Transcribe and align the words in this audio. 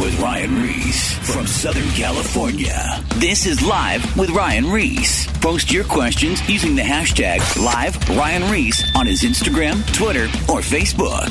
with 0.00 0.18
Ryan 0.18 0.62
Ries 0.62 1.12
from 1.30 1.46
Southern 1.46 1.88
California. 1.90 3.04
This 3.16 3.44
is 3.44 3.60
Live 3.60 4.16
with 4.16 4.30
Ryan 4.30 4.72
Ries. 4.72 5.26
Post 5.42 5.70
your 5.70 5.84
questions 5.84 6.40
using 6.48 6.74
the 6.74 6.80
hashtag 6.80 7.40
Live 7.62 8.08
Ryan 8.08 8.50
Ries 8.50 8.82
on 8.96 9.06
his 9.06 9.22
Instagram, 9.22 9.84
Twitter, 9.94 10.24
or 10.50 10.60
Facebook. 10.60 11.30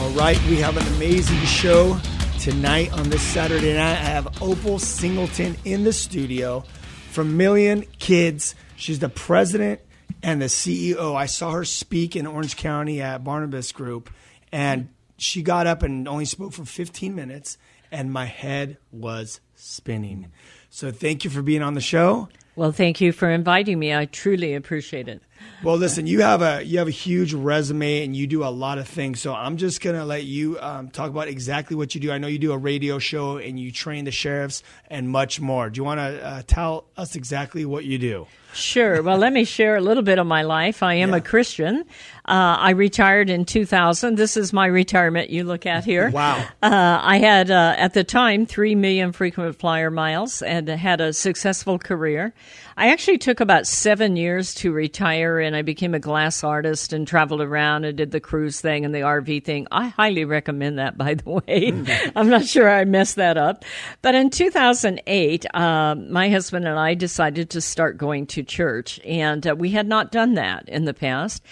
All 0.00 0.10
right, 0.10 0.40
we 0.44 0.56
have 0.58 0.76
an 0.76 0.86
amazing 0.94 1.40
show 1.40 1.98
tonight 2.38 2.92
on 2.92 3.08
this 3.08 3.22
Saturday 3.22 3.74
night. 3.74 3.98
I 3.98 4.04
have 4.04 4.40
Opal 4.40 4.78
Singleton 4.78 5.56
in 5.64 5.82
the 5.82 5.92
studio 5.92 6.62
from 7.10 7.36
Million 7.36 7.82
Kids. 7.98 8.54
She's 8.76 9.00
the 9.00 9.08
president 9.08 9.80
and 10.22 10.40
the 10.40 10.46
CEO. 10.46 11.16
I 11.16 11.26
saw 11.26 11.50
her 11.50 11.64
speak 11.64 12.14
in 12.14 12.28
Orange 12.28 12.56
County 12.56 13.02
at 13.02 13.24
Barnabas 13.24 13.72
Group, 13.72 14.10
and 14.52 14.90
she 15.18 15.42
got 15.42 15.66
up 15.66 15.82
and 15.82 16.08
only 16.08 16.24
spoke 16.24 16.52
for 16.52 16.64
15 16.64 17.14
minutes, 17.14 17.58
and 17.92 18.12
my 18.12 18.24
head 18.24 18.78
was 18.90 19.40
spinning. 19.54 20.30
So 20.70 20.90
thank 20.90 21.24
you 21.24 21.30
for 21.30 21.42
being 21.42 21.62
on 21.62 21.74
the 21.74 21.80
show. 21.80 22.28
Well, 22.56 22.72
thank 22.72 23.00
you 23.00 23.12
for 23.12 23.30
inviting 23.30 23.78
me. 23.78 23.94
I 23.94 24.06
truly 24.06 24.54
appreciate 24.54 25.08
it. 25.08 25.22
Well, 25.62 25.76
listen, 25.76 26.06
you 26.06 26.20
have 26.22 26.40
a 26.40 26.62
you 26.62 26.78
have 26.78 26.86
a 26.88 26.92
huge 26.92 27.34
resume 27.34 28.04
and 28.04 28.14
you 28.16 28.26
do 28.28 28.44
a 28.44 28.46
lot 28.48 28.78
of 28.78 28.86
things. 28.86 29.20
So 29.20 29.34
I'm 29.34 29.56
just 29.56 29.80
gonna 29.80 30.04
let 30.04 30.24
you 30.24 30.58
um, 30.60 30.88
talk 30.90 31.10
about 31.10 31.26
exactly 31.28 31.74
what 31.76 31.94
you 31.94 32.00
do. 32.00 32.12
I 32.12 32.18
know 32.18 32.28
you 32.28 32.38
do 32.38 32.52
a 32.52 32.58
radio 32.58 32.98
show 32.98 33.38
and 33.38 33.58
you 33.58 33.72
train 33.72 34.04
the 34.04 34.10
sheriffs 34.12 34.62
and 34.88 35.08
much 35.08 35.40
more. 35.40 35.68
Do 35.70 35.78
you 35.78 35.84
want 35.84 35.98
to 35.98 36.24
uh, 36.24 36.42
tell 36.46 36.84
us 36.96 37.16
exactly 37.16 37.64
what 37.64 37.84
you 37.84 37.98
do? 37.98 38.26
Sure. 38.54 39.02
Well, 39.02 39.18
let 39.18 39.32
me 39.32 39.44
share 39.44 39.76
a 39.76 39.80
little 39.80 40.02
bit 40.02 40.18
of 40.18 40.26
my 40.26 40.42
life. 40.42 40.82
I 40.82 40.94
am 40.94 41.10
Yeah. 41.10 41.16
a 41.16 41.20
Christian. 41.20 41.84
Uh, 42.24 42.56
I 42.58 42.70
retired 42.70 43.28
in 43.28 43.44
2000. 43.44 44.16
This 44.16 44.36
is 44.38 44.52
my 44.54 44.66
retirement 44.66 45.28
you 45.30 45.44
look 45.44 45.66
at 45.66 45.84
here. 45.84 46.10
Wow. 46.10 46.38
Uh, 46.62 46.98
I 47.02 47.18
had, 47.18 47.50
uh, 47.50 47.74
at 47.76 47.92
the 47.94 48.04
time, 48.04 48.46
3 48.46 48.74
million 48.74 49.12
frequent 49.12 49.58
flyer 49.58 49.90
miles 49.90 50.40
and 50.40 50.66
had 50.68 51.00
a 51.00 51.12
successful 51.12 51.78
career. 51.78 52.32
I 52.78 52.90
actually 52.90 53.18
took 53.18 53.40
about 53.40 53.66
seven 53.66 54.14
years 54.14 54.54
to 54.54 54.70
retire 54.70 55.40
and 55.40 55.56
I 55.56 55.62
became 55.62 55.94
a 55.94 55.98
glass 55.98 56.44
artist 56.44 56.92
and 56.92 57.08
traveled 57.08 57.40
around 57.40 57.84
and 57.84 57.96
did 57.96 58.12
the 58.12 58.20
cruise 58.20 58.60
thing 58.60 58.84
and 58.84 58.94
the 58.94 59.00
RV 59.00 59.42
thing. 59.42 59.66
I 59.72 59.88
highly 59.88 60.24
recommend 60.24 60.78
that, 60.78 60.96
by 60.96 61.14
the 61.14 61.28
way. 61.28 61.72
I'm 62.14 62.28
not 62.28 62.46
sure 62.46 62.70
I 62.70 62.84
messed 62.84 63.16
that 63.16 63.36
up. 63.36 63.64
But 64.00 64.14
in 64.14 64.30
2008, 64.30 65.44
uh, 65.52 65.96
my 65.96 66.30
husband 66.30 66.68
and 66.68 66.78
I 66.78 66.94
decided 66.94 67.50
to 67.50 67.60
start 67.60 67.98
going 67.98 68.26
to 68.28 68.44
church 68.44 69.00
and 69.04 69.44
uh, 69.44 69.56
we 69.56 69.70
had 69.70 69.88
not 69.88 70.12
done 70.12 70.34
that 70.34 70.68
in 70.68 70.84
the 70.84 70.94
past. 70.94 71.42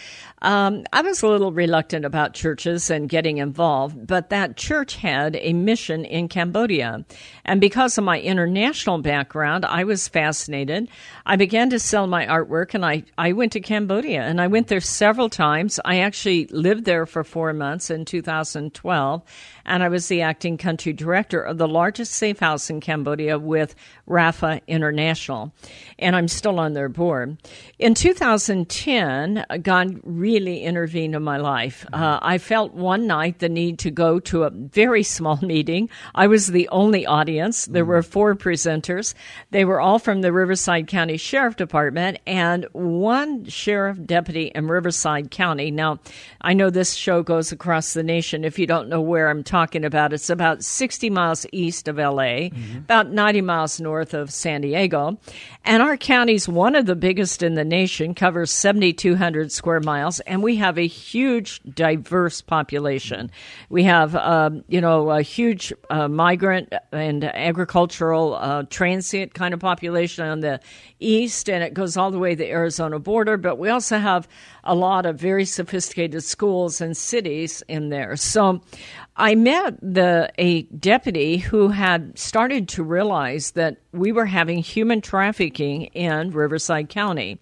Um, 0.43 0.85
I 0.93 1.01
was 1.01 1.23
a 1.23 1.29
little 1.29 1.51
reluctant 1.51 2.05
about 2.05 2.35
churches 2.35 2.91
and 2.91 3.09
getting 3.09 3.39
involved, 3.39 4.07
but 4.07 4.31
that 4.31 4.57
church 4.57 4.97
had 4.97 5.37
a 5.41 5.55
mission 5.55 6.05
in 6.05 6.29
Cambodia. 6.29 7.05
And 7.45 7.61
because 7.61 7.97
of 7.97 8.05
my 8.05 8.21
international 8.21 8.99
background, 8.99 9.65
I 9.65 9.85
was 9.85 10.09
fascinated. 10.09 10.89
I 11.25 11.37
began 11.37 11.71
to 11.71 11.79
sell 11.79 12.07
my 12.07 12.27
artwork 12.27 12.75
and 12.75 12.85
I, 12.85 13.05
I 13.17 13.33
went 13.33 13.53
to 13.53 13.61
Cambodia 13.61 14.23
and 14.23 14.41
I 14.41 14.47
went 14.47 14.69
there 14.69 14.81
several 14.81 15.31
times. 15.31 15.81
I 15.85 16.01
actually 16.01 16.47
lived 16.47 16.85
there 16.85 17.07
for 17.07 17.25
four 17.25 17.53
months 17.55 17.91
in 17.91 18.05
2012 18.05 19.23
and 19.67 19.83
I 19.83 19.89
was 19.89 20.07
the 20.07 20.23
acting 20.23 20.57
country 20.57 20.93
director 20.93 21.43
of 21.43 21.59
the 21.59 21.69
largest 21.69 22.13
safe 22.13 22.39
house 22.39 22.71
in 22.71 22.81
Cambodia 22.81 23.39
with 23.39 23.75
Rapha 24.09 24.61
International. 24.67 25.53
And 25.99 26.15
I'm 26.15 26.29
still 26.29 26.61
on 26.61 26.73
their 26.73 26.89
board. 26.89 27.37
In 27.79 27.95
2010, 27.95 29.45
God 29.63 30.01
really 30.05 30.63
intervened 30.63 31.17
in 31.17 31.23
my 31.23 31.37
life. 31.37 31.85
Uh, 31.93 32.21
I 32.23 32.39
felt 32.39 32.75
one 32.75 33.09
night 33.09 33.41
the 33.41 33.49
need 33.49 33.81
to 33.81 33.91
go 33.91 34.21
to 34.21 34.45
a 34.45 34.51
very 34.51 35.03
small 35.03 35.37
meeting. 35.43 35.91
I 36.15 36.29
was 36.29 36.47
the 36.47 36.69
only 36.69 37.05
audience. 37.05 37.67
There 37.67 37.85
were 37.85 38.03
four 38.03 38.37
presenters. 38.37 39.15
They 39.51 39.65
were 39.65 39.81
all 39.81 39.99
from 39.99 40.21
the 40.21 40.33
Riverside 40.33 40.87
County 40.87 41.17
Sheriff 41.17 41.57
Department 41.57 42.19
and 42.27 42.67
one 42.73 43.45
sheriff 43.47 43.99
deputy 44.05 44.53
in 44.55 44.69
Riverside 44.69 45.33
County. 45.33 45.73
Now, 45.73 45.99
I 46.41 46.53
know 46.53 46.71
this 46.71 46.95
show 46.95 47.25
goes 47.25 47.51
across 47.51 47.95
the 47.95 48.05
nation. 48.05 48.45
If 48.45 48.59
you 48.59 48.67
don't 48.67 48.89
know 48.89 49.01
where 49.01 49.29
I'm 49.29 49.43
talking 49.43 49.56
about, 49.85 50.13
it's 50.13 50.31
about 50.31 50.63
60 50.63 51.11
miles 51.11 51.47
east 51.53 51.89
of 51.89 51.97
LA, 51.97 52.49
about 52.77 53.11
90 53.11 53.41
miles 53.41 53.81
north 53.81 54.15
of 54.15 54.31
San 54.31 54.61
Diego. 54.61 55.19
And 55.65 55.83
our 55.83 55.97
county's 55.97 56.49
one 56.49 56.75
of 56.75 56.87
the 56.87 56.95
biggest 56.95 57.43
in 57.43 57.55
the 57.55 57.65
nation, 57.65 58.15
covers 58.15 58.53
7,200 58.53 59.51
square 59.51 59.81
miles, 59.81 60.21
and 60.21 60.43
we 60.43 60.57
have 60.57 60.79
a 60.79 60.87
huge, 60.87 61.61
diverse 61.63 62.41
population. 62.41 63.31
We 63.69 63.85
have, 63.85 64.15
um, 64.15 64.65
you 64.69 64.81
know, 64.81 65.11
a 65.11 65.23
huge 65.23 65.73
uh, 65.91 66.09
migrant 66.09 66.73
and 66.93 67.25
agricultural 67.25 68.35
uh, 68.35 68.65
transient 68.71 69.35
kind 69.35 69.55
of 69.55 69.61
population 69.61 70.25
on 70.25 70.41
the 70.41 70.61
east, 71.01 71.49
and 71.49 71.65
it 71.65 71.75
goes 71.75 71.97
all 71.97 72.11
the 72.11 72.19
way 72.19 72.31
to 72.31 72.37
the 72.37 72.51
Arizona 72.51 72.99
border. 72.99 73.37
But 73.37 73.59
we 73.59 73.69
also 73.69 73.99
have 73.99 74.29
a 74.65 74.75
lot 74.75 75.07
of 75.07 75.19
very 75.19 75.45
sophisticated 75.45 76.23
schools 76.23 76.81
and 76.81 76.97
cities 76.97 77.63
in 77.69 77.89
there. 77.89 78.17
So 78.17 78.61
I 79.17 79.35
met 79.35 79.79
the 79.81 80.31
a 80.37 80.63
deputy 80.63 81.39
who 81.39 81.69
had 81.69 82.19
started 82.19 82.69
to 82.71 82.83
realize 82.83 83.53
that 83.53 83.79
we 83.93 84.13
were 84.13 84.27
having 84.27 84.59
human 84.59 85.01
trafficking 85.01 85.85
in 85.85 86.33
Riverside 86.33 86.91
County. 86.91 87.41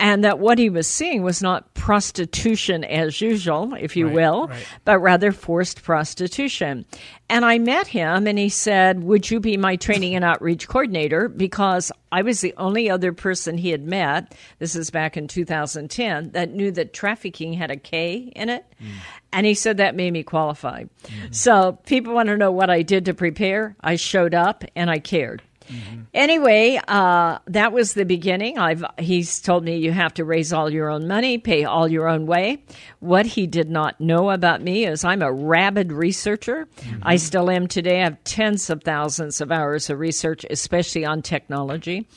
And 0.00 0.24
that 0.24 0.38
what 0.38 0.58
he 0.58 0.70
was 0.70 0.88
seeing 0.88 1.22
was 1.22 1.42
not 1.42 1.74
prostitution 1.74 2.84
as 2.84 3.20
usual, 3.20 3.74
if 3.78 3.96
you 3.96 4.06
Right, 4.06 4.14
will, 4.14 4.46
right. 4.48 4.66
but 4.86 4.98
rather 4.98 5.30
forced 5.30 5.82
prostitution. 5.82 6.86
And 7.28 7.44
I 7.44 7.58
met 7.58 7.86
him 7.86 8.26
and 8.26 8.38
he 8.38 8.48
said, 8.48 9.04
Would 9.04 9.30
you 9.30 9.40
be 9.40 9.58
my 9.58 9.76
training 9.76 10.14
and 10.14 10.24
outreach 10.24 10.66
coordinator? 10.68 11.28
Because 11.28 11.92
I 12.10 12.22
was 12.22 12.40
the 12.40 12.54
only 12.56 12.88
other 12.88 13.12
person 13.12 13.58
he 13.58 13.70
had 13.70 13.84
met, 13.84 14.34
this 14.58 14.74
is 14.74 14.90
back 14.90 15.18
in 15.18 15.28
2010, 15.28 16.30
that 16.30 16.50
knew 16.50 16.72
that 16.72 16.94
trafficking 16.94 17.52
had 17.52 17.70
a 17.70 17.76
K 17.76 18.32
in 18.34 18.48
it. 18.48 18.64
Mm. 18.82 18.88
And 19.32 19.46
he 19.46 19.54
said 19.54 19.76
that 19.76 19.94
made 19.94 20.12
me 20.12 20.22
qualified. 20.22 20.88
Mm-hmm. 21.04 21.32
So 21.32 21.78
people 21.84 22.14
want 22.14 22.30
to 22.30 22.36
know 22.38 22.50
what 22.50 22.70
I 22.70 22.82
did 22.82 23.04
to 23.04 23.14
prepare. 23.14 23.76
I 23.80 23.96
showed 23.96 24.34
up 24.34 24.64
and 24.74 24.90
I 24.90 24.98
cared. 24.98 25.42
Mm-hmm. 25.68 26.02
Anyway, 26.14 26.80
uh, 26.88 27.38
that 27.46 27.72
was 27.72 27.94
the 27.94 28.04
beginning. 28.04 28.58
I've 28.58 28.84
he's 28.98 29.40
told 29.40 29.64
me 29.64 29.76
you 29.76 29.92
have 29.92 30.14
to 30.14 30.24
raise 30.24 30.52
all 30.52 30.70
your 30.70 30.90
own 30.90 31.06
money, 31.06 31.38
pay 31.38 31.64
all 31.64 31.88
your 31.88 32.08
own 32.08 32.26
way. 32.26 32.64
What 33.00 33.26
he 33.26 33.46
did 33.46 33.70
not 33.70 34.00
know 34.00 34.30
about 34.30 34.62
me 34.62 34.86
is 34.86 35.04
I'm 35.04 35.22
a 35.22 35.32
rabid 35.32 35.92
researcher. 35.92 36.66
Mm-hmm. 36.76 37.02
I 37.02 37.16
still 37.16 37.50
am 37.50 37.68
today. 37.68 38.00
I 38.00 38.04
have 38.04 38.24
tens 38.24 38.70
of 38.70 38.82
thousands 38.82 39.40
of 39.40 39.52
hours 39.52 39.90
of 39.90 39.98
research, 39.98 40.44
especially 40.48 41.04
on 41.04 41.22
technology. 41.22 42.08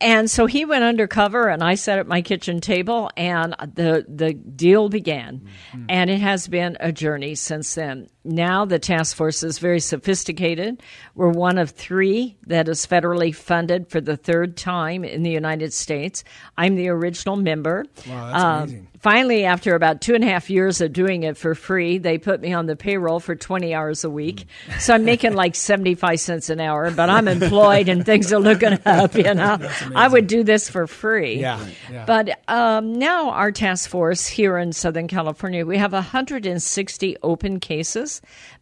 And 0.00 0.30
so 0.30 0.46
he 0.46 0.64
went 0.64 0.84
undercover, 0.84 1.48
and 1.48 1.62
I 1.62 1.76
sat 1.76 1.98
at 1.98 2.06
my 2.06 2.20
kitchen 2.20 2.60
table, 2.60 3.10
and 3.16 3.54
the 3.74 4.04
the 4.08 4.34
deal 4.34 4.88
began. 4.88 5.46
Mm-hmm. 5.72 5.86
And 5.88 6.10
it 6.10 6.20
has 6.20 6.48
been 6.48 6.76
a 6.80 6.92
journey 6.92 7.34
since 7.34 7.74
then. 7.74 8.08
Now 8.24 8.64
the 8.64 8.78
task 8.78 9.16
force 9.16 9.42
is 9.42 9.58
very 9.58 9.80
sophisticated. 9.80 10.82
We're 11.14 11.28
one 11.30 11.58
of 11.58 11.70
three 11.70 12.36
that 12.46 12.68
is 12.68 12.86
federally 12.86 13.34
funded 13.34 13.88
for 13.88 14.00
the 14.00 14.16
third 14.16 14.56
time 14.56 15.04
in 15.04 15.22
the 15.22 15.30
United 15.30 15.72
States. 15.74 16.24
I'm 16.56 16.74
the 16.76 16.88
original 16.88 17.36
member. 17.36 17.84
Wow, 18.08 18.26
that's 18.32 18.44
Um, 18.44 18.62
amazing. 18.62 18.88
Finally, 19.00 19.44
after 19.44 19.74
about 19.74 20.00
two 20.00 20.14
and 20.14 20.24
a 20.24 20.26
half 20.26 20.48
years 20.48 20.80
of 20.80 20.90
doing 20.90 21.24
it 21.24 21.36
for 21.36 21.54
free, 21.54 21.98
they 21.98 22.16
put 22.16 22.40
me 22.40 22.54
on 22.54 22.64
the 22.64 22.74
payroll 22.74 23.20
for 23.20 23.34
20 23.36 23.74
hours 23.74 24.02
a 24.02 24.08
week. 24.08 24.46
So 24.78 24.94
I'm 24.94 25.04
making 25.04 25.34
like 25.34 25.54
75 25.54 26.18
cents 26.20 26.48
an 26.48 26.58
hour, 26.58 26.90
but 26.90 27.10
I'm 27.10 27.28
employed 27.28 27.90
and 27.90 28.06
things 28.06 28.32
are 28.32 28.40
looking 28.40 28.78
up, 28.86 29.14
you 29.14 29.24
know. 29.34 29.58
I 29.94 30.08
would 30.08 30.26
do 30.26 30.42
this 30.42 30.70
for 30.70 30.86
free. 30.86 31.34
Yeah, 31.38 31.62
yeah. 31.92 32.06
But 32.06 32.40
um, 32.48 32.94
now 32.98 33.28
our 33.32 33.52
task 33.52 33.90
force 33.90 34.26
here 34.26 34.56
in 34.56 34.72
Southern 34.72 35.06
California, 35.06 35.66
we 35.66 35.76
have 35.76 35.92
160 35.92 37.16
open 37.22 37.60
cases. 37.60 38.13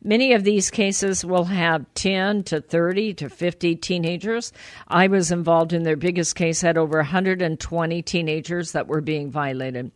Many 0.03 0.33
of 0.33 0.45
these 0.45 0.71
cases 0.71 1.25
will 1.25 1.45
have 1.45 1.87
10 1.95 2.45
to 2.45 2.61
30 2.61 3.15
to 3.15 3.29
50 3.29 3.77
teenagers. 3.77 4.53
I 4.89 5.07
was 5.07 5.31
involved 5.31 5.73
in 5.73 5.83
their 5.83 5.97
biggest 5.97 6.35
case, 6.37 6.61
had 6.61 6.77
over 6.77 6.99
120 6.99 8.03
teenagers 8.03 8.73
that 8.73 8.87
were 8.87 9.01
being 9.01 9.31
violated. 9.31 9.93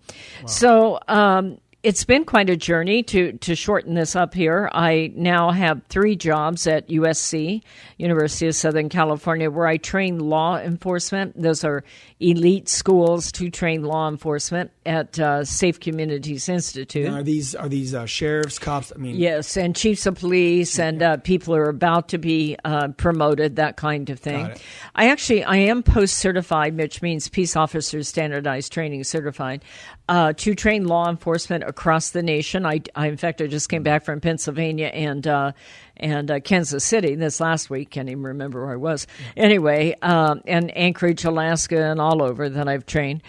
So, 0.47 1.01
um, 1.09 1.59
it's 1.87 2.05
been 2.05 2.25
quite 2.25 2.51
a 2.51 2.57
journey 2.57 3.05
to, 3.05 3.35
to 3.35 3.55
shorten 3.55 3.95
this 3.95 4.17
up 4.17 4.35
here. 4.35 4.69
I 4.73 5.13
now 5.15 5.53
have 5.53 5.83
three 5.89 6.17
jobs 6.17 6.67
at 6.67 6.89
USC, 6.89 7.63
University 7.97 8.49
of 8.49 8.57
Southern 8.57 8.89
California, 8.89 9.49
where 9.53 9.69
I 9.69 9.77
train 9.77 10.19
law 10.19 10.59
enforcement. 10.59 11.41
Those 11.41 11.63
are 11.63 11.85
elite 12.19 12.67
schools 12.67 13.31
to 13.31 13.51
train 13.51 13.83
law 13.83 14.09
enforcement 14.09 14.71
at 14.87 15.19
uh, 15.19 15.45
Safe 15.45 15.79
Communities 15.79 16.49
Institute. 16.49 17.13
Are 17.13 17.23
these 17.23 17.55
are 17.55 17.69
these 17.69 17.95
uh, 17.95 18.07
sheriffs, 18.07 18.59
cops? 18.59 18.91
I 18.95 18.99
mean, 18.99 19.17
Yes, 19.17 19.57
and 19.57 19.77
chiefs 19.77 20.07
of 20.07 20.15
police 20.17 20.79
and 20.79 21.03
uh, 21.03 21.19
people 21.19 21.55
are 21.55 21.69
about 21.69 22.09
to 22.11 22.19
be 22.19 22.57
uh, 22.65 22.89
promoted, 22.89 23.57
that 23.57 23.77
kind 23.77 24.09
of 24.09 24.19
thing. 24.19 24.51
I 24.95 25.11
actually 25.11 25.45
I 25.45 25.57
am 25.57 25.83
post 25.83 26.17
certified, 26.17 26.77
which 26.79 27.03
means 27.03 27.29
peace 27.29 27.55
officers 27.55 28.09
standardized 28.09 28.73
training 28.73 29.05
certified, 29.05 29.63
uh, 30.09 30.33
to 30.35 30.55
train 30.55 30.87
law 30.87 31.11
enforcement 31.11 31.65
across 31.65 32.11
the 32.11 32.23
nation. 32.23 32.65
I, 32.65 32.81
I 32.95 33.09
in 33.09 33.19
fact, 33.19 33.43
I 33.43 33.47
just 33.47 33.69
came 33.69 33.83
back 33.83 34.05
from 34.05 34.21
Pennsylvania 34.23 34.87
and 34.87 35.27
uh, 35.27 35.53
and 35.99 36.31
uh, 36.31 36.41
Kansas 36.41 36.85
City 36.85 37.15
this 37.15 37.41
last 37.41 37.71
week. 37.71 37.91
Can't 37.91 38.09
even 38.09 38.23
remember 38.23 38.65
where 38.65 38.73
I 38.73 38.77
was. 38.77 39.07
Anyway, 39.37 39.95
um, 40.03 40.43
and 40.47 40.77
Anchorage, 40.77 41.25
Alaska, 41.25 41.91
and 41.91 42.01
all 42.01 42.23
over 42.23 42.49
that 42.49 42.69
I've 42.69 42.87
trained. 42.87 43.23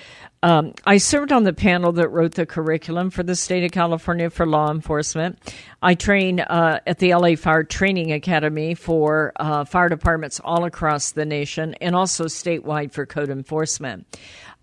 Um, 0.44 0.74
I 0.86 0.98
served 0.98 1.32
on 1.32 1.44
the 1.44 1.54
panel 1.54 1.92
that 1.94 2.10
wrote 2.10 2.36
the 2.36 2.46
curriculum 2.46 3.10
for 3.10 3.24
the 3.24 3.36
state 3.36 3.64
of 3.64 3.72
California 3.72 4.30
for 4.30 4.46
law 4.46 4.70
enforcement. 4.70 5.40
I 5.82 5.96
train 5.96 6.40
uh, 6.42 6.80
at 6.86 7.00
the 7.00 7.16
LA 7.16 7.36
Fire 7.36 7.64
Training 7.64 8.12
Academy 8.12 8.76
for 8.76 9.34
uh, 9.38 9.66
fire 9.66 9.90
departments 9.90 10.40
all 10.44 10.66
across 10.66 11.12
the 11.12 11.26
nation 11.26 11.74
and 11.82 11.96
also 11.96 12.26
statewide 12.26 12.92
for 12.92 13.06
code 13.06 13.30
enforcement. 13.30 14.06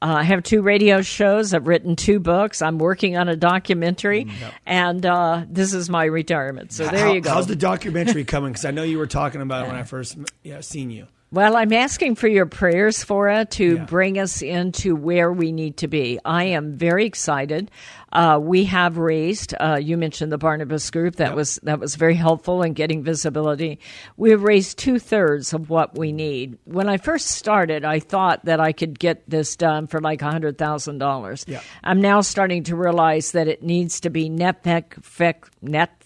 Uh, 0.04 0.16
I 0.16 0.22
have 0.24 0.42
two 0.42 0.60
radio 0.60 1.00
shows. 1.00 1.54
I've 1.54 1.66
written 1.66 1.96
two 1.96 2.20
books. 2.20 2.60
I'm 2.60 2.76
working 2.76 3.16
on 3.16 3.30
a 3.30 3.36
documentary, 3.36 4.26
mm, 4.26 4.52
and 4.66 5.06
uh, 5.06 5.46
this 5.48 5.72
is 5.72 5.88
my 5.88 6.04
retirement. 6.04 6.72
So 6.74 6.86
there 6.86 7.06
How, 7.06 7.12
you 7.14 7.22
go. 7.22 7.30
How's 7.30 7.46
the 7.46 7.56
documentary 7.56 8.24
coming? 8.26 8.52
Because 8.52 8.66
I 8.66 8.70
know 8.70 8.82
you 8.82 8.98
were 8.98 9.06
talking 9.06 9.40
about 9.40 9.64
it 9.64 9.68
when 9.68 9.76
I 9.76 9.82
first 9.82 10.18
yeah, 10.42 10.60
seen 10.60 10.90
you. 10.90 11.06
Well, 11.34 11.56
I'm 11.56 11.72
asking 11.72 12.14
for 12.14 12.28
your 12.28 12.46
prayers 12.46 13.02
for 13.02 13.28
it 13.28 13.50
to 13.52 13.74
yeah. 13.74 13.84
bring 13.86 14.20
us 14.20 14.40
into 14.40 14.94
where 14.94 15.32
we 15.32 15.50
need 15.50 15.78
to 15.78 15.88
be. 15.88 16.20
I 16.24 16.44
am 16.44 16.76
very 16.76 17.06
excited. 17.06 17.72
Uh, 18.12 18.38
we 18.40 18.66
have 18.66 18.98
raised. 18.98 19.52
Uh, 19.58 19.76
you 19.82 19.96
mentioned 19.96 20.30
the 20.30 20.38
Barnabas 20.38 20.88
Group. 20.92 21.16
That 21.16 21.30
yep. 21.30 21.34
was 21.34 21.56
that 21.64 21.80
was 21.80 21.96
very 21.96 22.14
helpful 22.14 22.62
in 22.62 22.72
getting 22.72 23.02
visibility. 23.02 23.80
We 24.16 24.30
have 24.30 24.44
raised 24.44 24.78
two 24.78 25.00
thirds 25.00 25.52
of 25.52 25.70
what 25.70 25.98
we 25.98 26.12
need. 26.12 26.56
When 26.66 26.88
I 26.88 26.98
first 26.98 27.26
started, 27.26 27.84
I 27.84 27.98
thought 27.98 28.44
that 28.44 28.60
I 28.60 28.70
could 28.70 28.96
get 28.96 29.28
this 29.28 29.56
done 29.56 29.88
for 29.88 30.00
like 30.00 30.20
hundred 30.20 30.56
thousand 30.56 30.98
dollars. 30.98 31.44
I'm 31.82 32.00
now 32.00 32.20
starting 32.20 32.62
to 32.64 32.76
realize 32.76 33.32
that 33.32 33.48
it 33.48 33.64
needs 33.64 33.98
to 34.00 34.10
be 34.10 34.30
Netflix, 34.30 35.02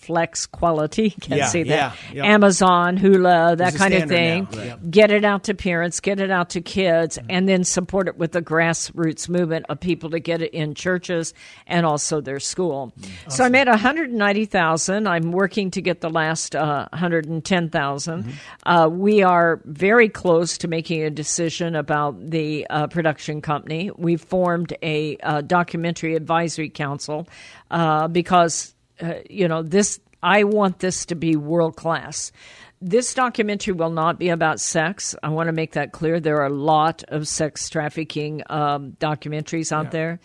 Netflix 0.09 0.51
quality. 0.51 1.11
Can 1.11 1.39
yeah, 1.39 1.47
see 1.47 1.63
that. 1.65 1.97
Yeah, 2.13 2.25
Amazon, 2.25 2.99
Hulu, 2.99 3.59
that 3.59 3.75
kind 3.75 3.95
of 3.95 4.09
thing. 4.09 4.49
Right. 4.53 4.91
Get 4.91 5.11
it 5.11 5.25
out 5.25 5.45
to 5.45 5.55
parents, 5.55 6.01
get 6.01 6.21
it 6.21 6.31
out 6.31 6.51
to 6.51 6.61
kids, 6.61 7.19
mm-hmm. 7.19 7.27
and 7.31 7.49
then 7.49 7.65
support 7.65 8.09
it 8.09 8.19
with 8.19 8.33
the 8.33 8.43
grassroots 8.43 9.29
movement 9.29 9.67
of 9.69 9.81
people 9.81 10.11
to 10.11 10.21
get 10.21 10.43
it 10.43 10.53
in 10.55 10.75
churches 10.75 11.35
and 11.67 11.87
also 11.87 12.21
their 12.21 12.41
school. 12.41 12.93
Awesome. 12.99 13.31
So 13.31 13.45
I 13.45 13.49
made 13.49 13.69
190,000. 13.69 15.07
I'm 15.07 15.33
working 15.33 15.71
to 15.73 15.83
get 15.83 16.01
the 16.01 16.11
last 16.11 16.57
uh, 16.57 16.89
110,000. 16.93 18.25
Mm-hmm. 18.25 18.31
Uh, 18.65 18.89
we 18.89 19.23
are 19.23 19.61
very 19.65 20.09
close 20.09 20.59
to 20.59 20.69
making 20.69 21.03
a 21.03 21.11
decision 21.11 21.77
about 21.77 22.31
the 22.31 22.67
uh, 22.71 22.87
production 22.87 23.41
company. 23.41 23.91
We 23.97 24.17
formed 24.17 24.75
a 24.83 25.17
uh, 25.19 25.43
documentary 25.43 26.15
advisory 26.15 26.71
council 26.71 27.29
uh, 27.71 28.09
because 28.09 28.75
uh, 29.01 29.15
you 29.29 29.49
know 29.49 29.63
this. 29.63 30.01
I 30.23 30.43
want 30.45 30.81
this 30.81 31.07
to 31.07 31.15
be 31.15 31.37
world 31.37 31.77
class 31.77 32.33
this 32.81 33.13
documentary 33.15 33.75
will 33.75 33.91
not 33.91 34.19
be 34.19 34.29
about 34.29 34.61
sex. 34.61 35.15
I 35.23 35.31
want 35.31 35.49
to 35.49 35.53
make 35.53 35.73
that 35.73 35.93
clear. 35.93 36.21
There 36.21 36.37
are 36.39 36.47
a 36.47 36.53
lot 36.53 37.03
of 37.09 37.27
sex 37.27 37.69
trafficking 37.69 38.43
um, 38.49 38.93
documentaries 39.01 39.73
out 39.73 39.87
yeah. 39.87 39.91
there. 39.91 40.21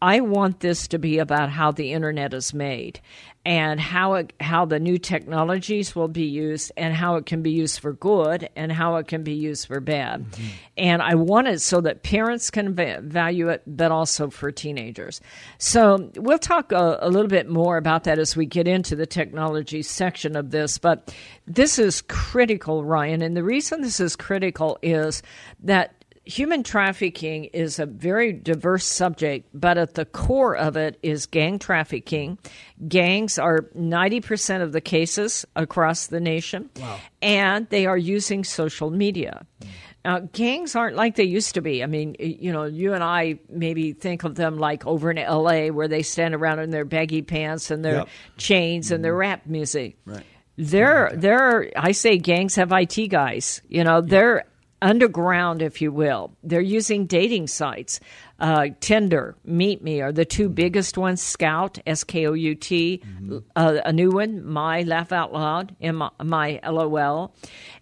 I 0.00 0.20
want 0.20 0.60
this 0.60 0.88
to 0.88 0.98
be 0.98 1.18
about 1.18 1.50
how 1.50 1.72
the 1.72 1.92
internet 1.92 2.34
is 2.34 2.52
made 2.52 3.00
and 3.46 3.80
how 3.80 4.14
it, 4.14 4.32
how 4.40 4.64
the 4.64 4.80
new 4.80 4.98
technologies 4.98 5.94
will 5.94 6.08
be 6.08 6.24
used 6.24 6.72
and 6.76 6.92
how 6.92 7.14
it 7.14 7.26
can 7.26 7.42
be 7.42 7.52
used 7.52 7.78
for 7.78 7.92
good 7.92 8.48
and 8.56 8.72
how 8.72 8.96
it 8.96 9.06
can 9.06 9.22
be 9.22 9.34
used 9.34 9.68
for 9.68 9.78
bad. 9.80 10.24
Mm-hmm. 10.24 10.46
And 10.78 11.00
I 11.00 11.14
want 11.14 11.46
it 11.46 11.60
so 11.60 11.80
that 11.82 12.02
parents 12.02 12.50
can 12.50 12.74
value 12.74 13.48
it, 13.48 13.62
but 13.64 13.92
also 13.92 14.30
for 14.30 14.50
teenagers. 14.50 15.20
So 15.58 16.10
we'll 16.16 16.40
talk 16.40 16.72
a, 16.72 16.98
a 17.00 17.08
little 17.08 17.28
bit 17.28 17.48
more 17.48 17.76
about 17.76 18.04
that 18.04 18.18
as 18.18 18.36
we 18.36 18.46
get 18.46 18.66
into 18.66 18.96
the 18.96 19.06
technology 19.06 19.82
section 19.82 20.36
of 20.36 20.50
this. 20.50 20.76
But 20.76 21.14
this 21.46 21.78
is 21.78 22.02
critical, 22.02 22.84
Ryan. 22.84 23.22
And 23.22 23.36
the 23.36 23.44
reason 23.44 23.80
this 23.80 24.00
is 24.00 24.16
critical 24.16 24.76
is 24.82 25.22
that 25.62 25.95
human 26.26 26.62
trafficking 26.62 27.44
is 27.44 27.78
a 27.78 27.86
very 27.86 28.32
diverse 28.32 28.84
subject, 28.84 29.48
but 29.54 29.78
at 29.78 29.94
the 29.94 30.04
core 30.04 30.56
of 30.56 30.76
it 30.76 30.98
is 31.02 31.26
gang 31.26 31.58
trafficking. 31.58 32.38
Gangs 32.86 33.38
are 33.38 33.62
90% 33.76 34.62
of 34.62 34.72
the 34.72 34.80
cases 34.80 35.46
across 35.54 36.08
the 36.08 36.20
nation, 36.20 36.68
wow. 36.78 36.98
and 37.22 37.68
they 37.70 37.86
are 37.86 37.96
using 37.96 38.44
social 38.44 38.90
media. 38.90 39.46
Mm. 39.60 39.68
Now, 40.04 40.20
gangs 40.20 40.76
aren't 40.76 40.94
like 40.94 41.16
they 41.16 41.24
used 41.24 41.54
to 41.54 41.60
be. 41.60 41.82
I 41.82 41.86
mean, 41.86 42.14
you 42.20 42.52
know, 42.52 42.64
you 42.64 42.94
and 42.94 43.02
I 43.02 43.40
maybe 43.48 43.92
think 43.92 44.22
of 44.22 44.36
them 44.36 44.56
like 44.56 44.86
over 44.86 45.10
in 45.10 45.16
LA 45.16 45.66
where 45.66 45.88
they 45.88 46.02
stand 46.02 46.32
around 46.32 46.60
in 46.60 46.70
their 46.70 46.84
baggy 46.84 47.22
pants 47.22 47.72
and 47.72 47.84
their 47.84 47.96
yep. 47.96 48.08
chains 48.36 48.86
mm-hmm. 48.86 48.94
and 48.96 49.04
their 49.04 49.12
mm-hmm. 49.12 49.20
rap 49.20 49.46
music. 49.46 49.96
Right. 50.04 50.22
They're, 50.56 51.10
they're, 51.12 51.72
I 51.76 51.90
say 51.90 52.18
gangs 52.18 52.54
have 52.54 52.70
IT 52.72 53.08
guys. 53.08 53.60
You 53.68 53.82
know, 53.82 54.00
they're 54.00 54.44
underground, 54.86 55.62
if 55.62 55.82
you 55.82 55.90
will. 55.90 56.32
They're 56.44 56.60
using 56.60 57.06
dating 57.06 57.48
sites. 57.48 57.98
Uh, 58.38 58.68
Tinder, 58.80 59.34
Meet 59.44 59.82
Me 59.82 60.00
are 60.00 60.12
the 60.12 60.24
two 60.24 60.48
biggest 60.48 60.96
ones. 60.96 61.20
Scout, 61.20 61.78
S 61.86 62.04
K 62.04 62.26
O 62.26 62.34
U 62.34 62.54
T, 62.54 63.02
mm-hmm. 63.04 63.38
uh, 63.56 63.78
a 63.84 63.92
new 63.92 64.10
one, 64.10 64.44
My 64.46 64.82
Laugh 64.82 65.10
Out 65.10 65.32
Loud, 65.32 65.74
M 65.80 66.08
My 66.22 66.60
LOL. 66.64 67.34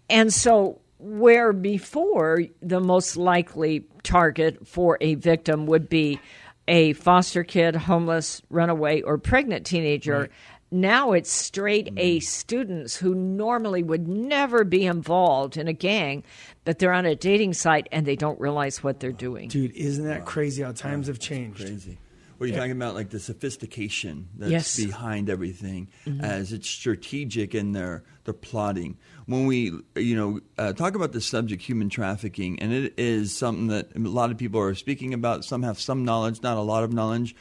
And 0.09 0.33
so, 0.33 0.81
where 0.97 1.53
before 1.53 2.41
the 2.61 2.79
most 2.79 3.17
likely 3.17 3.85
target 4.01 4.67
for 4.67 4.97
a 4.99 5.15
victim 5.15 5.67
would 5.67 5.87
be 5.89 6.19
a 6.67 6.93
foster 6.93 7.43
kid, 7.43 7.75
homeless, 7.75 8.41
runaway, 8.49 9.01
or 9.03 9.19
pregnant 9.19 9.67
teenager. 9.67 10.21
Right 10.21 10.31
now 10.75 11.13
it's 11.13 11.31
straight 11.31 11.91
A 11.97 12.19
students 12.19 12.95
who 12.95 13.15
normally 13.15 13.81
would 13.81 14.07
never 14.07 14.63
be 14.63 14.85
involved 14.85 15.57
in 15.57 15.67
a 15.67 15.73
gang, 15.73 16.23
but 16.63 16.79
they're 16.79 16.93
on 16.93 17.05
a 17.05 17.15
dating 17.15 17.53
site 17.53 17.87
and 17.91 18.05
they 18.05 18.15
don't 18.15 18.39
realize 18.39 18.83
what 18.83 18.99
they're 18.99 19.11
doing. 19.11 19.49
Dude, 19.49 19.71
isn't 19.71 20.05
that 20.05 20.25
crazy 20.25 20.63
how 20.63 20.71
times 20.71 21.07
have 21.07 21.19
changed? 21.19 21.65
Crazy. 21.65 21.97
Well, 22.37 22.47
you're 22.47 22.55
yeah. 22.55 22.61
talking 22.61 22.73
about 22.73 22.95
like 22.95 23.09
the 23.09 23.19
sophistication 23.19 24.27
that's 24.35 24.51
yes. 24.51 24.75
behind 24.75 25.29
everything, 25.29 25.87
mm-hmm. 26.05 26.19
as 26.21 26.51
it's 26.51 26.69
strategic 26.69 27.55
in 27.55 27.71
their 27.71 28.03
their 28.25 28.33
plotting. 28.33 28.97
When 29.25 29.45
we, 29.45 29.71
you 29.95 30.15
know, 30.15 30.41
uh, 30.57 30.73
talk 30.73 30.95
about 30.95 31.13
the 31.13 31.21
subject, 31.21 31.61
human 31.61 31.89
trafficking, 31.89 32.59
and 32.59 32.73
it 32.73 32.93
is 32.97 33.35
something 33.35 33.67
that 33.67 33.95
a 33.95 33.99
lot 33.99 34.31
of 34.31 34.37
people 34.37 34.59
are 34.59 34.75
speaking 34.75 35.13
about. 35.13 35.45
Some 35.45 35.63
have 35.63 35.79
some 35.79 36.03
knowledge, 36.03 36.41
not 36.43 36.57
a 36.57 36.61
lot 36.61 36.83
of 36.83 36.91
knowledge. 36.91 37.35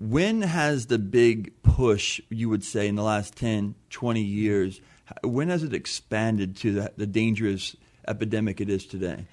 When 0.00 0.40
has 0.40 0.86
the 0.86 0.98
big 0.98 1.52
push, 1.62 2.22
you 2.30 2.48
would 2.48 2.64
say, 2.64 2.88
in 2.88 2.96
the 2.96 3.02
last 3.02 3.36
10, 3.36 3.74
20 3.90 4.20
years, 4.20 4.80
when 5.22 5.50
has 5.50 5.62
it 5.62 5.74
expanded 5.74 6.56
to 6.56 6.72
the, 6.72 6.92
the 6.96 7.06
dangerous 7.06 7.76
epidemic 8.08 8.62
it 8.62 8.70
is 8.70 8.86
today? 8.86 9.26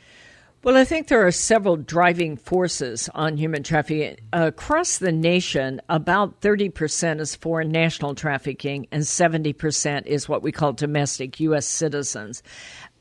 Well, 0.64 0.76
I 0.76 0.84
think 0.84 1.08
there 1.08 1.26
are 1.26 1.32
several 1.32 1.78
driving 1.78 2.36
forces 2.36 3.10
on 3.14 3.38
human 3.38 3.64
trafficking. 3.64 4.18
Across 4.34 4.98
the 4.98 5.14
nation, 5.14 5.80
about 5.88 6.42
30% 6.42 7.22
is 7.22 7.36
foreign 7.36 7.70
national 7.70 8.16
trafficking, 8.16 8.88
and 8.92 9.04
70% 9.04 10.06
is 10.06 10.28
what 10.28 10.42
we 10.42 10.52
call 10.52 10.74
domestic 10.74 11.40
U.S. 11.40 11.66
citizens. 11.66 12.44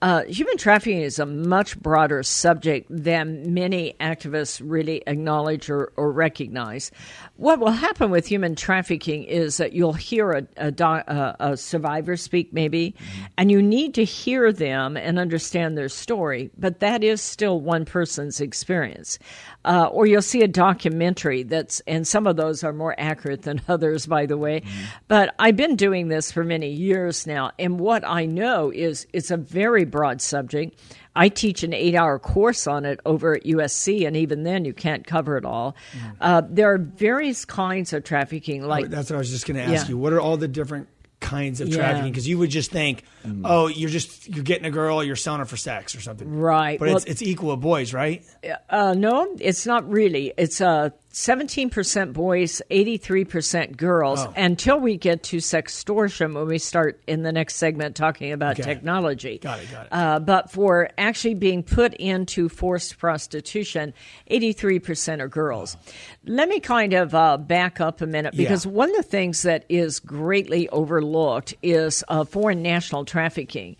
Uh, 0.02 0.24
human 0.24 0.58
trafficking 0.58 1.00
is 1.00 1.18
a 1.18 1.24
much 1.24 1.78
broader 1.80 2.22
subject 2.22 2.86
than 2.90 3.54
many 3.54 3.94
activists 3.98 4.60
really 4.62 5.02
acknowledge 5.06 5.70
or, 5.70 5.90
or, 5.96 6.12
recognize. 6.12 6.90
What 7.36 7.60
will 7.60 7.70
happen 7.70 8.10
with 8.10 8.26
human 8.26 8.56
trafficking 8.56 9.24
is 9.24 9.56
that 9.56 9.72
you'll 9.72 9.94
hear 9.94 10.32
a, 10.32 10.46
a, 10.58 10.68
a, 10.78 11.36
a 11.40 11.56
survivor 11.56 12.16
speak, 12.18 12.52
maybe, 12.52 12.94
mm-hmm. 12.98 13.24
and 13.38 13.50
you 13.50 13.62
need 13.62 13.94
to 13.94 14.04
hear 14.04 14.52
them 14.52 14.98
and 14.98 15.18
understand 15.18 15.78
their 15.78 15.88
story, 15.88 16.50
but 16.58 16.80
that 16.80 17.02
is 17.02 17.22
still 17.22 17.60
one 17.60 17.86
person's 17.86 18.38
experience. 18.40 19.18
Uh, 19.66 19.86
or 19.86 20.06
you'll 20.06 20.22
see 20.22 20.42
a 20.42 20.48
documentary 20.48 21.42
that's, 21.42 21.80
and 21.88 22.06
some 22.06 22.26
of 22.26 22.36
those 22.36 22.62
are 22.62 22.72
more 22.72 22.94
accurate 22.98 23.42
than 23.42 23.60
others, 23.68 24.06
by 24.06 24.24
the 24.24 24.38
way. 24.38 24.60
Mm-hmm. 24.60 24.84
But 25.08 25.34
I've 25.38 25.56
been 25.56 25.74
doing 25.74 26.06
this 26.06 26.30
for 26.30 26.44
many 26.44 26.70
years 26.70 27.26
now, 27.26 27.50
and 27.58 27.80
what 27.80 28.06
I 28.06 28.26
know 28.26 28.70
is 28.70 29.06
it's 29.12 29.32
a 29.32 29.36
very 29.36 29.84
broad 29.84 30.22
subject. 30.22 30.78
I 31.16 31.30
teach 31.30 31.62
an 31.62 31.72
eight 31.72 31.94
hour 31.94 32.18
course 32.18 32.66
on 32.66 32.84
it 32.84 33.00
over 33.04 33.34
at 33.34 33.44
USC, 33.44 34.06
and 34.06 34.16
even 34.16 34.44
then, 34.44 34.64
you 34.64 34.74
can't 34.74 35.06
cover 35.06 35.36
it 35.38 35.44
all. 35.44 35.74
Mm. 35.92 36.16
Uh, 36.20 36.42
there 36.48 36.72
are 36.72 36.78
various 36.78 37.44
kinds 37.44 37.92
of 37.92 38.04
trafficking. 38.04 38.62
Like 38.62 38.84
oh, 38.84 38.88
that's 38.88 39.10
what 39.10 39.16
I 39.16 39.18
was 39.18 39.30
just 39.30 39.46
going 39.46 39.56
to 39.56 39.62
ask 39.62 39.86
yeah. 39.86 39.90
you. 39.90 39.98
What 39.98 40.12
are 40.12 40.20
all 40.20 40.36
the 40.36 40.46
different 40.46 40.88
kinds 41.20 41.60
of 41.60 41.70
trafficking? 41.70 42.10
Because 42.10 42.28
you 42.28 42.38
would 42.38 42.50
just 42.50 42.70
think, 42.70 43.02
mm. 43.26 43.42
oh, 43.44 43.66
you're 43.66 43.90
just 43.90 44.28
you're 44.28 44.44
getting 44.44 44.66
a 44.66 44.70
girl, 44.70 45.02
you're 45.02 45.16
selling 45.16 45.40
her 45.40 45.46
for 45.46 45.56
sex 45.56 45.94
or 45.94 46.00
something, 46.00 46.30
right? 46.30 46.78
But 46.78 46.88
well, 46.88 46.96
it's 46.96 47.06
it's 47.06 47.22
equal 47.22 47.50
with 47.50 47.60
boys, 47.60 47.92
right? 47.92 48.24
Uh, 48.70 48.94
no, 48.94 49.36
it's 49.40 49.66
not 49.66 49.88
really. 49.90 50.32
It's 50.36 50.60
uh, 50.60 50.90
17% 51.16 52.12
boys, 52.12 52.60
83% 52.70 53.78
girls, 53.78 54.20
Oh. 54.20 54.34
until 54.36 54.78
we 54.78 54.98
get 54.98 55.22
to 55.24 55.38
sextortion 55.38 56.34
when 56.34 56.46
we 56.46 56.58
start 56.58 57.00
in 57.06 57.22
the 57.22 57.32
next 57.32 57.56
segment 57.56 57.96
talking 57.96 58.32
about 58.32 58.56
technology. 58.56 59.38
Got 59.38 59.60
it, 59.60 59.72
got 59.72 59.86
it. 59.86 59.88
Uh, 59.92 60.18
but 60.18 60.50
for 60.50 60.90
actually 60.98 61.32
being 61.32 61.62
put 61.62 61.94
into 61.94 62.50
forced 62.50 62.98
prostitution, 62.98 63.94
83% 64.30 65.22
are 65.22 65.28
girls. 65.28 65.78
Let 66.26 66.50
me 66.50 66.60
kind 66.60 66.92
of 66.92 67.14
uh, 67.14 67.38
back 67.38 67.80
up 67.80 68.02
a 68.02 68.06
minute 68.06 68.36
because 68.36 68.66
Yeah. 68.66 68.72
one 68.72 68.90
of 68.90 68.96
the 68.96 69.02
things 69.02 69.40
that 69.40 69.64
is 69.70 70.00
greatly 70.00 70.68
overlooked 70.68 71.54
is 71.62 72.04
uh, 72.08 72.24
foreign 72.24 72.60
national 72.60 73.06
trafficking. 73.06 73.76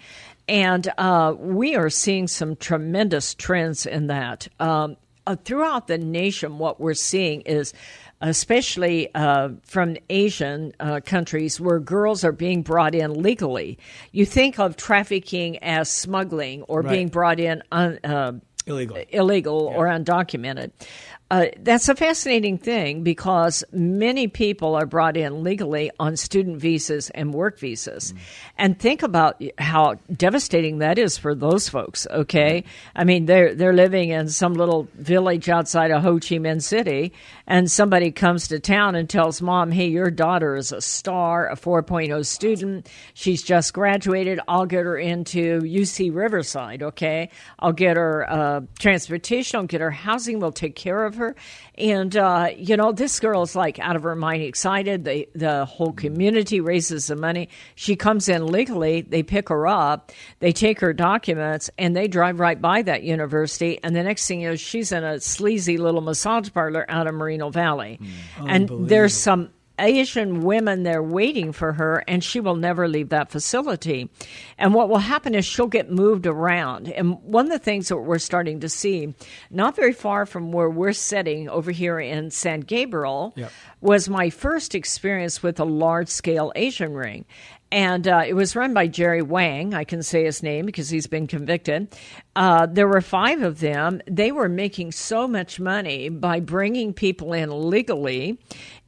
And 0.48 0.90
uh, 0.96 1.34
we 1.38 1.74
are 1.76 1.90
seeing 1.90 2.28
some 2.28 2.56
tremendous 2.56 3.34
trends 3.34 3.84
in 3.84 4.06
that. 4.06 4.48
Um, 4.58 4.96
uh, 5.26 5.37
throughout 5.45 5.87
the 5.88 5.99
nation, 5.99 6.59
what 6.59 6.80
we're 6.80 6.95
seeing 6.95 7.40
is, 7.42 7.73
especially 8.21 9.14
uh, 9.14 9.50
from 9.64 9.97
Asian 10.11 10.73
uh, 10.80 11.00
countries, 11.04 11.61
where 11.61 11.78
girls 11.78 12.25
are 12.25 12.33
being 12.33 12.62
brought 12.62 12.95
in 12.95 13.23
legally. 13.23 13.78
You 14.12 14.25
think 14.26 14.59
of 14.59 14.76
trafficking 14.76 15.59
as 15.62 15.90
smuggling 15.90 16.62
or 16.62 16.80
Right. 16.83 16.90
being 16.92 17.09
brought 17.09 17.40
in 17.40 17.62
un, 17.73 17.99
uh, 18.04 18.33
Illegal. 18.66 18.97
illegal 19.11 19.61
or 19.76 19.87
undocumented. 19.87 20.71
Uh, 21.28 21.47
that's 21.59 21.88
a 21.88 21.95
fascinating 21.97 22.56
thing 22.56 23.02
because 23.02 23.64
many 23.73 24.28
people 24.28 24.76
are 24.76 24.87
brought 24.87 25.16
in 25.16 25.42
legally 25.42 25.90
on 25.99 26.16
student 26.16 26.56
visas 26.61 27.11
and 27.11 27.35
work 27.35 27.59
visas. 27.59 28.14
And 28.56 28.78
think 28.78 29.02
about 29.02 29.42
how 29.59 29.97
devastating 30.12 30.78
that 30.78 31.00
is 31.00 31.18
for 31.18 31.35
those 31.35 31.68
folks, 31.68 32.06
okay? 32.12 32.62
I 32.95 33.02
mean, 33.02 33.26
they're, 33.26 33.56
they're 33.56 33.73
living 33.73 34.11
in 34.11 34.28
some 34.28 34.54
little 34.54 34.87
village 34.95 35.49
outside 35.49 35.90
of 35.90 36.02
Ho 36.02 36.14
Chi 36.14 36.37
Minh 36.37 36.62
City, 36.62 37.12
and 37.49 37.68
somebody 37.68 38.12
comes 38.12 38.47
to 38.49 38.61
town 38.61 38.95
and 38.95 39.11
tells 39.11 39.42
mom, 39.42 39.73
hey, 39.73 39.88
your 39.88 40.12
daughter 40.12 40.54
is 40.54 40.71
a 40.71 40.80
star, 40.80 41.49
a 41.49 41.56
4.0 41.56 42.25
student. 42.25 42.88
She's 43.14 43.42
just 43.42 43.75
graduated. 43.75 44.38
I'll 44.47 44.66
get 44.66 44.85
her 44.85 44.97
into 44.97 45.61
UC 45.62 46.14
Riverside, 46.14 46.85
okay? 46.85 47.30
I'll 47.59 47.73
get 47.73 47.97
her 47.97 48.30
uh, 48.30 48.61
transportation, 48.78 49.59
I'll 49.59 49.66
get 49.66 49.80
her 49.80 49.90
housing, 49.90 50.38
we'll 50.38 50.52
take 50.52 50.76
care 50.76 51.04
of 51.04 51.15
her. 51.16 51.35
And, 51.76 52.16
uh, 52.16 52.50
you 52.56 52.76
know, 52.76 52.92
this 52.92 53.20
girl's 53.20 53.54
like 53.54 53.78
out 53.78 53.96
of 53.96 54.02
her 54.04 54.14
mind 54.14 54.42
excited. 54.42 55.04
The, 55.04 55.28
the 55.35 55.64
whole 55.64 55.92
community 55.92 56.61
raises 56.61 57.06
the 57.08 57.16
money. 57.16 57.49
She 57.75 57.96
comes 57.96 58.28
in 58.28 58.46
legally, 58.46 59.02
they 59.02 59.23
pick 59.23 59.49
her 59.49 59.66
up, 59.66 60.12
they 60.38 60.52
take 60.52 60.80
her 60.80 60.92
documents, 60.92 61.70
and 61.78 61.94
they 61.94 62.08
drive 62.08 62.40
right 62.40 62.61
by 62.61 62.82
that 62.82 63.02
university. 63.02 63.78
And 63.82 63.94
the 63.94 64.02
next 64.02 64.26
thing 64.26 64.42
is, 64.42 64.61
she's 64.61 64.92
in 64.92 65.04
a 65.04 65.20
sleazy 65.20 65.76
little 65.76 66.00
massage 66.00 66.50
parlor 66.52 66.87
out 66.88 67.06
of 67.06 67.14
Moreno 67.14 67.50
Valley. 67.50 68.00
And 68.38 68.88
there's 68.88 69.14
some 69.14 69.50
Asian 69.78 70.40
women 70.40 70.83
there 70.83 71.02
waiting 71.02 71.52
for 71.52 71.73
her, 71.75 72.02
and 72.09 72.23
she 72.25 72.40
will 72.40 72.56
never 72.56 72.88
leave 72.88 73.11
that 73.11 73.30
facility. 73.30 74.11
And 74.59 74.73
what 74.75 74.88
will 74.88 74.99
happen 74.99 75.35
is 75.35 75.45
she'll 75.45 75.66
get 75.66 75.90
moved 75.90 76.26
around. 76.26 76.88
And 76.88 77.23
one 77.23 77.47
of 77.47 77.52
the 77.52 77.59
things 77.59 77.88
that 77.88 77.99
we're 77.99 78.18
starting 78.18 78.61
to 78.61 78.68
see, 78.68 79.14
not 79.50 79.76
very 79.76 79.92
far 79.92 80.26
from 80.26 80.52
where 80.52 80.71
we're 80.71 80.92
sitting 80.92 81.49
over 81.49 81.71
here 81.71 82.00
in 82.00 82.30
San 82.30 82.61
Gabriel, 82.61 83.33
Yep. 83.37 83.52
was 83.80 84.09
my 84.09 84.30
first 84.30 84.75
experience 84.75 85.42
with 85.42 85.61
a 85.61 85.64
large 85.64 86.09
scale 86.09 86.52
Asian 86.56 86.95
ring. 86.95 87.25
And 87.73 88.06
uh, 88.06 88.23
it 88.25 88.35
was 88.35 88.54
run 88.54 88.75
by 88.75 88.87
Jerry 88.87 89.23
Wang. 89.23 89.75
I 89.75 89.83
can 89.83 90.00
say 90.00 90.25
his 90.25 90.40
name 90.40 90.66
because 90.66 90.88
he's 90.88 91.09
been 91.09 91.26
convicted. 91.26 91.88
Uh, 92.37 92.66
there 92.66 92.87
were 92.87 93.00
five 93.00 93.42
of 93.42 93.59
them. 93.59 94.00
They 94.09 94.30
were 94.30 94.49
making 94.49 94.92
so 94.92 95.26
much 95.26 95.59
money 95.59 96.09
by 96.09 96.38
bringing 96.38 96.95
people 96.95 97.33
in 97.33 97.68
legally 97.68 98.38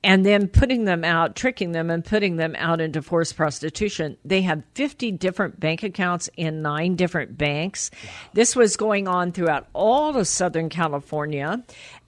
and 0.05 0.25
then 0.25 0.49
putting 0.49 0.85
them 0.85 1.05
out, 1.05 1.35
tricking 1.35 1.73
them, 1.73 1.91
and 1.91 2.05
putting 2.05 2.37
them 2.37 2.55
out 2.57 2.81
into 2.81 3.03
forced 3.03 3.37
prostitution. 3.37 4.17
They 4.25 4.43
had 4.43 4.63
50 4.75 5.13
different 5.13 5.59
bank 5.59 5.83
accounts 5.83 6.31
in 6.37 6.63
nine 6.63 6.95
different 6.95 7.37
banks. 7.37 7.91
This 8.33 8.55
was 8.55 8.77
going 8.77 9.09
on 9.09 9.33
throughout 9.33 9.67
all 9.73 10.17
of 10.17 10.27
Southern 10.29 10.69
California. 10.69 11.65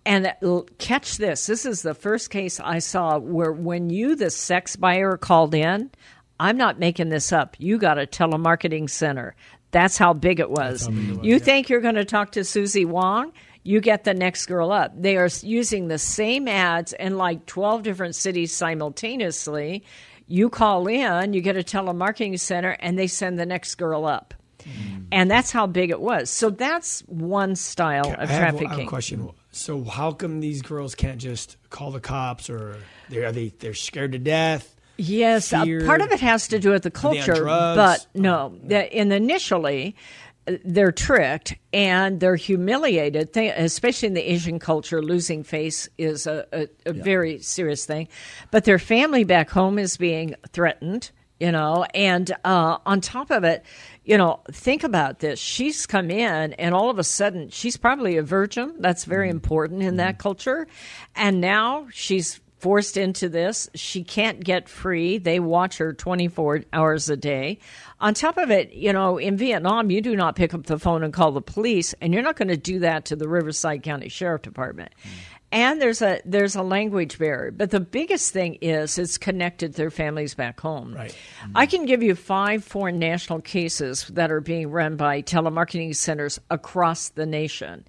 And 0.06 0.32
catch 0.78 1.18
this 1.18 1.46
this 1.46 1.66
is 1.66 1.82
the 1.82 1.94
first 1.94 2.30
case 2.30 2.58
I 2.58 2.78
saw 2.78 3.18
where 3.18 3.52
when 3.52 3.90
you, 3.90 4.16
the 4.16 4.30
sex 4.30 4.76
buyer, 4.76 5.16
called 5.16 5.54
in, 5.54 5.90
I'm 6.38 6.56
not 6.56 6.78
making 6.78 7.10
this 7.10 7.32
up. 7.32 7.54
You 7.58 7.76
got 7.76 7.98
a 7.98 8.06
telemarketing 8.06 8.88
center. 8.88 9.34
That's 9.72 9.98
how 9.98 10.14
big 10.14 10.40
it 10.40 10.50
was. 10.50 10.88
you 11.22 11.38
think 11.38 11.68
you're 11.68 11.80
going 11.80 11.94
to 11.96 12.04
talk 12.04 12.32
to 12.32 12.44
Susie 12.44 12.84
Wong? 12.84 13.32
You 13.62 13.80
get 13.80 14.04
the 14.04 14.14
next 14.14 14.46
girl 14.46 14.72
up. 14.72 14.92
They 15.00 15.16
are 15.16 15.28
using 15.42 15.88
the 15.88 15.98
same 15.98 16.48
ads 16.48 16.92
in 16.94 17.18
like 17.18 17.46
12 17.46 17.82
different 17.82 18.14
cities 18.14 18.54
simultaneously. 18.54 19.84
You 20.26 20.48
call 20.48 20.86
in, 20.86 21.32
you 21.34 21.40
get 21.40 21.56
a 21.56 21.62
telemarketing 21.62 22.38
center, 22.38 22.70
and 22.80 22.98
they 22.98 23.06
send 23.06 23.38
the 23.38 23.46
next 23.46 23.74
girl 23.74 24.06
up. 24.06 24.34
And 25.12 25.30
that's 25.30 25.50
how 25.50 25.66
big 25.66 25.90
it 25.90 26.00
was. 26.00 26.30
So 26.30 26.50
that's 26.50 27.00
one 27.00 27.56
style 27.56 28.06
I 28.06 28.22
of 28.22 28.30
have, 28.30 28.30
I 28.30 28.32
have 28.32 28.58
trafficking. 28.58 28.86
a 28.86 28.88
question. 28.88 29.30
So 29.52 29.82
how 29.84 30.12
come 30.12 30.40
these 30.40 30.62
girls 30.62 30.94
can't 30.94 31.18
just 31.18 31.56
call 31.70 31.90
the 31.90 32.00
cops 32.00 32.48
or 32.48 32.76
they're 33.08 33.26
are 33.26 33.32
they 33.32 33.48
they're 33.58 33.74
scared 33.74 34.12
to 34.12 34.18
death? 34.18 34.76
Yes, 34.96 35.52
uh, 35.52 35.64
part 35.86 36.02
of 36.02 36.12
it 36.12 36.20
has 36.20 36.48
to 36.48 36.58
do 36.58 36.70
with 36.70 36.82
the 36.82 36.90
they 36.90 37.00
culture, 37.00 37.44
but 37.46 38.06
no, 38.14 38.54
the, 38.62 38.94
in 38.94 39.10
initially 39.10 39.96
uh, 39.96 40.29
they're 40.64 40.92
tricked 40.92 41.54
and 41.72 42.20
they're 42.20 42.36
humiliated. 42.36 43.36
Especially 43.36 44.08
in 44.08 44.14
the 44.14 44.32
Asian 44.32 44.58
culture, 44.58 45.02
losing 45.02 45.44
face 45.44 45.88
is 45.98 46.26
a, 46.26 46.46
a, 46.52 46.68
a 46.86 46.92
very 46.92 47.40
serious 47.40 47.84
thing. 47.86 48.08
But 48.50 48.64
their 48.64 48.78
family 48.78 49.24
back 49.24 49.50
home 49.50 49.78
is 49.78 49.96
being 49.96 50.34
threatened. 50.52 51.10
You 51.38 51.52
know, 51.52 51.86
and 51.94 52.30
uh, 52.44 52.76
on 52.84 53.00
top 53.00 53.30
of 53.30 53.44
it, 53.44 53.64
you 54.04 54.18
know, 54.18 54.40
think 54.52 54.84
about 54.84 55.20
this. 55.20 55.38
She's 55.38 55.86
come 55.86 56.10
in, 56.10 56.52
and 56.52 56.74
all 56.74 56.90
of 56.90 56.98
a 56.98 57.04
sudden, 57.04 57.48
she's 57.48 57.78
probably 57.78 58.18
a 58.18 58.22
virgin. 58.22 58.74
That's 58.78 59.06
very 59.06 59.30
important 59.30 59.82
in 59.82 59.96
that 59.96 60.18
culture. 60.18 60.66
And 61.16 61.40
now 61.40 61.86
she's 61.92 62.40
forced 62.60 62.96
into 62.96 63.28
this. 63.28 63.68
She 63.74 64.04
can't 64.04 64.42
get 64.42 64.68
free. 64.68 65.18
They 65.18 65.40
watch 65.40 65.78
her 65.78 65.92
24 65.92 66.64
hours 66.72 67.08
a 67.08 67.16
day. 67.16 67.58
On 68.00 68.14
top 68.14 68.36
of 68.36 68.50
it, 68.50 68.72
you 68.72 68.92
know, 68.92 69.18
in 69.18 69.36
Vietnam, 69.36 69.90
you 69.90 70.00
do 70.00 70.14
not 70.16 70.36
pick 70.36 70.54
up 70.54 70.66
the 70.66 70.78
phone 70.78 71.02
and 71.02 71.12
call 71.12 71.32
the 71.32 71.42
police, 71.42 71.94
and 72.00 72.12
you're 72.12 72.22
not 72.22 72.36
going 72.36 72.48
to 72.48 72.56
do 72.56 72.78
that 72.80 73.06
to 73.06 73.16
the 73.16 73.28
Riverside 73.28 73.82
County 73.82 74.08
Sheriff 74.08 74.42
Department. 74.42 74.92
And 75.52 75.82
there's 75.82 76.00
a 76.00 76.20
there's 76.24 76.54
a 76.54 76.62
language 76.62 77.18
barrier, 77.18 77.50
but 77.50 77.70
the 77.70 77.80
biggest 77.80 78.32
thing 78.32 78.56
is 78.60 78.96
it's 78.98 79.18
connected 79.18 79.72
to 79.72 79.76
their 79.76 79.90
families 79.90 80.34
back 80.34 80.60
home. 80.60 80.94
Right. 80.94 81.16
I 81.56 81.66
can 81.66 81.86
give 81.86 82.04
you 82.04 82.14
five 82.14 82.62
foreign 82.62 83.00
national 83.00 83.40
cases 83.40 84.04
that 84.12 84.30
are 84.30 84.40
being 84.40 84.70
run 84.70 84.94
by 84.94 85.22
telemarketing 85.22 85.96
centers 85.96 86.38
across 86.50 87.08
the 87.08 87.26
nation. 87.26 87.84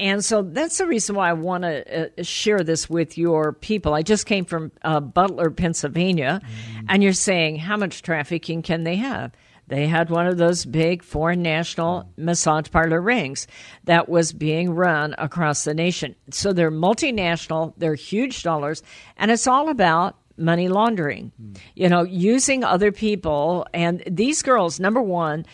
And 0.00 0.24
so 0.24 0.42
that's 0.42 0.78
the 0.78 0.86
reason 0.86 1.16
why 1.16 1.30
I 1.30 1.32
want 1.32 1.64
to 1.64 2.20
uh, 2.20 2.22
share 2.22 2.60
this 2.60 2.88
with 2.88 3.18
your 3.18 3.52
people. 3.52 3.94
I 3.94 4.02
just 4.02 4.26
came 4.26 4.44
from 4.44 4.70
uh, 4.82 5.00
Butler, 5.00 5.50
Pennsylvania, 5.50 6.40
and 6.88 7.02
you're 7.02 7.12
saying, 7.12 7.56
how 7.56 7.76
much 7.76 8.02
trafficking 8.02 8.62
can 8.62 8.84
they 8.84 8.96
have? 8.96 9.32
They 9.66 9.86
had 9.86 10.08
one 10.08 10.26
of 10.26 10.38
those 10.38 10.64
big 10.64 11.02
foreign 11.02 11.42
national 11.42 12.10
massage 12.16 12.70
parlor 12.70 13.02
rings 13.02 13.46
that 13.84 14.08
was 14.08 14.32
being 14.32 14.70
run 14.70 15.14
across 15.18 15.64
the 15.64 15.74
nation. 15.74 16.14
So 16.30 16.52
they're 16.52 16.70
multinational, 16.70 17.74
they're 17.76 17.94
huge 17.94 18.42
dollars, 18.42 18.82
and 19.18 19.30
it's 19.30 19.46
all 19.46 19.68
about 19.68 20.16
money 20.38 20.68
laundering. 20.68 21.32
You 21.74 21.88
know, 21.88 22.02
using 22.02 22.64
other 22.64 22.92
people 22.92 23.66
and 23.74 24.02
these 24.06 24.42
girls 24.42 24.80
number 24.80 25.02
1 25.02 25.44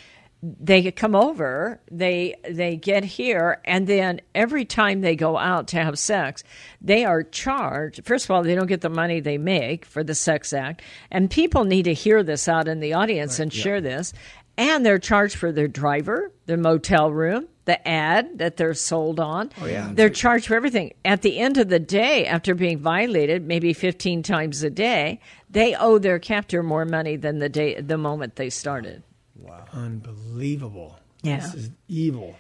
they 0.61 0.91
come 0.93 1.15
over, 1.15 1.81
they 1.91 2.35
they 2.49 2.77
get 2.77 3.03
here, 3.05 3.61
and 3.65 3.87
then 3.87 4.21
every 4.35 4.65
time 4.65 5.01
they 5.01 5.17
go 5.17 5.39
out 5.39 5.69
to 5.69 5.83
have 5.83 5.99
sex, 5.99 6.45
they 6.83 7.05
are 7.05 7.23
charged. 7.23 8.05
First 8.05 8.27
of 8.27 8.31
all, 8.31 8.43
they 8.43 8.55
don't 8.55 8.67
get 8.67 8.83
the 8.83 8.91
money 8.91 9.21
they 9.21 9.39
make 9.39 9.87
for 9.87 10.05
the 10.05 10.15
sex 10.15 10.53
act, 10.53 10.83
and 11.11 11.31
people 11.31 11.65
need 11.65 11.85
to 11.85 11.95
hear 11.95 12.23
this 12.23 12.47
out 12.49 12.69
in 12.69 12.81
the 12.81 12.93
audience 12.93 13.39
and 13.39 13.53
share 13.53 13.81
this. 13.81 14.13
And 14.57 14.87
they're 14.87 15.01
charged 15.01 15.37
for 15.37 15.51
their 15.51 15.67
driver, 15.67 16.31
their 16.47 16.57
motel 16.57 17.11
room, 17.11 17.49
the 17.65 17.89
ad 17.89 18.39
that 18.39 18.57
they're 18.57 18.75
sold 18.75 19.19
on. 19.19 19.51
Oh 19.61 19.67
yeah. 19.67 19.91
they're 19.93 20.11
charged 20.11 20.47
for 20.47 20.55
everything. 20.55 20.93
At 21.05 21.23
the 21.23 21.39
end 21.39 21.59
of 21.59 21.69
the 21.69 21.81
day, 21.81 22.27
after 22.27 22.55
being 22.55 22.79
violated, 22.79 23.47
maybe 23.47 23.73
fifteen 23.73 24.23
times 24.23 24.63
a 24.63 24.71
day, 24.71 25.21
they 25.51 25.75
owe 25.75 25.99
their 25.99 26.19
captor 26.19 26.63
more 26.63 26.85
money 26.85 27.17
than 27.17 27.39
the 27.39 27.49
day 27.49 27.81
the 27.81 27.99
moment 27.99 28.37
they 28.37 28.51
started. 28.51 29.03
Unbelievable. 29.73 30.99
Yeah. 31.23 31.41
This 31.41 31.55
is 31.55 31.71
evil. 31.89 32.37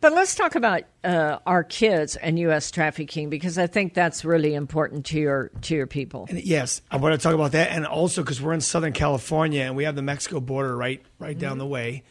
But 0.00 0.12
let's 0.12 0.36
talk 0.36 0.54
about 0.54 0.84
uh, 1.02 1.38
our 1.44 1.64
kids 1.64 2.14
and 2.14 2.38
U.S. 2.38 2.70
trafficking 2.70 3.30
because 3.30 3.58
I 3.58 3.66
think 3.66 3.94
that's 3.94 4.24
really 4.24 4.54
important 4.54 5.06
to 5.06 5.18
your 5.18 5.50
to 5.62 5.74
your 5.74 5.88
people. 5.88 6.26
And 6.28 6.40
yes, 6.40 6.82
I 6.90 6.98
want 6.98 7.14
to 7.14 7.20
talk 7.20 7.34
about 7.34 7.52
that, 7.52 7.72
and 7.72 7.84
also 7.84 8.22
because 8.22 8.40
we're 8.40 8.52
in 8.52 8.60
Southern 8.60 8.92
California 8.92 9.62
and 9.62 9.74
we 9.74 9.84
have 9.84 9.96
the 9.96 10.02
Mexico 10.02 10.38
border 10.38 10.76
right 10.76 11.02
right 11.18 11.36
down 11.36 11.58
the 11.58 11.66
way. 11.66 12.04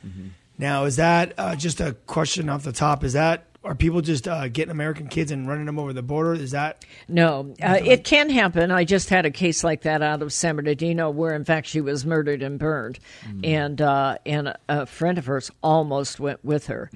Now, 0.58 0.86
is 0.86 0.96
that 0.96 1.34
uh, 1.38 1.56
just 1.56 1.80
a 1.80 1.94
question 2.08 2.50
off 2.50 2.64
the 2.64 2.72
top? 2.72 3.04
Is 3.04 3.14
that 3.14 3.47
are 3.64 3.76
people 3.76 4.02
just 4.02 4.28
uh, 4.28 4.48
getting 4.48 4.72
American 4.72 5.08
kids 5.08 5.32
and 5.32 5.48
running 5.48 5.66
them 5.66 5.78
over 5.78 5.92
the 5.92 6.02
border? 6.02 6.34
Is 6.34 6.52
that 6.52 6.86
No, 7.08 7.54
uh, 7.62 7.78
it 7.84 8.04
can 8.04 8.30
happen. 8.30 8.72
I 8.72 8.84
just 8.84 9.10
had 9.10 9.26
a 9.26 9.32
case 9.32 9.64
like 9.64 9.82
that 9.82 10.02
out 10.02 10.22
of 10.22 10.32
San 10.32 10.56
Bernardino, 10.56 11.10
where 11.10 11.36
in 11.36 11.44
fact 11.44 11.68
she 11.68 11.82
was 11.82 12.06
murdered 12.06 12.42
and 12.44 12.58
burned, 12.60 13.00
and 13.44 13.82
uh, 13.82 14.18
and 14.26 14.54
a 14.70 14.86
friend 14.86 15.18
of 15.18 15.26
hers 15.26 15.52
almost 15.62 16.20
went 16.20 16.44
with 16.46 16.68
her, 16.68 16.90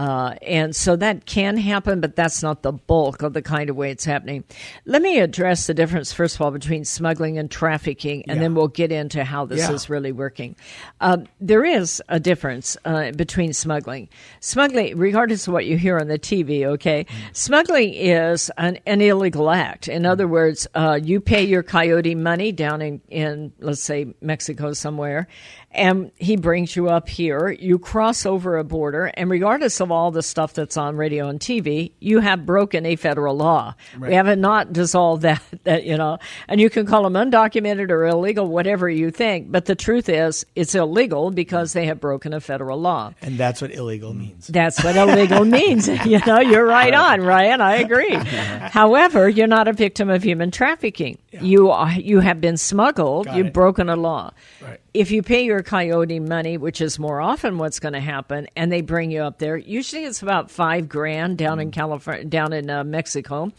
uh, 0.00 0.34
and 0.40 0.74
so 0.74 0.96
that 0.96 1.26
can 1.26 1.58
happen, 1.58 2.00
but 2.00 2.16
that's 2.16 2.42
not 2.42 2.62
the 2.62 2.72
bulk 2.72 3.20
of 3.20 3.34
the 3.34 3.42
kind 3.42 3.68
of 3.68 3.76
way 3.76 3.90
it's 3.90 4.06
happening. 4.06 4.42
Let 4.86 5.02
me 5.02 5.18
address 5.18 5.66
the 5.66 5.74
difference 5.74 6.10
first 6.10 6.36
of 6.36 6.40
all 6.40 6.50
between 6.50 6.86
smuggling 6.86 7.36
and 7.36 7.50
trafficking, 7.50 8.24
and 8.26 8.36
Yeah. 8.38 8.44
then 8.44 8.54
we'll 8.54 8.68
get 8.68 8.92
into 8.92 9.24
how 9.24 9.44
this 9.44 9.58
Yeah. 9.60 9.72
is 9.72 9.90
really 9.90 10.10
working. 10.10 10.56
Uh, 11.02 11.18
there 11.38 11.66
is 11.66 12.02
a 12.08 12.18
difference 12.18 12.78
uh, 12.86 13.10
between 13.12 13.52
smuggling. 13.52 14.08
Smuggling, 14.40 14.96
regardless 14.96 15.46
of 15.46 15.52
what 15.52 15.66
you 15.66 15.76
hear 15.76 15.98
on 15.98 16.08
the 16.08 16.18
TV, 16.18 16.64
okay, 16.64 17.04
smuggling 17.34 17.92
is 17.92 18.50
an, 18.56 18.78
an 18.86 19.02
illegal 19.02 19.50
act. 19.50 19.86
In 19.86 20.06
other 20.06 20.26
words, 20.26 20.66
uh, 20.74 20.98
you 21.02 21.20
pay 21.20 21.44
your 21.44 21.62
coyote 21.62 22.14
money 22.14 22.52
down 22.52 22.80
in, 22.80 23.02
in, 23.10 23.52
let's 23.60 23.82
say, 23.82 24.14
Mexico 24.22 24.72
somewhere, 24.72 25.28
and 25.72 26.10
he 26.16 26.36
brings 26.36 26.74
you 26.74 26.88
up 26.88 27.08
here. 27.08 27.50
You 27.50 27.78
cross 27.78 28.26
over 28.26 28.58
a 28.58 28.64
border, 28.64 29.06
and 29.14 29.30
regardless 29.30 29.80
of 29.80 29.92
all 29.92 30.10
the 30.10 30.22
stuff 30.22 30.52
that's 30.52 30.76
on 30.76 30.96
radio 30.96 31.28
and 31.28 31.38
TV, 31.38 31.92
you 32.00 32.18
have 32.20 32.44
broken 32.44 32.84
a 32.86 32.96
federal 32.96 33.36
law. 33.36 33.74
We 33.98 34.14
have 34.14 34.36
not 34.38 34.72
dissolved 34.72 35.22
that, 35.22 35.42
that, 35.64 35.84
you 35.84 35.96
know, 35.96 36.18
and 36.48 36.60
you 36.60 36.70
can 36.70 36.86
call 36.86 37.04
them 37.08 37.14
undocumented 37.14 37.90
or 37.90 38.06
illegal, 38.06 38.48
whatever 38.48 38.88
you 38.88 39.10
think. 39.10 39.50
But 39.52 39.66
the 39.66 39.74
truth 39.76 40.08
is, 40.08 40.44
it's 40.56 40.74
illegal 40.74 41.30
because 41.30 41.72
they 41.72 41.86
have 41.86 42.00
broken 42.00 42.32
a 42.32 42.40
federal 42.40 42.80
law. 42.80 43.14
and 43.22 43.38
that's 43.38 43.62
what 43.62 43.70
illegal 43.72 44.12
means. 44.12 44.48
That's 44.48 44.82
what 44.82 44.96
illegal 44.96 45.44
means. 45.44 45.88
You 46.10 46.18
know, 46.26 46.40
you're 46.40 46.66
right 46.66 46.92
on, 46.94 47.20
Ryan. 47.20 47.60
I 47.60 47.76
agree. 47.76 48.14
However, 48.14 49.28
you're 49.28 49.46
not 49.46 49.68
a 49.68 49.72
victim 49.72 50.10
of 50.10 50.22
human 50.22 50.50
trafficking. 50.50 51.18
You 51.30 51.70
are, 51.70 51.92
you 51.92 52.20
have 52.20 52.40
been 52.40 52.56
smuggled. 52.56 53.26
Got 53.26 53.36
you've 53.36 53.46
it. 53.48 53.52
broken 53.52 53.88
a 53.88 53.96
law. 53.96 54.32
Right. 54.60 54.80
If 54.92 55.10
you 55.10 55.22
pay 55.22 55.44
your 55.44 55.59
coyote 55.62 56.20
money, 56.20 56.56
which 56.56 56.80
is 56.80 56.98
more 56.98 57.20
often 57.20 57.58
what's 57.58 57.78
going 57.80 57.92
to 57.94 58.00
happen, 58.00 58.46
and 58.56 58.70
they 58.72 58.80
bring 58.80 59.10
you 59.10 59.22
up 59.22 59.38
there, 59.38 59.56
usually 59.56 60.04
it's 60.04 60.22
about 60.22 60.50
five 60.50 60.88
grand 60.88 61.38
down 61.38 61.58
Mm. 61.58 61.62
in 61.62 61.70
California, 61.70 62.24
down 62.24 62.52
in 62.52 62.70
uh, 62.70 62.84
Mexico, 62.84 63.50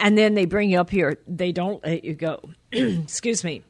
and 0.00 0.16
then 0.16 0.34
they 0.34 0.44
bring 0.44 0.70
you 0.70 0.80
up 0.80 0.90
here. 0.90 1.18
They 1.26 1.52
don't 1.52 1.84
let 1.84 2.04
you 2.04 2.14
go. 2.14 2.40
Excuse 2.72 3.44
me. 3.44 3.62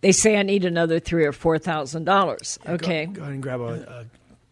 They 0.00 0.12
say 0.12 0.36
I 0.36 0.42
need 0.42 0.64
another 0.64 1.00
three 1.00 1.24
or 1.24 1.32
four 1.32 1.58
thousand 1.58 2.04
dollars. 2.04 2.58
Okay. 2.66 3.06
Go, 3.06 3.12
go 3.12 3.20
ahead 3.22 3.34
and 3.34 3.42
grab 3.42 3.60
a, 3.60 3.64
a 3.74 4.04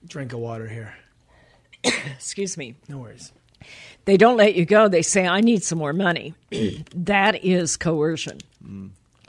drink 0.07 0.33
of 0.33 0.39
water 0.39 0.67
here. 0.69 0.95
Excuse 1.85 2.57
me. 2.57 2.77
No 2.89 2.99
worries. 2.99 3.33
they 4.05 4.17
don't 4.17 4.37
let 4.37 4.55
you 4.55 4.65
go. 4.65 4.89
They 4.89 5.03
say, 5.03 5.27
I 5.27 5.41
need 5.41 5.63
some 5.63 5.79
more 5.79 5.93
money. 5.93 6.35
that 6.95 7.45
is 7.45 7.77
coercion. 7.77 8.39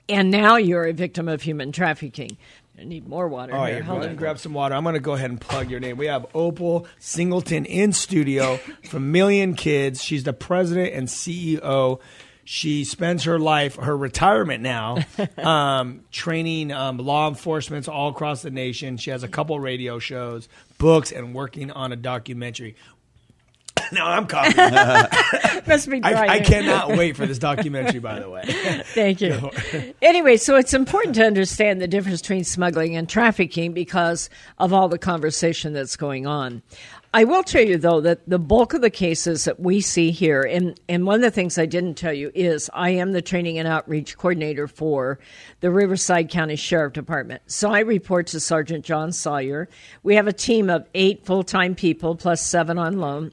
And 0.10 0.32
now 0.32 0.58
you're 0.58 0.86
a 0.86 0.94
victim 0.94 1.28
of 1.28 1.42
human 1.42 1.72
trafficking. 1.72 2.38
I 2.80 2.86
need 2.86 3.08
more 3.08 3.28
water 3.28 3.54
All 3.54 3.66
here. 3.66 3.76
right, 3.76 3.82
go 3.82 3.86
Hold 3.92 4.00
ahead 4.00 4.10
on. 4.12 4.16
grab 4.18 4.40
some 4.40 4.54
water. 4.54 4.74
I'm 4.76 4.84
going 4.84 4.96
to 4.96 5.00
go 5.00 5.14
ahead 5.14 5.30
and 5.30 5.40
plug 5.40 5.70
your 5.70 5.80
name. 5.80 5.96
We 5.98 6.08
have 6.08 6.26
Opal 6.34 6.88
Singleton 7.00 7.66
in 7.66 7.94
studio 7.94 8.58
from 8.90 9.12
Million 9.12 9.54
Kids. 9.54 10.04
She's 10.04 10.24
the 10.24 10.34
president 10.34 10.94
and 10.94 11.08
CEO. 11.08 12.00
She 12.46 12.84
spends 12.84 13.24
her 13.24 13.40
life, 13.40 13.76
her 13.76 13.96
retirement 13.96 14.62
now, 14.64 14.98
um, 15.38 16.02
training 16.12 16.74
um, 16.74 16.98
law 16.98 17.30
enforcement 17.30 17.88
all 17.88 18.10
across 18.10 18.42
the 18.42 18.50
nation. 18.52 18.98
She 18.98 19.12
has 19.12 19.24
a 19.24 19.30
couple 19.30 19.58
radio 19.62 19.98
shows, 20.00 20.50
books, 20.78 21.12
and 21.14 21.34
working 21.34 21.72
on 21.72 21.94
a 21.94 21.96
documentary. 21.96 22.76
now 24.00 24.10
I'm 24.10 24.28
coughing. 24.28 24.56
Must 25.68 25.90
be 25.90 26.00
dry 26.00 26.12
I, 26.12 26.34
I 26.36 26.40
cannot 26.40 26.90
wait 26.90 27.16
for 27.16 27.26
this 27.26 27.38
documentary, 27.38 28.00
by 28.00 28.20
the 28.20 28.30
way. 28.30 28.44
Thank 28.48 29.22
you. 29.22 29.52
anyway, 30.02 30.38
so 30.38 30.56
it's 30.56 30.74
important 30.74 31.16
to 31.16 31.26
understand 31.26 31.82
the 31.82 31.88
difference 31.88 32.22
between 32.22 32.44
smuggling 32.44 32.96
and 32.96 33.08
trafficking 33.08 33.74
because 33.74 34.30
of 34.58 34.74
all 34.74 34.90
the 34.90 34.98
conversation 34.98 35.74
that's 35.74 35.96
going 35.96 36.28
on. 36.28 36.62
I 37.16 37.26
will 37.26 37.44
tell 37.44 37.62
you, 37.62 37.78
though, 37.78 38.02
that 38.02 38.28
the 38.28 38.40
bulk 38.40 38.74
of 38.74 38.82
the 38.82 38.90
cases 38.90 39.46
that 39.46 39.60
we 39.60 39.82
see 39.82 40.10
here, 40.10 40.42
and, 40.42 40.80
and 40.90 41.06
one 41.06 41.18
of 41.18 41.22
the 41.22 41.30
things 41.30 41.60
I 41.60 41.68
didn't 41.68 41.94
tell 41.94 42.12
you 42.12 42.32
is 42.34 42.72
I 42.74 42.90
am 42.90 43.12
the 43.12 43.22
training 43.22 43.60
and 43.60 43.68
outreach 43.68 44.18
coordinator 44.18 44.68
for 44.68 45.20
the 45.60 45.70
Riverside 45.70 46.32
County 46.32 46.56
Sheriff 46.56 46.94
Department. 46.94 47.44
So 47.46 47.72
I 47.72 47.82
report 47.82 48.26
to 48.28 48.40
Sergeant 48.40 48.84
John 48.84 49.12
Sawyer. 49.12 49.70
We 50.02 50.16
have 50.16 50.26
a 50.26 50.34
team 50.34 50.72
of 50.72 50.88
eight 50.96 51.24
full 51.24 51.44
time 51.44 51.76
people 51.76 52.16
plus 52.16 52.42
seven 52.42 52.80
on 52.80 52.98
loan. 52.98 53.32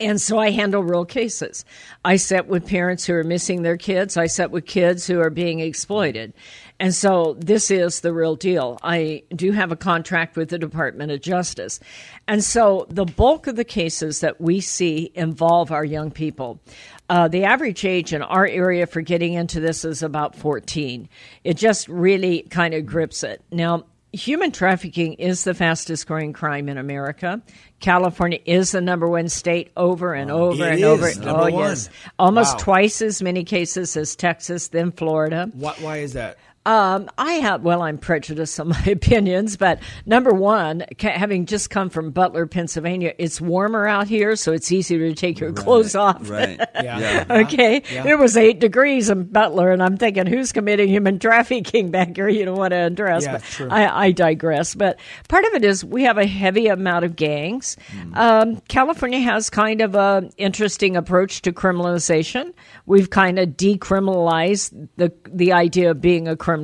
And 0.00 0.20
so 0.20 0.38
I 0.38 0.50
handle 0.50 0.82
real 0.82 1.04
cases. 1.04 1.64
I 2.04 2.16
sit 2.16 2.46
with 2.46 2.66
parents 2.66 3.04
who 3.04 3.14
are 3.14 3.24
missing 3.24 3.62
their 3.62 3.76
kids. 3.76 4.16
I 4.16 4.26
sit 4.26 4.50
with 4.50 4.66
kids 4.66 5.06
who 5.06 5.20
are 5.20 5.30
being 5.30 5.60
exploited. 5.60 6.32
And 6.80 6.94
so 6.94 7.36
this 7.40 7.70
is 7.70 8.00
the 8.00 8.12
real 8.12 8.36
deal. 8.36 8.78
I 8.82 9.24
do 9.34 9.50
have 9.50 9.72
a 9.72 9.76
contract 9.76 10.36
with 10.36 10.50
the 10.50 10.58
Department 10.58 11.10
of 11.10 11.20
Justice. 11.20 11.80
And 12.28 12.44
so 12.44 12.86
the 12.88 13.04
bulk 13.04 13.48
of 13.48 13.56
the 13.56 13.64
cases 13.64 14.20
that 14.20 14.40
we 14.40 14.60
see 14.60 15.10
involve 15.14 15.72
our 15.72 15.84
young 15.84 16.12
people. 16.12 16.60
Uh, 17.08 17.26
the 17.26 17.44
average 17.44 17.84
age 17.84 18.12
in 18.12 18.22
our 18.22 18.46
area 18.46 18.86
for 18.86 19.00
getting 19.00 19.32
into 19.32 19.58
this 19.58 19.84
is 19.84 20.02
about 20.02 20.36
14. 20.36 21.08
It 21.42 21.54
just 21.54 21.88
really 21.88 22.42
kind 22.42 22.74
of 22.74 22.86
grips 22.86 23.24
it. 23.24 23.42
Now, 23.50 23.86
Human 24.12 24.52
trafficking 24.52 25.12
is 25.14 25.44
the 25.44 25.52
fastest 25.52 26.06
growing 26.06 26.32
crime 26.32 26.68
in 26.70 26.78
America. 26.78 27.42
California 27.78 28.38
is 28.46 28.72
the 28.72 28.80
number 28.80 29.06
one 29.06 29.28
state 29.28 29.70
over 29.76 30.14
and 30.14 30.30
over 30.30 30.64
It 30.64 30.76
and 30.76 30.84
over. 30.84 31.10
oh, 31.24 31.42
one. 31.42 31.52
yes. 31.52 31.90
Almost 32.18 32.54
Wow. 32.54 32.64
twice 32.64 33.02
as 33.02 33.20
many 33.20 33.44
cases 33.44 33.96
as 33.98 34.16
Texas, 34.16 34.68
then 34.68 34.92
Florida. 34.92 35.50
Why, 35.52 35.74
why 35.80 35.96
is 35.98 36.14
that? 36.14 36.38
Um, 36.68 37.08
I 37.16 37.32
have, 37.34 37.62
well, 37.62 37.80
I'm 37.80 37.96
prejudiced 37.96 38.60
on 38.60 38.68
my 38.76 38.82
opinions, 38.84 39.56
but 39.56 39.80
number 40.04 40.34
one, 40.34 40.84
having 41.00 41.46
just 41.46 41.70
come 41.70 41.88
from 41.88 42.10
Butler, 42.10 42.46
Pennsylvania, 42.46 43.14
it's 43.18 43.40
warmer 43.40 43.86
out 43.86 44.06
here, 44.06 44.36
so 44.36 44.52
it's 44.52 44.70
easier 44.70 44.98
to 45.08 45.14
take 45.14 45.40
your 45.40 45.54
clothes 45.54 45.94
off. 45.94 46.28
Right. 46.28 46.60
Yeah. 46.74 47.24
Okay, 47.48 47.82
Yeah. 47.90 48.06
it 48.06 48.18
was 48.18 48.36
eight 48.36 48.58
degrees 48.60 49.08
in 49.08 49.24
Butler, 49.24 49.70
and 49.72 49.82
I'm 49.82 49.96
thinking, 49.96 50.26
who's 50.26 50.52
committing 50.52 50.88
human 50.90 51.18
trafficking 51.20 51.90
back 51.90 52.14
here? 52.16 52.28
You 52.28 52.44
don't 52.44 52.58
want 52.58 52.72
to 52.72 52.84
address, 52.84 53.24
Yeah, 53.24 53.32
but 53.32 53.42
true. 53.44 53.68
I, 53.70 54.06
I 54.08 54.12
digress. 54.12 54.74
But 54.74 54.98
part 55.28 55.46
of 55.46 55.54
it 55.54 55.64
is 55.64 55.82
we 55.82 56.02
have 56.02 56.18
a 56.18 56.26
heavy 56.26 56.66
amount 56.66 57.06
of 57.06 57.16
gangs. 57.16 57.78
Um, 58.12 58.60
California 58.68 59.20
has 59.20 59.48
kind 59.48 59.80
of 59.80 59.94
a 59.94 60.28
interesting 60.36 60.96
approach 60.98 61.40
to 61.42 61.52
criminalization. 61.52 62.52
We've 62.84 63.08
kind 63.08 63.38
of 63.38 63.50
decriminalized 63.50 64.88
the 64.96 65.12
the 65.32 65.52
idea 65.54 65.92
of 65.92 66.02
being 66.02 66.28
a 66.28 66.36
criminal. 66.36 66.57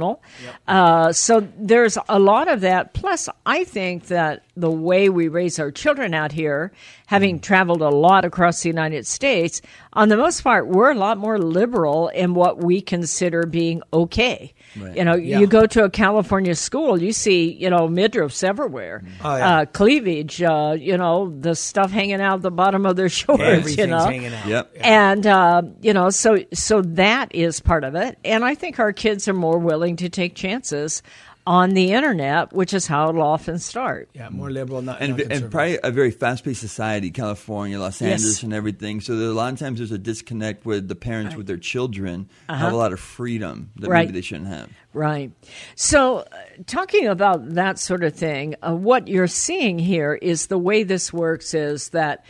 Uh, 0.67 1.13
so 1.13 1.47
there's 1.59 1.99
a 2.09 2.19
lot 2.19 2.49
of 2.49 2.61
that. 2.63 2.95
Plus, 2.95 3.29
I 3.47 3.65
think 3.65 4.07
that 4.07 4.45
the 4.57 4.71
way 4.71 5.09
we 5.09 5.29
raise 5.29 5.59
our 5.59 5.71
children 5.71 6.15
out 6.15 6.33
here, 6.33 6.73
having 7.07 7.41
traveled 7.41 7.83
a 7.83 7.89
lot 7.89 8.25
across 8.25 8.63
the 8.63 8.69
United 8.69 9.07
States, 9.07 9.61
on 9.93 10.09
the 10.09 10.17
most 10.17 10.43
part, 10.43 10.69
we're 10.69 10.91
a 10.91 10.97
lot 10.97 11.19
more 11.19 11.39
liberal 11.39 12.09
in 12.09 12.35
what 12.35 12.63
we 12.63 12.81
consider 12.81 13.45
being 13.45 13.83
okay. 13.93 14.55
Right. 14.77 14.97
You 14.97 15.05
know, 15.05 15.15
Yeah. 15.15 15.39
you 15.41 15.47
go 15.47 15.67
to 15.67 15.85
a 15.85 15.91
California 15.91 16.55
school, 16.55 17.01
you 17.01 17.13
see, 17.13 17.53
you 17.53 17.71
know, 17.71 17.89
midriffs 17.89 18.43
everywhere, 18.43 19.03
Oh, 19.25 19.37
yeah. 19.37 19.59
uh, 19.59 19.65
cleavage, 19.67 20.43
uh, 20.43 20.77
you 20.79 20.97
know, 20.99 21.33
the 21.41 21.55
stuff 21.55 21.91
hanging 21.91 22.21
out 22.21 22.43
the 22.43 22.51
bottom 22.51 22.85
of 22.87 22.97
their 22.97 23.09
shorts, 23.21 23.43
Everything's 23.43 23.79
you 23.79 23.87
know. 23.87 24.05
hanging 24.05 24.35
out. 24.35 24.47
Yep. 24.47 24.77
And 24.81 25.27
uh, 25.27 25.63
you 25.81 25.93
know, 25.93 26.11
so 26.11 26.39
so 26.53 26.83
that 26.83 27.35
is 27.35 27.61
part 27.61 27.85
of 27.85 27.95
it, 27.95 28.19
and 28.25 28.45
I 28.45 28.55
think 28.55 28.79
our 28.79 28.93
kids 28.93 29.29
are 29.29 29.35
more 29.35 29.59
willing 29.59 29.97
to 29.97 30.09
take 30.09 30.35
chances 30.35 31.03
on 31.47 31.71
the 31.75 31.93
internet, 31.93 32.53
which 32.55 32.73
is 32.73 32.87
how 32.87 33.11
it'll 33.11 33.21
often 33.23 33.59
start. 33.59 34.09
Yeah, 34.15 34.31
more 34.31 34.51
liberal, 34.51 34.81
not, 34.81 35.03
and, 35.03 35.19
not 35.19 35.31
and 35.31 35.51
probably 35.51 35.79
a 35.83 35.91
very 35.91 36.11
fast-paced 36.11 36.61
society, 36.61 37.11
California, 37.11 37.79
Los 37.79 38.01
Yes. 38.01 38.13
Angeles, 38.13 38.43
and 38.43 38.55
everything. 38.55 39.01
So 39.03 39.17
there, 39.17 39.29
a 39.29 39.33
lot 39.33 39.53
of 39.53 39.59
times 39.59 39.79
there's 39.79 39.93
a 39.93 39.99
disconnect 39.99 40.65
with 40.65 40.89
the 40.89 40.95
parents 40.95 41.37
with 41.37 41.47
their 41.47 41.59
children 41.59 42.29
have 42.49 42.73
a 42.73 42.77
lot 42.77 42.93
of 42.95 43.01
freedom 43.01 43.71
that 43.77 43.85
Uh-huh. 43.85 43.93
Right. 43.93 44.07
maybe 44.09 44.19
they 44.19 44.23
shouldn't 44.23 44.49
have. 44.49 44.71
Right. 44.95 45.33
So, 45.75 46.19
uh, 46.19 46.25
talking 46.67 47.09
about 47.09 47.55
that 47.55 47.79
sort 47.79 48.05
of 48.05 48.15
thing, 48.15 48.55
uh, 48.67 48.75
what 48.75 49.09
you're 49.09 49.27
seeing 49.27 49.79
here 49.79 50.15
is 50.15 50.47
the 50.47 50.57
way 50.59 50.83
this 50.83 51.13
works 51.13 51.53
is 51.53 51.91
that 51.91 52.25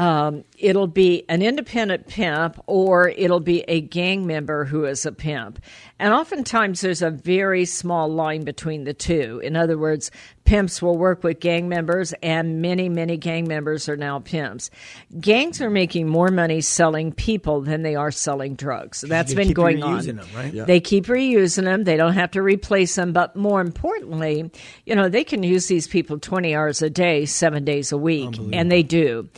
um, 0.00 0.44
it'll 0.56 0.86
be 0.86 1.26
an 1.28 1.42
independent 1.42 2.06
pimp 2.06 2.58
or 2.66 3.10
it'll 3.10 3.38
be 3.38 3.60
a 3.68 3.82
gang 3.82 4.26
member 4.26 4.64
who 4.64 4.86
is 4.86 5.04
a 5.04 5.12
pimp. 5.12 5.62
And 5.98 6.14
oftentimes 6.14 6.80
there's 6.80 7.02
a 7.02 7.10
very 7.10 7.66
small 7.66 8.08
line 8.08 8.42
between 8.42 8.84
the 8.84 8.94
two. 8.94 9.42
In 9.44 9.56
other 9.56 9.76
words, 9.76 10.10
pimps 10.44 10.80
will 10.80 10.96
work 10.96 11.22
with 11.22 11.38
gang 11.38 11.68
members, 11.68 12.14
and 12.22 12.62
many, 12.62 12.88
many 12.88 13.18
gang 13.18 13.46
members 13.46 13.90
are 13.90 13.96
now 13.98 14.20
pimps. 14.20 14.70
Gangs 15.20 15.60
are 15.60 15.68
making 15.68 16.08
more 16.08 16.28
money 16.28 16.62
selling 16.62 17.12
people 17.12 17.60
than 17.60 17.82
they 17.82 17.94
are 17.94 18.10
selling 18.10 18.54
drugs. 18.54 19.02
That's 19.02 19.34
been 19.34 19.52
going 19.52 19.82
on. 19.82 20.02
Them, 20.02 20.20
right? 20.34 20.54
yeah. 20.54 20.64
They 20.64 20.80
keep 20.80 21.08
reusing 21.08 21.64
them. 21.64 21.84
They 21.84 21.98
don't 21.98 22.14
have 22.14 22.30
to 22.30 22.40
replace 22.40 22.94
them. 22.94 23.12
But 23.12 23.36
more 23.36 23.60
importantly, 23.60 24.50
you 24.86 24.94
know, 24.96 25.10
they 25.10 25.24
can 25.24 25.42
use 25.42 25.66
these 25.66 25.86
people 25.86 26.18
20 26.18 26.54
hours 26.54 26.80
a 26.80 26.88
day, 26.88 27.26
seven 27.26 27.66
days 27.66 27.92
a 27.92 27.98
week, 27.98 28.38
and 28.54 28.72
they 28.72 28.82
do. 28.82 29.28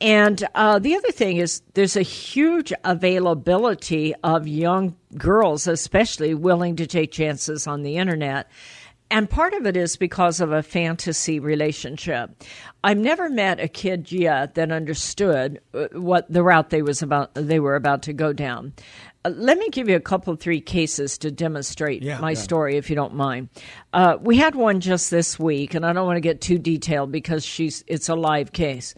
And 0.00 0.46
uh, 0.54 0.78
the 0.78 0.94
other 0.94 1.10
thing 1.10 1.38
is, 1.38 1.62
there's 1.74 1.96
a 1.96 2.02
huge 2.02 2.72
availability 2.84 4.14
of 4.22 4.46
young 4.46 4.96
girls, 5.16 5.66
especially 5.66 6.34
willing 6.34 6.76
to 6.76 6.86
take 6.86 7.10
chances 7.10 7.66
on 7.66 7.82
the 7.82 7.96
internet. 7.96 8.48
And 9.10 9.28
part 9.28 9.54
of 9.54 9.66
it 9.66 9.76
is 9.76 9.96
because 9.96 10.40
of 10.40 10.52
a 10.52 10.62
fantasy 10.62 11.40
relationship. 11.40 12.44
I've 12.84 12.98
never 12.98 13.30
met 13.30 13.58
a 13.58 13.66
kid 13.66 14.12
yet 14.12 14.54
that 14.54 14.70
understood 14.70 15.60
uh, 15.72 15.88
what 15.92 16.30
the 16.30 16.42
route 16.42 16.70
they 16.70 16.82
was 16.82 17.02
about 17.02 17.34
they 17.34 17.58
were 17.58 17.74
about 17.74 18.02
to 18.02 18.12
go 18.12 18.32
down. 18.32 18.74
Uh, 19.24 19.30
let 19.30 19.58
me 19.58 19.68
give 19.70 19.88
you 19.88 19.96
a 19.96 20.00
couple 20.00 20.36
three 20.36 20.60
cases 20.60 21.18
to 21.18 21.30
demonstrate 21.30 22.02
yeah, 22.02 22.20
my 22.20 22.32
yeah. 22.32 22.38
story, 22.38 22.76
if 22.76 22.90
you 22.90 22.96
don't 22.96 23.14
mind. 23.14 23.48
Uh, 23.92 24.18
we 24.20 24.36
had 24.36 24.54
one 24.54 24.78
just 24.78 25.10
this 25.10 25.38
week, 25.38 25.74
and 25.74 25.84
I 25.86 25.92
don't 25.92 26.06
want 26.06 26.18
to 26.18 26.20
get 26.20 26.40
too 26.40 26.58
detailed 26.58 27.10
because 27.10 27.44
she's 27.44 27.82
it's 27.86 28.08
a 28.08 28.14
live 28.14 28.52
case 28.52 28.94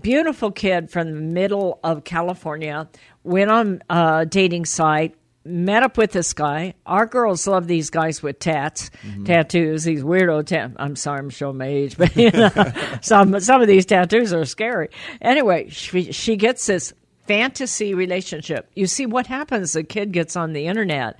beautiful 0.00 0.50
kid 0.50 0.90
from 0.90 1.12
the 1.12 1.20
middle 1.20 1.80
of 1.82 2.04
California, 2.04 2.88
went 3.22 3.50
on 3.50 3.82
a 3.88 4.26
dating 4.28 4.64
site, 4.64 5.14
met 5.44 5.82
up 5.82 5.96
with 5.96 6.12
this 6.12 6.32
guy. 6.32 6.74
Our 6.86 7.06
girls 7.06 7.46
love 7.46 7.66
these 7.66 7.90
guys 7.90 8.22
with 8.22 8.38
tats, 8.38 8.90
mm-hmm. 9.02 9.24
tattoos, 9.24 9.84
these 9.84 10.02
weirdo 10.02 10.46
tat. 10.46 10.72
I'm 10.76 10.96
sorry, 10.96 11.20
I'm 11.20 11.30
showing 11.30 11.58
my 11.58 11.66
age, 11.66 11.96
but 11.96 12.14
you 12.16 12.30
know, 12.30 12.50
some 13.00 13.38
some 13.40 13.60
of 13.60 13.68
these 13.68 13.86
tattoos 13.86 14.32
are 14.32 14.44
scary. 14.44 14.88
Anyway, 15.20 15.68
she, 15.70 16.12
she 16.12 16.36
gets 16.36 16.66
this 16.66 16.92
fantasy 17.26 17.94
relationship. 17.94 18.68
You 18.74 18.86
see 18.86 19.06
what 19.06 19.26
happens? 19.26 19.72
The 19.72 19.84
kid 19.84 20.12
gets 20.12 20.36
on 20.36 20.52
the 20.52 20.66
internet 20.66 21.16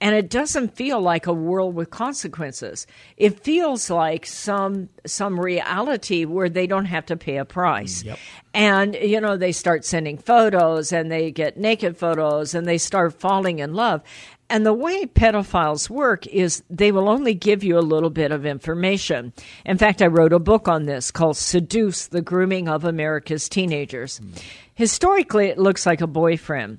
and 0.00 0.14
it 0.14 0.30
doesn't 0.30 0.76
feel 0.76 1.00
like 1.00 1.26
a 1.26 1.32
world 1.32 1.74
with 1.74 1.90
consequences. 1.90 2.86
It 3.16 3.40
feels 3.40 3.90
like 3.90 4.26
some 4.26 4.88
some 5.04 5.40
reality 5.40 6.24
where 6.24 6.48
they 6.48 6.66
don't 6.66 6.84
have 6.84 7.06
to 7.06 7.16
pay 7.16 7.36
a 7.36 7.44
price. 7.44 8.04
Yep. 8.04 8.18
And 8.54 8.94
you 8.94 9.20
know, 9.20 9.36
they 9.36 9.52
start 9.52 9.84
sending 9.84 10.16
photos 10.18 10.92
and 10.92 11.10
they 11.10 11.30
get 11.30 11.56
naked 11.56 11.96
photos 11.96 12.54
and 12.54 12.66
they 12.66 12.78
start 12.78 13.18
falling 13.18 13.58
in 13.58 13.74
love. 13.74 14.02
And 14.50 14.64
the 14.64 14.72
way 14.72 15.04
pedophiles 15.04 15.90
work 15.90 16.26
is 16.26 16.62
they 16.70 16.90
will 16.90 17.08
only 17.08 17.34
give 17.34 17.62
you 17.62 17.76
a 17.78 17.80
little 17.80 18.08
bit 18.08 18.32
of 18.32 18.46
information. 18.46 19.34
In 19.66 19.76
fact, 19.76 20.00
I 20.00 20.06
wrote 20.06 20.32
a 20.32 20.38
book 20.38 20.68
on 20.68 20.86
this 20.86 21.10
called 21.10 21.36
Seduced 21.36 22.12
the 22.12 22.22
Grooming 22.22 22.66
of 22.66 22.84
America's 22.84 23.48
Teenagers. 23.48 24.20
Mm. 24.20 24.42
Historically, 24.74 25.48
it 25.48 25.58
looks 25.58 25.84
like 25.84 26.00
a 26.00 26.06
boyfriend 26.06 26.78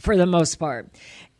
for 0.00 0.16
the 0.16 0.26
most 0.26 0.56
part. 0.56 0.88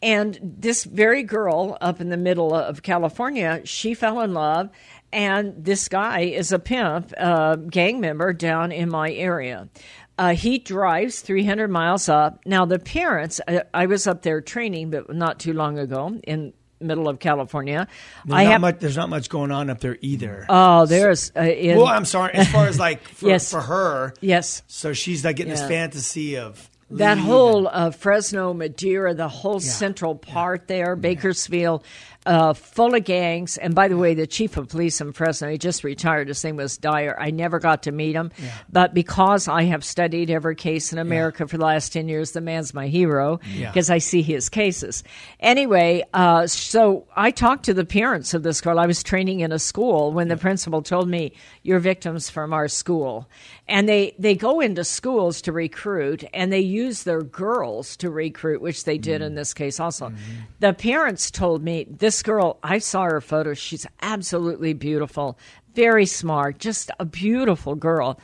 And 0.01 0.39
this 0.43 0.85
very 0.85 1.23
girl 1.25 1.77
up 1.81 2.01
in 2.01 2.09
the 2.09 2.17
middle 2.17 2.55
of 2.55 2.83
California, 2.83 3.63
she 3.65 3.95
fell 3.95 4.21
in 4.21 4.33
love, 4.33 4.71
and 5.13 5.55
this 5.59 5.89
guy 5.89 6.21
is 6.21 6.53
a 6.53 6.59
pimp, 6.59 7.13
uh, 7.19 7.57
gang 7.57 8.01
member 8.01 8.33
down 8.33 8.71
in 8.71 8.91
my 8.91 9.11
area. 9.11 9.69
Uh, 10.17 10.35
he 10.35 10.59
drives 10.59 11.21
300 11.21 11.69
miles 11.69 12.09
up. 12.09 12.41
Now, 12.45 12.65
the 12.65 12.79
parents, 12.79 13.41
I, 13.47 13.63
I, 13.73 13.87
was 13.87 14.07
up 14.07 14.23
there 14.23 14.41
training, 14.41 14.91
but 14.91 15.15
not 15.15 15.39
too 15.39 15.53
long 15.53 15.79
ago 15.79 16.21
in 16.25 16.53
middle 16.81 17.09
of 17.09 17.19
California. 17.19 17.87
There's, 18.25 18.37
I 18.37 18.45
not, 18.45 18.53
have, 18.53 18.61
much, 18.61 18.79
there's 18.81 18.97
not 18.97 19.09
much 19.09 19.29
going 19.29 19.51
on 19.53 19.71
up 19.71 19.81
there 19.81 19.97
either. 20.01 20.47
Oh, 20.49 20.87
there's. 20.87 21.33
Uh, 21.37 21.43
in, 21.43 21.77
well, 21.77 21.87
I'm 21.87 22.05
sorry. 22.05 22.35
As 22.35 22.49
far 22.49 22.67
as 22.67 22.79
like 22.79 23.03
for, 23.03 23.27
yes. 23.29 23.51
for 23.51 23.61
her, 23.61 24.15
yes. 24.21 24.63
So 24.67 24.93
she's 24.93 25.25
like 25.25 25.37
getting 25.37 25.53
yeah. 25.53 25.61
this 25.61 25.69
fantasy 25.69 26.37
of 26.37 26.69
that 26.91 27.19
whole 27.19 27.69
uh, 27.69 27.91
Fresno, 27.91 28.55
Madera, 28.55 29.15
the 29.15 29.29
whole 29.29 29.61
yeah. 29.61 29.71
central 29.71 30.15
part 30.15 30.63
yeah. 30.63 30.77
there, 30.77 30.97
Bakersfield, 30.97 31.85
uh, 32.29 32.53
full 32.53 32.95
of 32.95 33.05
gangs. 33.05 33.57
And 33.57 33.75
by 33.75 33.89
the 33.89 33.97
way, 33.97 34.13
the 34.13 34.27
chief 34.27 34.59
of 34.59 34.69
police 34.69 35.01
in 35.01 35.13
Fresno, 35.13 35.51
he 35.51 35.57
just 35.57 35.83
retired. 35.83 36.29
His 36.29 36.45
name 36.45 36.57
was 36.57 36.77
Dyer. 36.77 37.17
I 37.19 37.31
never 37.31 37.59
got 37.59 37.85
to 37.85 37.93
meet 37.93 38.15
him, 38.15 38.31
yeah. 38.37 38.53
but 38.71 38.93
because 38.93 39.49
I 39.49 39.63
have 39.65 39.83
studied 39.83 40.31
every 40.31 40.55
case 40.55 40.93
in 40.93 40.99
America 40.99 41.45
yeah. 41.45 41.47
for 41.47 41.57
the 41.57 41.65
last 41.65 41.93
10 41.95 42.07
years, 42.07 42.33
the 42.33 42.43
man's 42.43 42.75
my 42.75 42.89
hero 42.89 43.41
because 43.59 43.89
yeah. 43.89 43.95
I 43.95 43.99
see 43.99 44.21
his 44.21 44.51
cases. 44.51 45.03
Anyway, 45.41 46.05
uh, 46.13 46.47
so 46.47 47.07
I 47.17 47.31
talked 47.31 47.65
to 47.65 47.75
the 47.75 47.87
parents 47.87 48.35
of 48.35 48.43
this 48.43 48.61
girl. 48.61 48.79
I 48.79 48.87
was 48.87 49.03
training 49.03 49.41
in 49.41 49.51
a 49.51 49.59
school 49.59 50.13
when 50.13 50.29
the 50.29 50.37
principal 50.37 50.83
told 50.83 51.09
me, 51.09 51.33
You're 51.63 51.79
victims 51.79 52.29
from 52.29 52.53
our 52.53 52.69
school. 52.69 53.27
And 53.67 53.89
they, 53.89 54.15
they 54.19 54.35
go 54.35 54.61
into 54.61 54.85
schools 54.85 55.43
to 55.43 55.53
recruit 55.53 56.25
and 56.33 56.51
they 56.53 56.61
use 56.61 57.03
their 57.03 57.23
girls 57.23 57.97
to 57.99 58.11
recruit, 58.11 58.61
which 58.61 58.85
they 58.85 58.99
did 58.99 59.23
mm 59.23 59.29
in 59.29 59.35
this 59.35 59.53
case 59.53 59.81
also. 59.81 60.09
Mm-hmm. 60.09 60.19
The 60.61 60.73
parents 60.73 61.31
told 61.31 61.63
me, 61.63 61.87
This 61.91 62.18
this 62.19 62.23
girl, 62.25 62.59
I 62.65 62.79
saw 62.79 63.05
her 63.05 63.21
photo. 63.21 63.55
She's 63.55 63.87
absolutely 64.03 64.73
beautiful, 64.73 65.39
very 65.75 66.05
smart, 66.05 66.59
just 66.59 66.91
a 66.99 67.05
beautiful 67.05 67.77
girl. 67.77 68.19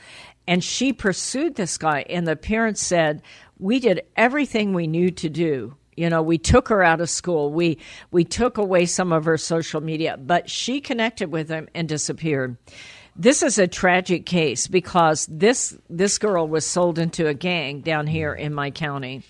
And 0.45 0.61
she 0.61 0.91
pursued 0.91 1.55
this 1.55 1.77
guy, 1.77 2.01
and 2.09 2.27
the 2.27 2.35
parents 2.35 2.81
said, 2.81 3.21
We 3.57 3.79
did 3.79 4.01
everything 4.17 4.73
we 4.73 4.85
knew 4.85 5.11
to 5.11 5.29
do. 5.29 5.77
You 5.95 6.09
know, 6.09 6.21
we 6.21 6.37
took 6.37 6.67
her 6.67 6.83
out 6.83 6.99
of 6.99 7.09
school. 7.09 7.53
We 7.53 7.77
we 8.11 8.25
took 8.25 8.57
away 8.57 8.85
some 8.85 9.13
of 9.13 9.23
her 9.23 9.37
social 9.37 9.79
media, 9.79 10.17
but 10.17 10.49
she 10.49 10.81
connected 10.81 11.31
with 11.31 11.47
him 11.47 11.69
and 11.73 11.87
disappeared. 11.87 12.57
This 13.17 13.43
is 13.43 13.57
a 13.57 13.67
tragic 13.67 14.25
case 14.25 14.67
because 14.67 15.25
this 15.31 15.77
this 15.89 16.17
girl 16.17 16.49
was 16.49 16.65
sold 16.65 16.99
into 16.99 17.27
a 17.27 17.33
gang 17.33 17.79
down 17.79 18.07
here 18.07 18.35
mm. 18.35 18.39
in 18.39 18.53
my 18.53 18.71
county, 18.71 19.23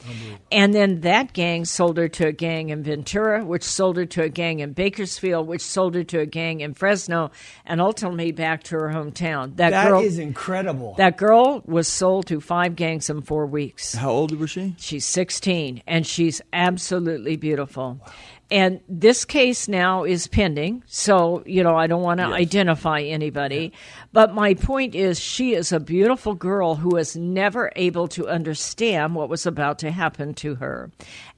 and 0.52 0.74
then 0.74 1.02
that 1.02 1.34
gang 1.34 1.66
sold 1.66 1.98
her 1.98 2.08
to 2.10 2.28
a 2.28 2.32
gang 2.32 2.70
in 2.70 2.82
Ventura, 2.82 3.46
which 3.46 3.64
sold 3.64 3.98
her 3.98 4.06
to 4.08 4.24
a 4.24 4.30
gang 4.30 4.60
in 4.60 4.74
Bakersfield, 4.74 5.48
which 5.48 5.62
sold 5.62 5.94
her 5.94 6.04
to 6.06 6.20
a 6.20 6.26
gang 6.26 6.62
in 6.62 6.74
Fresno, 6.74 7.30
and 7.64 7.80
ultimately 7.80 8.32
back 8.32 8.64
to 8.64 8.76
her 8.76 8.90
hometown. 8.90 9.56
That, 9.58 9.70
that 9.70 9.88
girl 9.88 10.02
is 10.02 10.18
incredible. 10.18 10.96
That 10.98 11.18
girl 11.18 11.62
was 11.66 11.88
sold 11.88 12.26
to 12.28 12.42
five 12.42 12.76
gangs 12.76 13.12
in 13.12 13.22
four 13.22 13.46
weeks. 13.46 13.94
How 13.94 14.10
old 14.10 14.32
was 14.32 14.50
she? 14.50 14.74
She's 14.80 15.06
sixteen, 15.06 15.84
and 15.86 16.08
she's 16.08 16.42
absolutely 16.54 17.36
beautiful. 17.36 18.00
Wow. 18.02 18.14
And 18.52 18.80
this 18.88 19.26
case 19.26 19.68
now 19.68 20.04
is 20.04 20.28
pending, 20.28 20.84
so 20.86 21.42
you 21.48 21.64
know 21.64 21.76
I 21.76 21.88
don't 21.88 22.04
want 22.04 22.20
to 22.20 22.28
yes. 22.28 22.34
identify 22.34 23.02
anybody. 23.02 23.74
But 24.14 24.36
my 24.36 24.54
point 24.54 24.94
is, 24.94 25.20
she 25.20 25.56
is 25.56 25.72
a 25.72 25.80
beautiful 25.80 26.36
girl 26.36 26.76
who 26.76 26.90
was 26.90 27.16
never 27.16 27.72
able 27.76 28.08
to 28.10 28.28
understand 28.28 29.16
what 29.16 29.30
was 29.30 29.48
about 29.48 29.80
to 29.80 29.90
happen 29.90 30.36
to 30.36 30.56
her, 30.56 30.92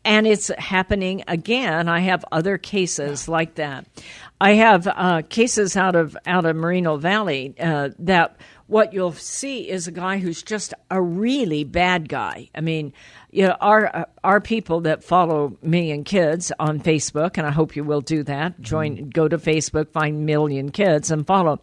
and 0.03 0.27
it's 0.27 0.49
happening 0.57 1.23
again. 1.29 1.87
I 1.87 2.01
have 2.01 2.25
other 2.33 2.57
cases 2.57 3.29
like 3.29 3.55
that. 3.55 3.85
I 4.41 4.53
have 4.53 4.87
uh, 4.87 5.21
cases 5.29 5.77
out 5.77 5.95
of 5.95 6.17
out 6.25 6.45
of 6.45 6.57
Moreno 6.57 6.97
Valley 6.97 7.55
uh, 7.57 7.89
that 7.99 8.37
what 8.67 8.93
you'll 8.93 9.13
see 9.13 9.69
is 9.69 9.87
a 9.87 9.91
guy 9.91 10.19
who's 10.19 10.43
just 10.43 10.73
a 10.91 11.01
really 11.01 11.63
bad 11.63 12.09
guy. 12.09 12.49
I 12.53 12.61
mean, 12.61 12.93
you 13.37 13.45
know, 13.45 13.55
our 13.61 14.07
our 14.23 14.41
people 14.41 14.81
that 14.81 15.03
follow 15.03 15.55
me 15.61 15.91
and 15.91 16.03
kids 16.03 16.51
on 16.59 16.79
Facebook, 16.79 17.37
and 17.37 17.45
I 17.45 17.51
hope 17.51 17.75
you 17.75 17.83
will 17.83 18.01
do 18.01 18.23
that. 18.23 18.59
Join, 18.61 18.97
mm-hmm. 18.97 19.09
go 19.09 19.27
to 19.27 19.37
Facebook, 19.37 19.91
find 19.91 20.25
Million 20.25 20.71
Kids, 20.71 21.11
and 21.11 21.25
follow. 21.27 21.59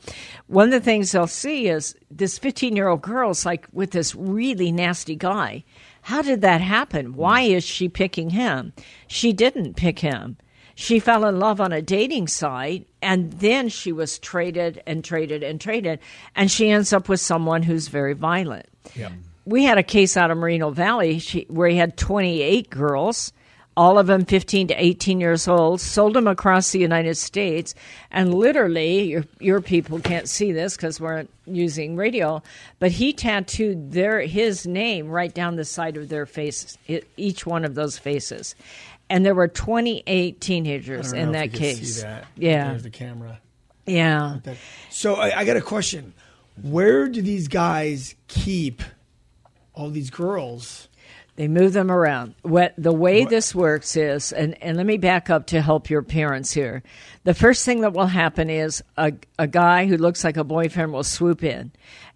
One 0.47 0.67
of 0.67 0.71
the 0.71 0.79
things 0.79 1.11
they'll 1.11 1.27
see 1.27 1.67
is 1.67 1.97
this 2.13 2.39
15 2.39 2.77
year 2.77 2.87
old 2.87 3.03
girl's 3.03 3.45
like 3.45 3.67
with 3.73 3.91
this 3.91 4.15
really 4.15 4.71
nasty 4.71 5.17
guy. 5.17 5.65
How 6.03 6.23
did 6.23 6.43
that 6.43 6.61
happen? 6.61 7.17
Why 7.17 7.41
is 7.41 7.65
she 7.65 7.89
picking 7.89 8.31
him? 8.31 8.73
She 9.09 9.33
didn't 9.33 9.75
pick 9.75 9.99
him. 9.99 10.37
She 10.77 11.01
fell 11.01 11.25
in 11.25 11.41
love 11.41 11.61
on 11.61 11.73
a 11.73 11.83
dating 11.83 12.29
site, 12.29 12.87
and 13.03 13.33
then 13.33 13.69
she 13.69 13.91
was 13.91 14.21
traded 14.21 14.81
and 14.87 15.05
traded 15.05 15.43
and 15.43 15.61
traded, 15.61 15.99
and 16.37 16.49
she 16.49 16.71
ends 16.71 16.93
up 16.93 17.09
with 17.09 17.19
someone 17.19 17.65
who's 17.65 17.89
very 17.89 18.13
violent. 18.13 18.67
Yeah 18.95 19.11
we 19.47 19.65
had 19.65 19.79
a 19.79 19.83
case 19.83 20.17
out 20.17 20.31
of 20.31 20.39
Moreno 20.39 20.71
Valley 20.71 21.19
she, 21.19 21.47
where 21.49 21.69
he 21.69 21.77
had 21.77 21.97
28 21.97 22.71
girls, 22.71 23.33
all 23.77 23.99
of 23.99 24.07
them 24.07 24.25
15 24.25 24.69
to 24.69 24.75
18 24.75 25.21
years 25.21 25.49
old, 25.49 25.81
sold 25.81 26.15
them 26.15 26.27
across 26.27 26.71
the 26.71 26.79
United 26.79 27.17
States, 27.17 27.75
and 28.11 28.33
literally, 28.33 29.03
your, 29.03 29.25
your 29.41 29.61
people 29.61 29.99
can't 30.01 30.29
see 30.29 30.53
this 30.53 30.77
because 30.77 31.01
we're 31.01 31.27
using 31.47 31.97
radio, 31.97 32.43
but 32.79 32.93
he 32.93 33.13
tattooed 33.13 33.93
their 33.93 34.21
his 34.21 34.67
name 34.67 35.09
right 35.09 35.35
down 35.35 35.57
the 35.57 35.65
side 35.65 35.97
of 35.97 36.09
their 36.09 36.27
faces, 36.27 36.79
each 37.17 37.45
one 37.47 37.65
of 37.65 37.75
those 37.75 37.99
faces. 37.99 38.55
And 39.11 39.27
there 39.27 39.35
were 39.35 39.49
28 39.49 40.41
teenagers 40.41 41.13
in 41.13 41.33
that 41.33 41.53
case. 41.53 42.03
That. 42.03 42.27
Yeah. 42.37 42.71
There's 42.71 42.85
the 42.85 42.91
camera. 42.91 43.39
Yeah. 43.85 44.39
So 44.89 45.17
I, 45.17 45.41
I 45.41 45.45
got 45.45 45.59
a 45.59 45.61
question. 45.61 46.15
Where 46.63 47.09
do 47.09 47.21
these 47.21 47.49
guys 47.49 48.15
keep– 48.29 48.83
all 49.75 49.91
these 49.91 50.11
girls. 50.11 50.89
They 51.37 51.49
move 51.49 51.73
them 51.73 51.91
around. 51.91 52.37
What 52.43 52.75
the 52.79 52.93
way 52.93 53.25
this 53.25 53.55
works 53.55 53.97
is, 53.97 54.31
and, 54.33 54.57
and 54.63 54.77
let 54.77 54.87
me 54.87 54.99
back 54.99 55.31
up 55.31 55.49
to 55.49 55.61
help 55.61 55.91
your 55.91 56.03
parents 56.03 56.53
here. 56.53 56.85
The 57.25 57.35
first 57.35 57.65
thing 57.65 57.81
that 57.81 57.93
will 57.93 58.07
happen 58.07 58.51
is 58.51 58.85
a, 58.97 59.13
a 59.37 59.49
guy 59.49 59.87
who 59.87 59.97
looks 59.97 60.23
like 60.23 60.37
a 60.37 60.45
boyfriend 60.45 60.93
will 60.93 61.03
swoop 61.03 61.43
in, 61.43 61.73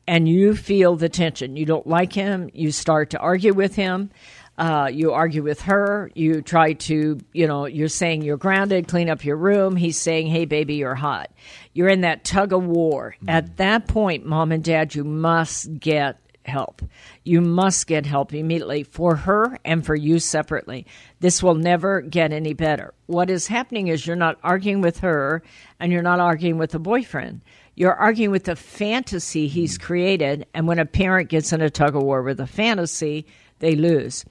and 0.06 0.28
you 0.28 0.54
feel 0.54 0.94
the 0.94 1.08
tension. 1.08 1.56
You 1.56 1.66
don't 1.66 1.86
like 1.86 2.12
him. 2.12 2.48
You 2.54 2.70
start 2.70 3.10
to 3.10 3.18
argue 3.18 3.54
with 3.54 3.74
him. 3.74 4.10
Uh, 4.56 4.88
you 4.92 5.12
argue 5.12 5.42
with 5.42 5.62
her. 5.62 6.10
You 6.14 6.42
try 6.42 6.74
to, 6.74 7.18
you 7.32 7.46
know, 7.46 7.66
you're 7.66 7.88
saying 7.88 8.22
you're 8.22 8.36
grounded, 8.36 8.88
clean 8.88 9.08
up 9.08 9.24
your 9.24 9.36
room. 9.36 9.76
He's 9.76 9.98
saying, 9.98 10.28
hey, 10.28 10.46
baby, 10.46 10.74
you're 10.74 10.96
hot. 10.96 11.30
You're 11.74 11.88
in 11.88 12.00
that 12.02 12.24
tug 12.24 12.52
of 12.52 12.64
war. 12.64 13.16
At 13.26 13.56
that 13.58 13.86
point, 13.86 14.26
mom 14.26 14.50
and 14.52 14.62
dad, 14.62 14.94
you 14.94 15.04
must 15.04 15.78
get 15.78 16.20
help. 16.48 16.82
You 17.24 17.40
must 17.40 17.86
get 17.86 18.06
help 18.06 18.34
immediately 18.34 18.82
for 18.82 19.14
her 19.16 19.58
and 19.64 19.84
for 19.84 19.94
you 19.94 20.18
separately. 20.18 20.86
This 21.20 21.42
will 21.42 21.54
never 21.54 22.00
get 22.00 22.32
any 22.32 22.54
better. 22.54 22.94
What 23.06 23.30
is 23.30 23.46
happening 23.46 23.88
is 23.88 24.06
you're 24.06 24.16
not 24.16 24.38
arguing 24.42 24.80
with 24.80 25.00
her 25.00 25.42
and 25.78 25.92
you're 25.92 26.02
not 26.02 26.20
arguing 26.20 26.58
with 26.58 26.72
the 26.72 26.78
boyfriend. 26.78 27.42
You're 27.76 27.94
arguing 27.94 28.32
with 28.32 28.44
the 28.44 28.56
fantasy 28.56 29.46
he's 29.46 29.78
mm. 29.78 29.82
created. 29.82 30.46
And 30.52 30.66
when 30.66 30.80
a 30.80 30.84
parent 30.84 31.28
gets 31.28 31.52
in 31.52 31.60
a 31.60 31.70
tug 31.70 31.94
of 31.94 32.02
war 32.02 32.22
with 32.22 32.40
a 32.40 32.46
fantasy, 32.46 33.26
they 33.60 33.76
lose. 33.76 34.24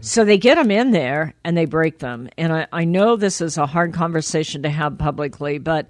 So 0.00 0.24
they 0.24 0.38
get 0.38 0.56
them 0.56 0.70
in 0.70 0.90
there 0.90 1.34
and 1.44 1.56
they 1.56 1.64
break 1.64 1.98
them. 1.98 2.28
And 2.36 2.52
I, 2.52 2.66
I 2.72 2.84
know 2.84 3.16
this 3.16 3.40
is 3.40 3.56
a 3.56 3.66
hard 3.66 3.94
conversation 3.94 4.62
to 4.62 4.70
have 4.70 4.98
publicly, 4.98 5.58
but 5.58 5.86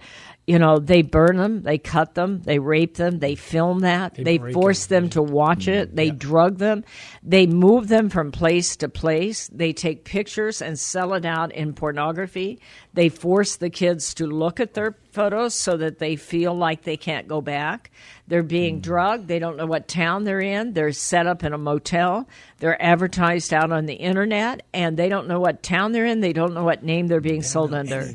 you 0.46 0.58
know, 0.58 0.78
they 0.78 1.00
burn 1.00 1.38
them, 1.38 1.62
they 1.62 1.78
cut 1.78 2.14
them, 2.14 2.42
they 2.42 2.58
rape 2.58 2.96
them, 2.96 3.18
they 3.18 3.34
film 3.34 3.80
that, 3.80 4.14
they, 4.14 4.36
break 4.36 4.52
force 4.52 4.86
them 4.86 5.08
to 5.10 5.22
watch 5.22 5.68
it, 5.68 5.96
they 5.96 6.10
drug 6.10 6.58
them, 6.58 6.84
they 7.22 7.46
move 7.46 7.88
them 7.88 8.10
from 8.10 8.30
place 8.30 8.76
to 8.76 8.88
place, 8.90 9.48
they 9.48 9.72
take 9.72 10.04
pictures 10.04 10.60
and 10.60 10.78
sell 10.78 11.14
it 11.14 11.24
out 11.24 11.50
in 11.52 11.72
pornography, 11.72 12.60
they 12.92 13.08
force 13.08 13.56
the 13.56 13.70
kids 13.70 14.12
to 14.14 14.26
look 14.26 14.60
at 14.60 14.74
their 14.74 14.94
photos 15.12 15.54
so 15.54 15.78
that 15.78 15.98
they 15.98 16.14
feel 16.14 16.54
like 16.54 16.82
they 16.82 16.96
can't 16.96 17.26
go 17.26 17.40
back. 17.40 17.90
They're 18.28 18.42
being 18.42 18.80
drugged, 18.80 19.28
they 19.28 19.38
don't 19.38 19.56
know 19.56 19.66
what 19.66 19.88
town 19.88 20.24
they're 20.24 20.40
in, 20.40 20.74
they're 20.74 20.92
set 20.92 21.26
up 21.26 21.42
in 21.42 21.54
a 21.54 21.58
motel, 21.58 22.28
they're 22.58 22.80
advertised 22.82 23.54
out 23.54 23.72
on 23.72 23.86
the 23.86 23.94
internet, 23.94 24.66
and 24.74 24.98
they 24.98 25.08
don't 25.08 25.26
know 25.26 25.40
what 25.40 25.62
town 25.62 25.92
they're 25.92 26.04
in, 26.04 26.20
they 26.20 26.34
don't 26.34 26.52
know 26.52 26.64
what 26.64 26.82
name 26.82 27.06
they're 27.06 27.20
being 27.22 27.42
sold 27.42 27.72
under 27.72 28.10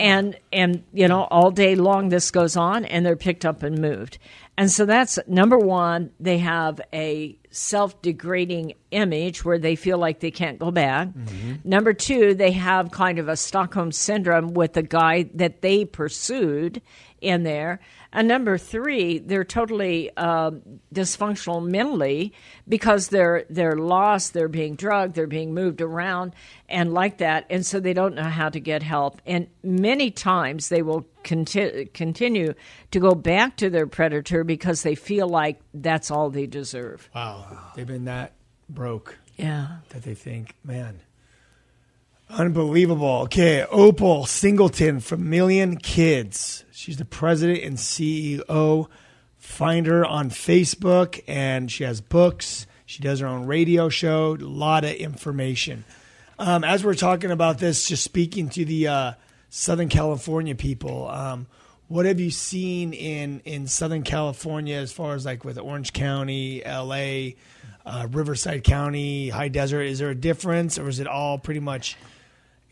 and 0.00 0.36
and 0.52 0.82
you 0.92 1.08
know 1.08 1.24
all 1.30 1.50
day 1.50 1.74
long 1.74 2.08
this 2.08 2.30
goes 2.30 2.56
on 2.56 2.84
and 2.84 3.04
they're 3.04 3.16
picked 3.16 3.44
up 3.44 3.62
and 3.62 3.80
moved. 3.80 4.18
And 4.56 4.70
so 4.70 4.86
that's 4.86 5.18
number 5.26 5.58
one 5.58 6.10
they 6.20 6.38
have 6.38 6.80
a 6.92 7.36
self-degrading 7.50 8.74
image 8.90 9.44
where 9.44 9.58
they 9.58 9.76
feel 9.76 9.98
like 9.98 10.20
they 10.20 10.30
can't 10.30 10.58
go 10.58 10.70
back. 10.70 11.08
Mm-hmm. 11.08 11.54
Number 11.64 11.92
two 11.92 12.34
they 12.34 12.52
have 12.52 12.90
kind 12.90 13.18
of 13.18 13.28
a 13.28 13.36
stockholm 13.36 13.92
syndrome 13.92 14.54
with 14.54 14.72
the 14.72 14.82
guy 14.82 15.30
that 15.34 15.62
they 15.62 15.84
pursued 15.84 16.82
in 17.20 17.42
there 17.42 17.80
and 18.14 18.26
number 18.26 18.56
three 18.56 19.18
they're 19.18 19.44
totally 19.44 20.10
uh, 20.16 20.52
dysfunctional 20.94 21.62
mentally 21.62 22.32
because 22.66 23.08
they're 23.08 23.44
they're 23.50 23.76
lost 23.76 24.32
they're 24.32 24.48
being 24.48 24.74
drugged 24.74 25.14
they're 25.14 25.26
being 25.26 25.52
moved 25.52 25.82
around 25.82 26.32
and 26.68 26.92
like 26.92 27.18
that. 27.18 27.46
And 27.50 27.64
so 27.64 27.80
they 27.80 27.92
don't 27.92 28.14
know 28.14 28.22
how 28.22 28.48
to 28.48 28.60
get 28.60 28.82
help. 28.82 29.20
And 29.26 29.48
many 29.62 30.10
times 30.10 30.68
they 30.68 30.82
will 30.82 31.06
conti- 31.22 31.86
continue 31.86 32.54
to 32.90 33.00
go 33.00 33.14
back 33.14 33.56
to 33.58 33.70
their 33.70 33.86
predator 33.86 34.44
because 34.44 34.82
they 34.82 34.94
feel 34.94 35.28
like 35.28 35.60
that's 35.72 36.10
all 36.10 36.30
they 36.30 36.46
deserve. 36.46 37.08
Wow, 37.14 37.72
they've 37.76 37.86
been 37.86 38.06
that 38.06 38.32
broke 38.68 39.18
yeah. 39.36 39.78
that 39.90 40.02
they 40.02 40.14
think, 40.14 40.54
man, 40.64 41.00
unbelievable. 42.34 43.22
Okay, 43.22 43.64
Opal 43.70 44.26
Singleton 44.26 45.00
from 45.00 45.30
Million 45.30 45.76
Kids. 45.76 46.64
She's 46.72 46.96
the 46.96 47.04
president 47.04 47.62
and 47.62 47.76
CEO. 47.76 48.88
Find 49.38 49.86
her 49.86 50.04
on 50.04 50.30
Facebook, 50.30 51.22
and 51.26 51.70
she 51.70 51.84
has 51.84 52.00
books. 52.00 52.66
She 52.86 53.02
does 53.02 53.20
her 53.20 53.26
own 53.26 53.46
radio 53.46 53.88
show. 53.88 54.34
A 54.34 54.36
lot 54.36 54.84
of 54.84 54.92
information. 54.92 55.84
Um, 56.38 56.64
as 56.64 56.84
we're 56.84 56.94
talking 56.94 57.30
about 57.30 57.58
this, 57.58 57.86
just 57.86 58.02
speaking 58.02 58.48
to 58.50 58.64
the 58.64 58.88
uh, 58.88 59.12
Southern 59.50 59.88
California 59.88 60.54
people, 60.54 61.08
um, 61.08 61.46
what 61.86 62.06
have 62.06 62.18
you 62.18 62.30
seen 62.30 62.92
in 62.92 63.40
in 63.44 63.66
Southern 63.66 64.02
California 64.02 64.76
as 64.76 64.92
far 64.92 65.14
as 65.14 65.24
like 65.24 65.44
with 65.44 65.58
Orange 65.58 65.92
County, 65.92 66.64
L.A., 66.64 67.36
uh, 67.86 68.08
Riverside 68.10 68.64
County, 68.64 69.28
High 69.28 69.48
Desert? 69.48 69.82
Is 69.82 70.00
there 70.00 70.10
a 70.10 70.14
difference, 70.14 70.78
or 70.78 70.88
is 70.88 70.98
it 70.98 71.06
all 71.06 71.38
pretty 71.38 71.60
much? 71.60 71.96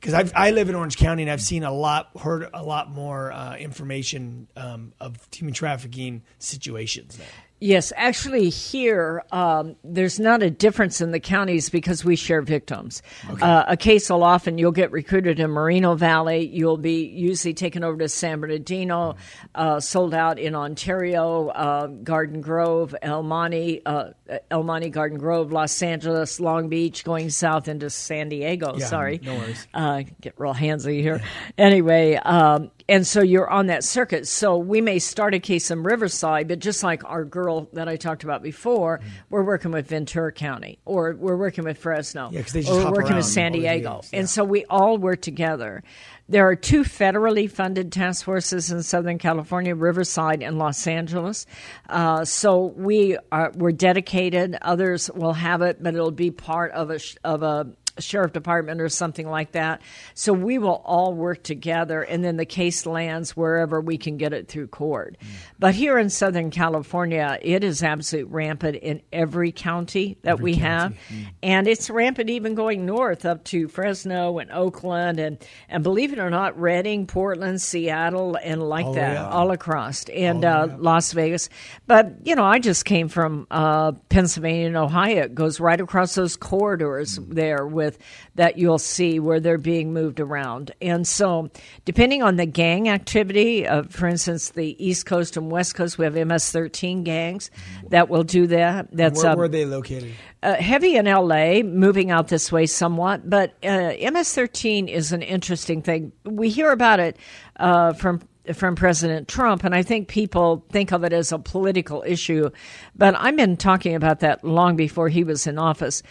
Because 0.03 0.33
I 0.35 0.51
live 0.51 0.69
in 0.69 0.75
Orange 0.75 0.97
County 0.97 1.23
and 1.23 1.31
I've 1.31 1.41
seen 1.41 1.63
a 1.63 1.71
lot, 1.73 2.11
heard 2.21 2.51
a 2.53 2.65
lot 2.65 2.91
more 2.91 3.31
uh, 3.31 3.55
information 3.55 4.49
um, 4.57 4.93
of 4.99 5.17
human 5.33 5.55
trafficking 5.55 6.23
situations. 6.41 7.17
There. 7.17 7.27
Yes, 7.63 7.93
actually, 7.95 8.49
here 8.49 9.23
um, 9.31 9.77
there's 9.85 10.19
not 10.19 10.43
a 10.43 10.51
difference 10.51 11.01
in 11.01 11.13
the 11.13 11.21
counties 11.21 11.71
because 11.71 12.05
we 12.05 12.17
share 12.17 12.43
victims. 12.43 13.03
Uh, 13.41 13.63
a 13.69 13.77
case 13.77 14.11
will 14.11 14.25
often 14.25 14.59
you'll 14.59 14.73
get 14.73 14.91
recruited 14.91 15.39
in 15.39 15.49
Moreno 15.49 15.95
Valley. 15.95 16.45
You'll 16.45 16.77
be 16.77 17.05
usually 17.05 17.55
taken 17.55 17.85
over 17.85 17.99
to 17.99 18.09
San 18.09 18.41
Bernardino, 18.41 19.15
uh, 19.55 19.79
sold 19.79 20.13
out 20.13 20.41
in 20.41 20.57
Ontario, 20.57 21.51
uh, 21.51 21.87
Garden 21.87 22.41
Grove, 22.41 22.97
El 23.01 23.23
Monte, 23.23 23.81
uh, 23.87 24.09
El 24.51 24.65
Monte, 24.65 24.91
Garden 24.91 25.19
Grove, 25.19 25.53
Los 25.53 25.81
Angeles, 25.83 26.41
Long 26.41 26.69
Beach, 26.69 27.05
going 27.05 27.31
south 27.31 27.69
into 27.69 27.91
San 27.91 28.29
Diego. 28.29 28.75
Yeah, 28.77 28.87
sorry, 28.87 29.21
no 29.23 29.37
worries. 29.37 29.69
uh, 29.73 30.03
get 30.21 30.35
real 30.37 30.53
handsy 30.53 31.01
here. 31.01 31.23
Anyway, 31.57 32.15
um, 32.17 32.73
and 32.93 33.07
so 33.07 33.23
you're 33.23 33.49
on 33.49 33.67
that 33.69 33.85
circuit. 33.85 34.29
So 34.29 34.59
we 34.59 34.81
may 34.83 34.99
start 34.99 35.33
a 35.35 35.39
case 35.41 35.71
in 35.71 35.83
Riverside, 35.83 36.47
but 36.49 36.59
just 36.59 36.83
like 36.83 37.03
our 37.05 37.25
girl 37.25 37.69
that 37.73 37.89
I 37.89 37.97
talked 37.97 38.23
about 38.23 38.43
before, 38.43 38.99
Mm. 38.99 39.05
we're 39.31 39.45
working 39.45 39.71
with 39.71 39.87
Ventura 39.89 40.31
County 40.33 40.79
or 40.85 41.17
we're 41.19 41.37
working 41.39 41.65
with 41.65 41.79
Fresno. 41.79 42.29
Yeah, 42.31 42.43
'cause 42.43 42.53
they 42.53 42.61
just 42.61 42.73
or 42.73 42.85
we're 42.91 42.99
working 43.03 43.17
with 43.17 43.25
San 43.25 43.53
Diego. 43.53 44.01
yeah. 44.13 44.19
And 44.21 44.29
so 44.29 44.45
we 44.45 44.65
all 44.69 44.99
work 44.99 45.23
together. 45.23 45.83
There 46.29 46.47
are 46.47 46.55
two 46.57 46.83
federally 46.85 47.51
funded 47.51 47.93
task 47.93 48.25
forces 48.25 48.71
in 48.71 48.83
Southern 48.83 49.19
California, 49.19 49.75
Riverside 49.75 50.43
and 50.43 50.59
Los 50.59 50.87
Angeles. 50.87 51.47
Uh, 51.89 52.25
so 52.25 52.73
we 52.77 53.17
are 53.33 53.53
we're 53.57 53.73
dedicated. 53.73 54.57
Others 54.63 55.11
will 55.15 55.33
have 55.35 55.63
it, 55.63 55.83
but 55.83 55.95
it'll 55.95 56.11
be 56.11 56.31
part 56.31 56.73
of 56.73 56.91
a 56.91 56.99
of 57.25 57.43
a 57.43 57.67
sheriff 57.99 58.33
department 58.33 58.81
or 58.81 58.89
something 58.89 59.29
like 59.29 59.53
that. 59.53 59.83
So 60.15 60.33
we 60.33 60.59
will 60.59 60.83
all 60.85 61.15
work 61.15 61.43
together, 61.43 62.03
and 62.03 62.25
then 62.25 62.37
the 62.37 62.47
case 62.47 62.87
lands 62.87 63.37
wherever 63.37 63.81
we 63.81 63.99
can 63.99 64.17
get 64.17 64.33
it 64.33 64.49
through 64.49 64.69
court. 64.69 65.17
But 65.59 65.75
here 65.75 65.99
in 65.99 66.11
Southern 66.11 66.51
California, 66.51 67.39
it 67.43 67.65
is 67.65 67.83
absolutely 67.83 68.33
rampant 68.33 68.77
in 68.77 69.03
every 69.13 69.53
county 69.53 70.19
that 70.23 70.41
we 70.41 70.55
have, 70.57 70.97
and 71.43 71.67
it's 71.69 71.91
rampant 71.91 72.31
even 72.31 72.55
going 72.55 72.87
north 72.87 73.25
up 73.25 73.45
to 73.45 73.69
Fresno 73.69 74.39
and 74.39 74.51
Oakland, 74.51 75.19
and 75.19 75.39
and 75.69 75.83
believe 75.83 76.13
it 76.13 76.19
or 76.19 76.31
not, 76.31 76.59
Redding, 76.59 77.07
Portland, 77.07 77.61
Seattle, 77.61 78.37
and 78.43 78.63
like 78.63 78.87
All 78.87 78.95
that, 78.95 79.17
all 79.17 79.51
across, 79.51 80.05
and 80.09 80.45
uh, 80.45 80.69
Las 80.79 81.13
Vegas. 81.13 81.49
But 81.87 82.15
you 82.25 82.35
know, 82.35 82.45
I 82.45 82.59
just 82.59 82.85
came 82.85 83.09
from 83.09 83.47
uh, 83.51 83.93
Pennsylvania 84.09 84.67
and 84.67 84.77
Ohio. 84.77 85.23
It 85.25 85.35
goes 85.35 85.61
right 85.61 85.81
across 85.81 86.15
those 86.15 86.37
corridors 86.37 87.19
there 87.29 87.67
with 87.67 87.92
that 88.35 88.59
you'll 88.59 88.79
see 88.79 89.21
where 89.21 89.41
they're 89.41 89.59
being 89.59 89.93
moved 89.93 90.21
around. 90.21 90.73
And 90.81 91.07
so, 91.07 91.51
depending 91.85 92.23
on 92.23 92.37
the 92.37 92.47
gang 92.47 92.89
activity, 92.89 93.67
uh, 93.67 93.85
for 93.85 94.07
instance, 94.07 94.51
the 94.51 94.77
East 94.85 95.07
Coast 95.07 95.37
and 95.37 95.51
West 95.51 95.75
Coast, 95.75 95.99
we 95.99 96.05
have 96.05 96.15
MS-13 96.15 97.05
gangs 97.05 97.51
that 97.89 98.09
will 98.09 98.25
do 98.25 98.47
that. 98.49 98.89
That's 98.93 99.23
Where 99.23 99.33
um, 99.33 99.39
were 99.39 99.49
they 99.49 99.65
located? 99.65 100.13
uh, 100.43 100.55
heavy 100.55 100.97
in 100.97 101.07
LA, 101.07 101.63
moving 101.63 102.11
out 102.11 102.29
this 102.29 102.51
way 102.51 102.67
somewhat, 102.67 103.29
but 103.29 103.55
uh, 103.63 103.93
MS-13 104.01 104.89
is 104.89 105.13
an 105.13 105.23
interesting 105.23 105.83
thing. 105.83 106.13
We 106.25 106.49
hear 106.49 106.71
about 106.73 107.01
it 107.01 107.17
uh, 107.57 107.93
from 107.93 108.21
from 108.55 108.75
President 108.75 109.29
Trump, 109.29 109.63
and 109.63 109.73
I 109.73 109.85
think 109.85 110.09
people 110.09 110.65
think 110.73 110.93
of 110.93 111.05
it 111.05 111.13
as 111.13 111.31
a 111.31 111.39
political 111.39 112.03
issue. 112.05 112.51
But 112.97 113.15
I've 113.17 113.37
been 113.37 113.57
talking 113.57 113.95
about 113.95 114.19
that 114.19 114.43
long 114.43 114.75
before 114.75 115.09
he 115.09 115.23
was 115.23 115.47
in 115.47 115.59
office. 115.59 116.03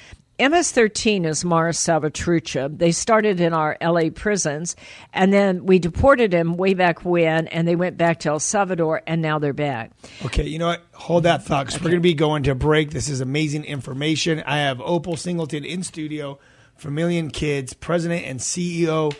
MS-13 0.50 1.26
is 1.26 1.46
Mara 1.46 1.72
Salvatrucha. 1.72 2.76
They 2.76 2.92
started 2.92 3.40
in 3.40 3.54
our 3.54 3.78
LA 3.80 4.10
prisons, 4.10 4.76
and 5.14 5.32
then 5.32 5.68
we 5.68 5.78
deported 5.78 6.34
him 6.34 6.58
way 6.58 6.74
back 6.74 7.06
when, 7.06 7.48
and 7.50 7.68
they 7.68 7.76
went 7.76 7.96
back 7.96 8.22
to 8.22 8.30
El 8.30 8.40
Salvador, 8.40 9.04
and 9.06 9.22
now 9.22 9.38
they're 9.38 9.54
back. 9.54 9.92
Okay, 10.26 10.48
you 10.48 10.58
know 10.58 10.68
what? 10.68 10.82
Hold 10.94 11.24
that 11.24 11.46
thought 11.46 11.68
'cause 11.68 11.80
we're 11.80 11.92
going 11.92 11.96
to 11.96 12.00
be 12.02 12.16
going 12.16 12.44
to 12.44 12.56
break. 12.56 12.90
This 12.90 13.08
is 13.08 13.22
amazing 13.22 13.66
information. 13.66 14.42
I 14.46 14.58
have 14.58 14.82
Opal 14.82 15.16
Singleton 15.16 15.64
in 15.64 15.84
studio 15.84 16.40
for 16.76 16.90
Million 16.90 17.30
Kids, 17.30 17.74
president 17.74 18.26
and 18.26 18.40
CEO. 18.42 19.14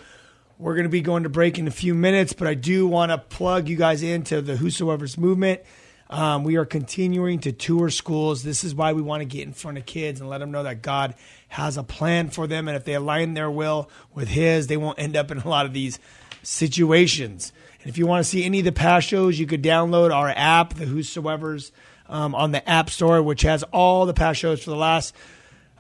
We're 0.58 0.74
going 0.74 0.84
to 0.86 0.90
be 0.90 1.02
going 1.02 1.24
to 1.24 1.30
break 1.30 1.60
in 1.60 1.68
a 1.68 1.72
few 1.72 1.94
minutes, 1.94 2.34
but 2.34 2.48
I 2.48 2.56
do 2.56 2.88
want 2.88 3.12
to 3.12 3.18
plug 3.18 3.70
you 3.70 3.76
guys 3.76 4.02
into 4.02 4.42
the 4.42 4.54
Whosoevers 4.56 5.18
movement. 5.18 5.62
Um, 6.12 6.44
we 6.44 6.58
are 6.58 6.66
continuing 6.66 7.40
to 7.40 7.54
tour 7.54 7.90
schools. 7.90 8.44
This 8.44 8.66
is 8.66 8.76
why 8.76 8.92
we 8.92 9.02
want 9.02 9.22
to 9.22 9.26
get 9.26 9.48
in 9.48 9.54
front 9.54 9.78
of 9.78 9.86
kids 9.86 10.20
and 10.20 10.30
let 10.30 10.40
them 10.40 10.52
know 10.52 10.64
that 10.64 10.82
God 10.82 11.16
has 11.48 11.78
a 11.78 11.84
plan 11.84 12.30
for 12.30 12.48
them. 12.48 12.68
And 12.68 12.76
if 12.76 12.84
they 12.84 12.96
align 12.96 13.34
their 13.34 13.50
will 13.50 13.90
with 14.14 14.28
His, 14.28 14.68
they 14.68 14.76
won't 14.76 15.00
end 15.00 15.16
up 15.16 15.32
in 15.32 15.38
a 15.38 15.48
lot 15.48 15.66
of 15.66 15.72
these 15.72 16.00
situations. 16.44 17.54
And 17.80 17.90
if 17.90 17.98
you 17.98 18.06
want 18.06 18.26
to 18.26 18.30
see 18.30 18.44
any 18.44 18.60
of 18.60 18.66
the 18.66 18.74
past 18.74 19.08
shows, 19.08 19.40
you 19.40 19.48
could 19.48 19.64
download 19.64 20.14
our 20.14 20.30
app, 20.30 20.74
the 20.74 20.86
Whosoevers, 20.86 21.72
um, 22.10 22.36
on 22.36 22.52
the 22.52 22.68
App 22.70 22.90
Store, 22.90 23.24
which 23.24 23.44
has 23.44 23.64
all 23.72 24.06
the 24.06 24.14
past 24.14 24.38
shows 24.38 24.62
for 24.62 24.70
the 24.70 24.76
last, 24.76 25.16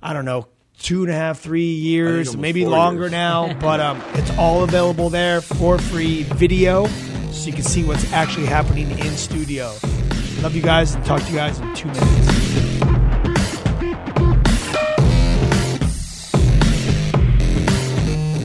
I 0.02 0.14
don't 0.14 0.24
know, 0.24 0.48
two 0.80 1.04
and 1.04 1.12
a 1.12 1.16
half, 1.16 1.40
three 1.40 1.74
years, 1.74 2.38
maybe 2.38 2.66
longer 2.66 3.04
years. 3.04 3.12
now. 3.12 3.54
But 3.60 3.82
um, 3.82 4.02
it's 4.14 4.32
all 4.38 4.64
available 4.64 5.10
there 5.10 5.42
for 5.42 5.78
free 5.78 6.24
video, 6.24 6.88
so 7.32 7.48
you 7.48 7.54
can 7.54 7.64
see 7.64 7.84
what's 7.84 8.12
actually 8.14 8.46
happening 8.46 8.90
in 8.92 9.12
studio. 9.18 9.74
Love 10.42 10.56
you 10.56 10.62
guys, 10.64 10.96
and 10.96 11.06
talk 11.06 11.22
to 11.22 11.30
you 11.30 11.36
guys 11.38 11.60
in 11.60 11.74
two 11.76 11.88
minutes. 11.88 13.32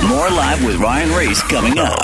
More 0.07 0.29
live 0.31 0.63
with 0.65 0.77
Ryan 0.77 1.11
Ries 1.11 1.43
coming 1.43 1.79
up. 1.79 1.99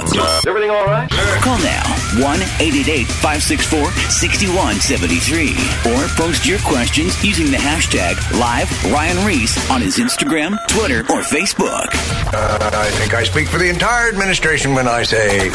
Everything 0.46 0.70
all 0.70 0.86
right? 0.86 1.08
Call 1.40 1.58
now 1.58 1.82
1 2.20 2.40
888 2.60 3.06
564 3.06 3.90
6173 3.90 5.92
or 5.92 6.08
post 6.16 6.46
your 6.46 6.58
questions 6.60 7.22
using 7.22 7.50
the 7.50 7.58
hashtag 7.58 8.16
live 8.38 8.68
Ryan 8.92 9.24
Ries 9.26 9.56
on 9.70 9.80
his 9.82 9.98
Instagram, 9.98 10.56
Twitter, 10.68 11.00
or 11.12 11.20
Facebook. 11.20 11.88
Uh, 12.32 12.70
I 12.72 12.90
think 12.92 13.12
I 13.14 13.24
speak 13.24 13.48
for 13.48 13.58
the 13.58 13.68
entire 13.68 14.08
administration 14.08 14.74
when 14.74 14.88
I 14.88 15.02
say 15.02 15.50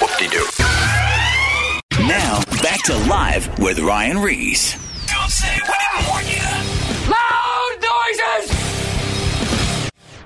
whoop-de-doo. 0.00 0.44
Now, 0.48 0.58
back 0.58 0.81
to 2.84 2.96
live 3.08 3.60
with 3.60 3.78
Ryan 3.78 4.18
Ries. 4.18 4.72
Don't 5.06 5.30
say 5.30 5.54
we 5.54 5.74
didn't 5.78 6.08
warn 6.08 6.26
you. 6.26 7.12
Loud 7.12 7.76
noises! 7.80 8.50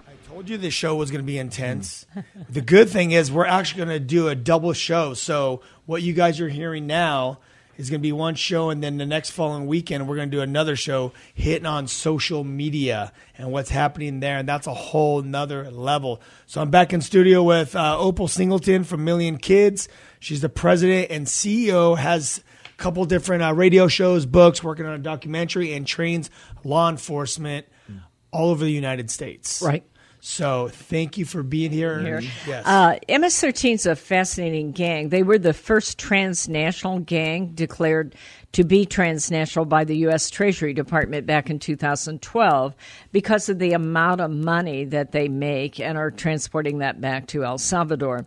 I 0.08 0.12
told 0.26 0.48
you 0.48 0.56
this 0.56 0.72
show 0.72 0.94
was 0.94 1.10
going 1.10 1.20
to 1.20 1.26
be 1.26 1.36
intense. 1.36 2.06
the 2.48 2.62
good 2.62 2.88
thing 2.88 3.10
is 3.10 3.30
we're 3.30 3.44
actually 3.44 3.84
going 3.84 3.98
to 3.98 4.00
do 4.00 4.28
a 4.28 4.34
double 4.34 4.72
show. 4.72 5.12
So 5.12 5.60
what 5.84 6.00
you 6.00 6.14
guys 6.14 6.40
are 6.40 6.48
hearing 6.48 6.86
now 6.86 7.40
is 7.76 7.90
going 7.90 8.00
to 8.00 8.02
be 8.02 8.12
one 8.12 8.34
show, 8.34 8.70
and 8.70 8.82
then 8.82 8.96
the 8.96 9.04
next 9.04 9.30
following 9.30 9.66
weekend 9.66 10.08
we're 10.08 10.16
going 10.16 10.30
to 10.30 10.36
do 10.36 10.40
another 10.40 10.76
show 10.76 11.12
hitting 11.34 11.66
on 11.66 11.86
social 11.86 12.42
media 12.42 13.12
and 13.36 13.52
what's 13.52 13.68
happening 13.68 14.20
there, 14.20 14.38
and 14.38 14.48
that's 14.48 14.66
a 14.66 14.72
whole 14.72 15.20
nother 15.20 15.70
level. 15.70 16.22
So 16.46 16.62
I'm 16.62 16.70
back 16.70 16.94
in 16.94 17.02
studio 17.02 17.42
with 17.42 17.76
uh, 17.76 17.98
Opal 17.98 18.28
Singleton 18.28 18.84
from 18.84 19.04
Million 19.04 19.36
Kids. 19.36 19.90
She's 20.26 20.40
the 20.40 20.48
president 20.48 21.12
and 21.12 21.24
CEO. 21.24 21.96
Has 21.96 22.42
a 22.64 22.82
couple 22.82 23.04
different 23.04 23.44
uh, 23.44 23.54
radio 23.54 23.86
shows, 23.86 24.26
books, 24.26 24.60
working 24.60 24.84
on 24.84 24.94
a 24.94 24.98
documentary, 24.98 25.72
and 25.72 25.86
trains 25.86 26.30
law 26.64 26.90
enforcement 26.90 27.64
all 28.32 28.50
over 28.50 28.64
the 28.64 28.72
United 28.72 29.08
States. 29.08 29.62
Right. 29.62 29.84
So 30.28 30.66
thank 30.66 31.16
you 31.16 31.24
for 31.24 31.44
being 31.44 31.70
here. 31.70 32.00
here. 32.00 32.20
Yes. 32.48 32.66
Uh, 32.66 32.98
MS-13 33.08 33.74
is 33.74 33.86
a 33.86 33.94
fascinating 33.94 34.72
gang. 34.72 35.10
They 35.10 35.22
were 35.22 35.38
the 35.38 35.52
first 35.54 35.98
transnational 35.98 36.98
gang 36.98 37.52
declared 37.54 38.16
to 38.50 38.64
be 38.64 38.86
transnational 38.86 39.66
by 39.66 39.84
the 39.84 39.98
U.S. 39.98 40.28
Treasury 40.28 40.74
Department 40.74 41.26
back 41.26 41.48
in 41.48 41.60
2012 41.60 42.74
because 43.12 43.48
of 43.48 43.60
the 43.60 43.72
amount 43.72 44.20
of 44.20 44.32
money 44.32 44.84
that 44.86 45.12
they 45.12 45.28
make 45.28 45.78
and 45.78 45.96
are 45.96 46.10
transporting 46.10 46.78
that 46.78 47.00
back 47.00 47.28
to 47.28 47.44
El 47.44 47.58
Salvador. 47.58 48.26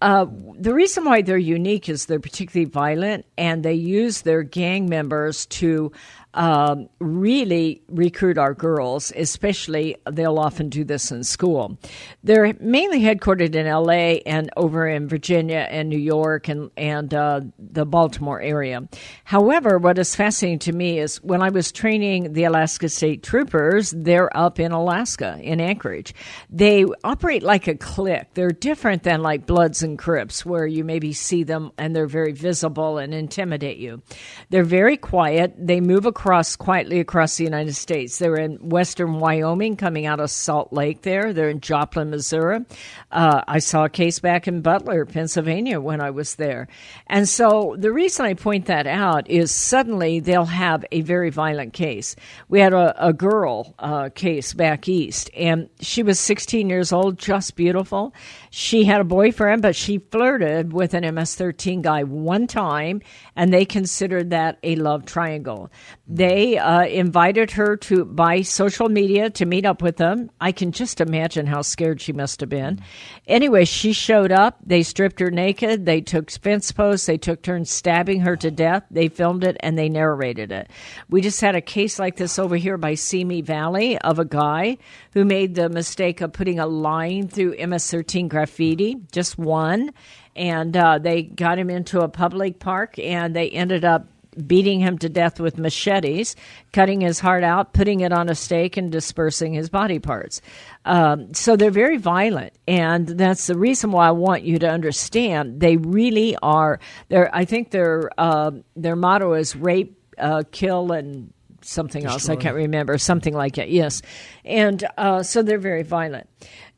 Uh, 0.00 0.24
the 0.58 0.72
reason 0.72 1.04
why 1.04 1.20
they're 1.20 1.36
unique 1.36 1.90
is 1.90 2.06
they're 2.06 2.20
particularly 2.20 2.70
violent 2.70 3.26
and 3.36 3.62
they 3.62 3.74
use 3.74 4.22
their 4.22 4.42
gang 4.42 4.88
members 4.88 5.44
to 5.46 5.92
um, 6.34 6.88
really 6.98 7.82
recruit 7.88 8.38
our 8.38 8.54
girls, 8.54 9.12
especially 9.16 9.96
they'll 10.10 10.38
often 10.38 10.68
do 10.68 10.84
this 10.84 11.10
in 11.10 11.24
school. 11.24 11.78
They're 12.22 12.52
mainly 12.60 13.00
headquartered 13.00 13.54
in 13.54 13.66
LA 13.66 14.20
and 14.26 14.50
over 14.56 14.86
in 14.86 15.08
Virginia 15.08 15.66
and 15.70 15.88
New 15.88 15.98
York 15.98 16.48
and, 16.48 16.70
and 16.76 17.14
uh, 17.14 17.42
the 17.58 17.86
Baltimore 17.86 18.40
area. 18.40 18.86
However, 19.22 19.78
what 19.78 19.98
is 19.98 20.14
fascinating 20.16 20.58
to 20.60 20.72
me 20.72 20.98
is 20.98 21.22
when 21.22 21.40
I 21.40 21.50
was 21.50 21.70
training 21.70 22.32
the 22.32 22.44
Alaska 22.44 22.88
State 22.88 23.22
Troopers, 23.22 23.92
they're 23.96 24.36
up 24.36 24.58
in 24.58 24.72
Alaska, 24.72 25.38
in 25.40 25.60
Anchorage. 25.60 26.14
They 26.50 26.84
operate 27.04 27.42
like 27.42 27.68
a 27.68 27.76
clique. 27.76 28.34
They're 28.34 28.50
different 28.50 29.04
than 29.04 29.22
like 29.22 29.46
Bloods 29.46 29.82
and 29.82 29.98
Crips, 29.98 30.44
where 30.44 30.66
you 30.66 30.82
maybe 30.82 31.12
see 31.12 31.44
them 31.44 31.70
and 31.78 31.94
they're 31.94 32.06
very 32.06 32.32
visible 32.32 32.98
and 32.98 33.14
intimidate 33.14 33.78
you. 33.78 34.02
They're 34.50 34.64
very 34.64 34.96
quiet. 34.96 35.54
They 35.56 35.80
move 35.80 36.06
across 36.06 36.23
quietly 36.24 37.00
across 37.00 37.36
the 37.36 37.44
United 37.44 37.74
States. 37.74 38.18
They're 38.18 38.36
in 38.36 38.56
western 38.70 39.20
Wyoming, 39.20 39.76
coming 39.76 40.06
out 40.06 40.20
of 40.20 40.30
Salt 40.30 40.72
Lake. 40.72 41.02
There, 41.02 41.34
they're 41.34 41.50
in 41.50 41.60
Joplin, 41.60 42.08
Missouri. 42.08 42.64
Uh, 43.12 43.42
I 43.46 43.58
saw 43.58 43.84
a 43.84 43.90
case 43.90 44.20
back 44.20 44.48
in 44.48 44.62
Butler, 44.62 45.04
Pennsylvania, 45.04 45.80
when 45.80 46.00
I 46.00 46.10
was 46.10 46.36
there. 46.36 46.68
And 47.08 47.28
so 47.28 47.76
the 47.78 47.92
reason 47.92 48.24
I 48.24 48.32
point 48.32 48.66
that 48.66 48.86
out 48.86 49.28
is 49.28 49.52
suddenly 49.52 50.20
they'll 50.20 50.46
have 50.46 50.84
a 50.92 51.02
very 51.02 51.28
violent 51.28 51.74
case. 51.74 52.16
We 52.48 52.58
had 52.60 52.72
a, 52.72 53.08
a 53.08 53.12
girl 53.12 53.74
uh, 53.78 54.08
case 54.14 54.54
back 54.54 54.88
east, 54.88 55.30
and 55.36 55.68
she 55.80 56.02
was 56.02 56.18
16 56.18 56.70
years 56.70 56.90
old, 56.90 57.18
just 57.18 57.54
beautiful. 57.54 58.14
She 58.48 58.84
had 58.84 59.02
a 59.02 59.04
boyfriend, 59.04 59.60
but 59.60 59.76
she 59.76 59.98
flirted 59.98 60.72
with 60.72 60.94
an 60.94 61.14
MS 61.14 61.34
13 61.34 61.82
guy 61.82 62.04
one 62.04 62.46
time, 62.46 63.02
and 63.36 63.52
they 63.52 63.66
considered 63.66 64.30
that 64.30 64.58
a 64.62 64.76
love 64.76 65.04
triangle. 65.04 65.70
They 66.14 66.58
uh, 66.58 66.84
invited 66.84 67.50
her 67.50 67.76
to 67.76 68.04
by 68.04 68.42
social 68.42 68.88
media 68.88 69.30
to 69.30 69.44
meet 69.44 69.66
up 69.66 69.82
with 69.82 69.96
them. 69.96 70.30
I 70.40 70.52
can 70.52 70.70
just 70.70 71.00
imagine 71.00 71.44
how 71.44 71.62
scared 71.62 72.00
she 72.00 72.12
must 72.12 72.38
have 72.38 72.48
been. 72.48 72.80
Anyway, 73.26 73.64
she 73.64 73.92
showed 73.92 74.30
up. 74.30 74.58
They 74.64 74.84
stripped 74.84 75.18
her 75.18 75.32
naked. 75.32 75.86
They 75.86 76.00
took 76.00 76.30
fence 76.30 76.70
posts. 76.70 77.06
They 77.06 77.18
took 77.18 77.42
turns 77.42 77.68
stabbing 77.68 78.20
her 78.20 78.36
to 78.36 78.52
death. 78.52 78.84
They 78.92 79.08
filmed 79.08 79.42
it 79.42 79.56
and 79.58 79.76
they 79.76 79.88
narrated 79.88 80.52
it. 80.52 80.70
We 81.10 81.20
just 81.20 81.40
had 81.40 81.56
a 81.56 81.60
case 81.60 81.98
like 81.98 82.14
this 82.14 82.38
over 82.38 82.54
here 82.54 82.78
by 82.78 82.94
Simi 82.94 83.42
Valley 83.42 83.98
of 83.98 84.20
a 84.20 84.24
guy 84.24 84.78
who 85.14 85.24
made 85.24 85.56
the 85.56 85.68
mistake 85.68 86.20
of 86.20 86.32
putting 86.32 86.60
a 86.60 86.66
line 86.68 87.26
through 87.26 87.56
MS-13 87.56 88.28
graffiti, 88.28 88.98
just 89.10 89.36
one, 89.36 89.90
and 90.36 90.76
uh, 90.76 90.98
they 90.98 91.24
got 91.24 91.58
him 91.58 91.70
into 91.70 92.02
a 92.02 92.08
public 92.08 92.60
park 92.60 93.00
and 93.00 93.34
they 93.34 93.50
ended 93.50 93.84
up 93.84 94.06
beating 94.46 94.80
him 94.80 94.98
to 94.98 95.08
death 95.08 95.40
with 95.40 95.58
machetes, 95.58 96.36
cutting 96.72 97.00
his 97.00 97.20
heart 97.20 97.44
out, 97.44 97.72
putting 97.72 98.00
it 98.00 98.12
on 98.12 98.28
a 98.28 98.34
stake, 98.34 98.76
and 98.76 98.90
dispersing 98.90 99.52
his 99.52 99.68
body 99.68 99.98
parts. 99.98 100.40
Um, 100.84 101.32
so 101.34 101.56
they're 101.56 101.70
very 101.70 101.96
violent, 101.96 102.52
and 102.66 103.06
that's 103.06 103.46
the 103.46 103.56
reason 103.56 103.90
why 103.92 104.08
I 104.08 104.12
want 104.12 104.42
you 104.42 104.58
to 104.58 104.68
understand 104.68 105.60
they 105.60 105.76
really 105.76 106.36
are. 106.42 106.80
Their 107.08 107.34
I 107.34 107.44
think 107.44 107.70
their 107.70 108.10
uh, 108.18 108.52
their 108.76 108.96
motto 108.96 109.34
is 109.34 109.56
rape, 109.56 109.98
uh, 110.18 110.42
kill, 110.50 110.92
and 110.92 111.32
something 111.62 112.04
else. 112.04 112.28
I 112.28 112.36
can't 112.36 112.56
remember 112.56 112.98
something 112.98 113.34
like 113.34 113.54
that. 113.56 113.70
Yes, 113.70 114.02
and 114.44 114.84
uh, 114.98 115.22
so 115.22 115.42
they're 115.42 115.58
very 115.58 115.82
violent. 115.82 116.28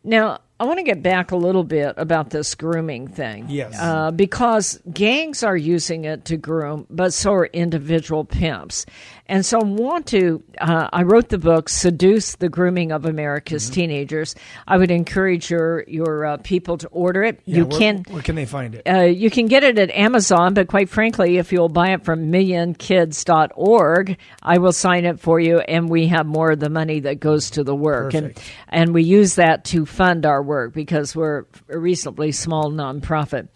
Now, 0.05 0.39
I 0.59 0.65
want 0.65 0.79
to 0.79 0.85
get 0.85 1.03
back 1.03 1.33
a 1.33 1.37
little 1.37 1.65
bit 1.65 1.95
about 1.99 2.31
this 2.31 2.55
grooming 2.55 3.09
thing. 3.09 3.45
Yes. 3.51 3.77
Uh, 3.79 4.11
because 4.11 4.81
gangs 4.91 5.43
are 5.43 5.57
using 5.57 6.05
it 6.07 6.25
to 6.27 6.39
groom, 6.39 6.87
but 6.89 7.13
so 7.13 7.33
are 7.35 7.47
individual 7.47 8.25
pimps. 8.25 8.87
And 9.29 9.45
so 9.45 9.59
I 9.61 9.65
want 9.65 10.07
to, 10.09 10.43
uh, 10.61 10.89
I 10.93 11.03
wrote 11.03 11.29
the 11.31 11.39
book, 11.39 11.69
Seduced 11.69 12.39
the 12.39 12.49
Grooming 12.49 12.93
of 12.93 13.05
America's 13.05 13.65
Mm-hmm. 13.67 13.75
Teenagers. 13.75 14.35
I 14.67 14.79
would 14.79 14.91
encourage 14.91 15.51
your, 15.51 15.85
your 15.89 16.25
uh, 16.25 16.37
people 16.39 16.79
to 16.79 16.89
order 16.89 17.23
it. 17.25 17.41
Yeah, 17.45 17.57
you 17.59 17.65
where, 17.67 17.79
can. 17.79 18.05
Where 18.09 18.23
can 18.23 18.37
they 18.37 18.47
find 18.47 18.75
it? 18.75 18.83
Uh, 18.89 19.01
you 19.03 19.29
can 19.29 19.47
get 19.47 19.65
it 19.65 19.79
at 19.79 19.91
Amazon, 19.91 20.55
but 20.55 20.69
quite 20.69 20.89
frankly, 20.89 21.37
if 21.39 21.53
you'll 21.53 21.69
buy 21.69 21.91
it 21.91 22.05
from 22.05 22.31
millionkids.org, 22.31 24.17
I 24.43 24.59
will 24.59 24.73
sign 24.73 25.05
it 25.05 25.21
for 25.21 25.41
you, 25.41 25.59
and 25.59 25.91
we 25.91 26.07
have 26.07 26.27
more 26.27 26.53
of 26.53 26.61
the 26.61 26.71
money 26.71 27.01
that 27.01 27.21
goes 27.21 27.51
to 27.51 27.65
the 27.65 27.75
work. 27.75 28.13
Perfect. 28.13 28.39
And, 28.69 28.83
and 28.87 28.95
we 28.95 29.03
use 29.03 29.35
that 29.35 29.65
to 29.67 29.85
fund 29.85 30.25
our 30.25 30.43
work 30.47 30.73
because 30.73 31.15
we're 31.15 31.45
a 31.69 31.79
reasonably 31.79 32.33
small 32.33 32.71
nonprofit. 32.71 33.49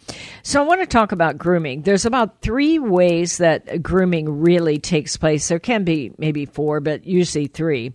So 0.43 0.61
I 0.61 0.67
want 0.67 0.81
to 0.81 0.87
talk 0.87 1.11
about 1.11 1.37
grooming. 1.37 1.81
There's 1.81 2.05
about 2.05 2.41
three 2.41 2.79
ways 2.79 3.37
that 3.37 3.81
grooming 3.81 4.41
really 4.41 4.77
takes 4.77 5.17
place. 5.17 5.47
There 5.47 5.59
can 5.59 5.83
be 5.83 6.11
maybe 6.17 6.45
four, 6.45 6.79
but 6.79 7.05
usually 7.05 7.47
three. 7.47 7.93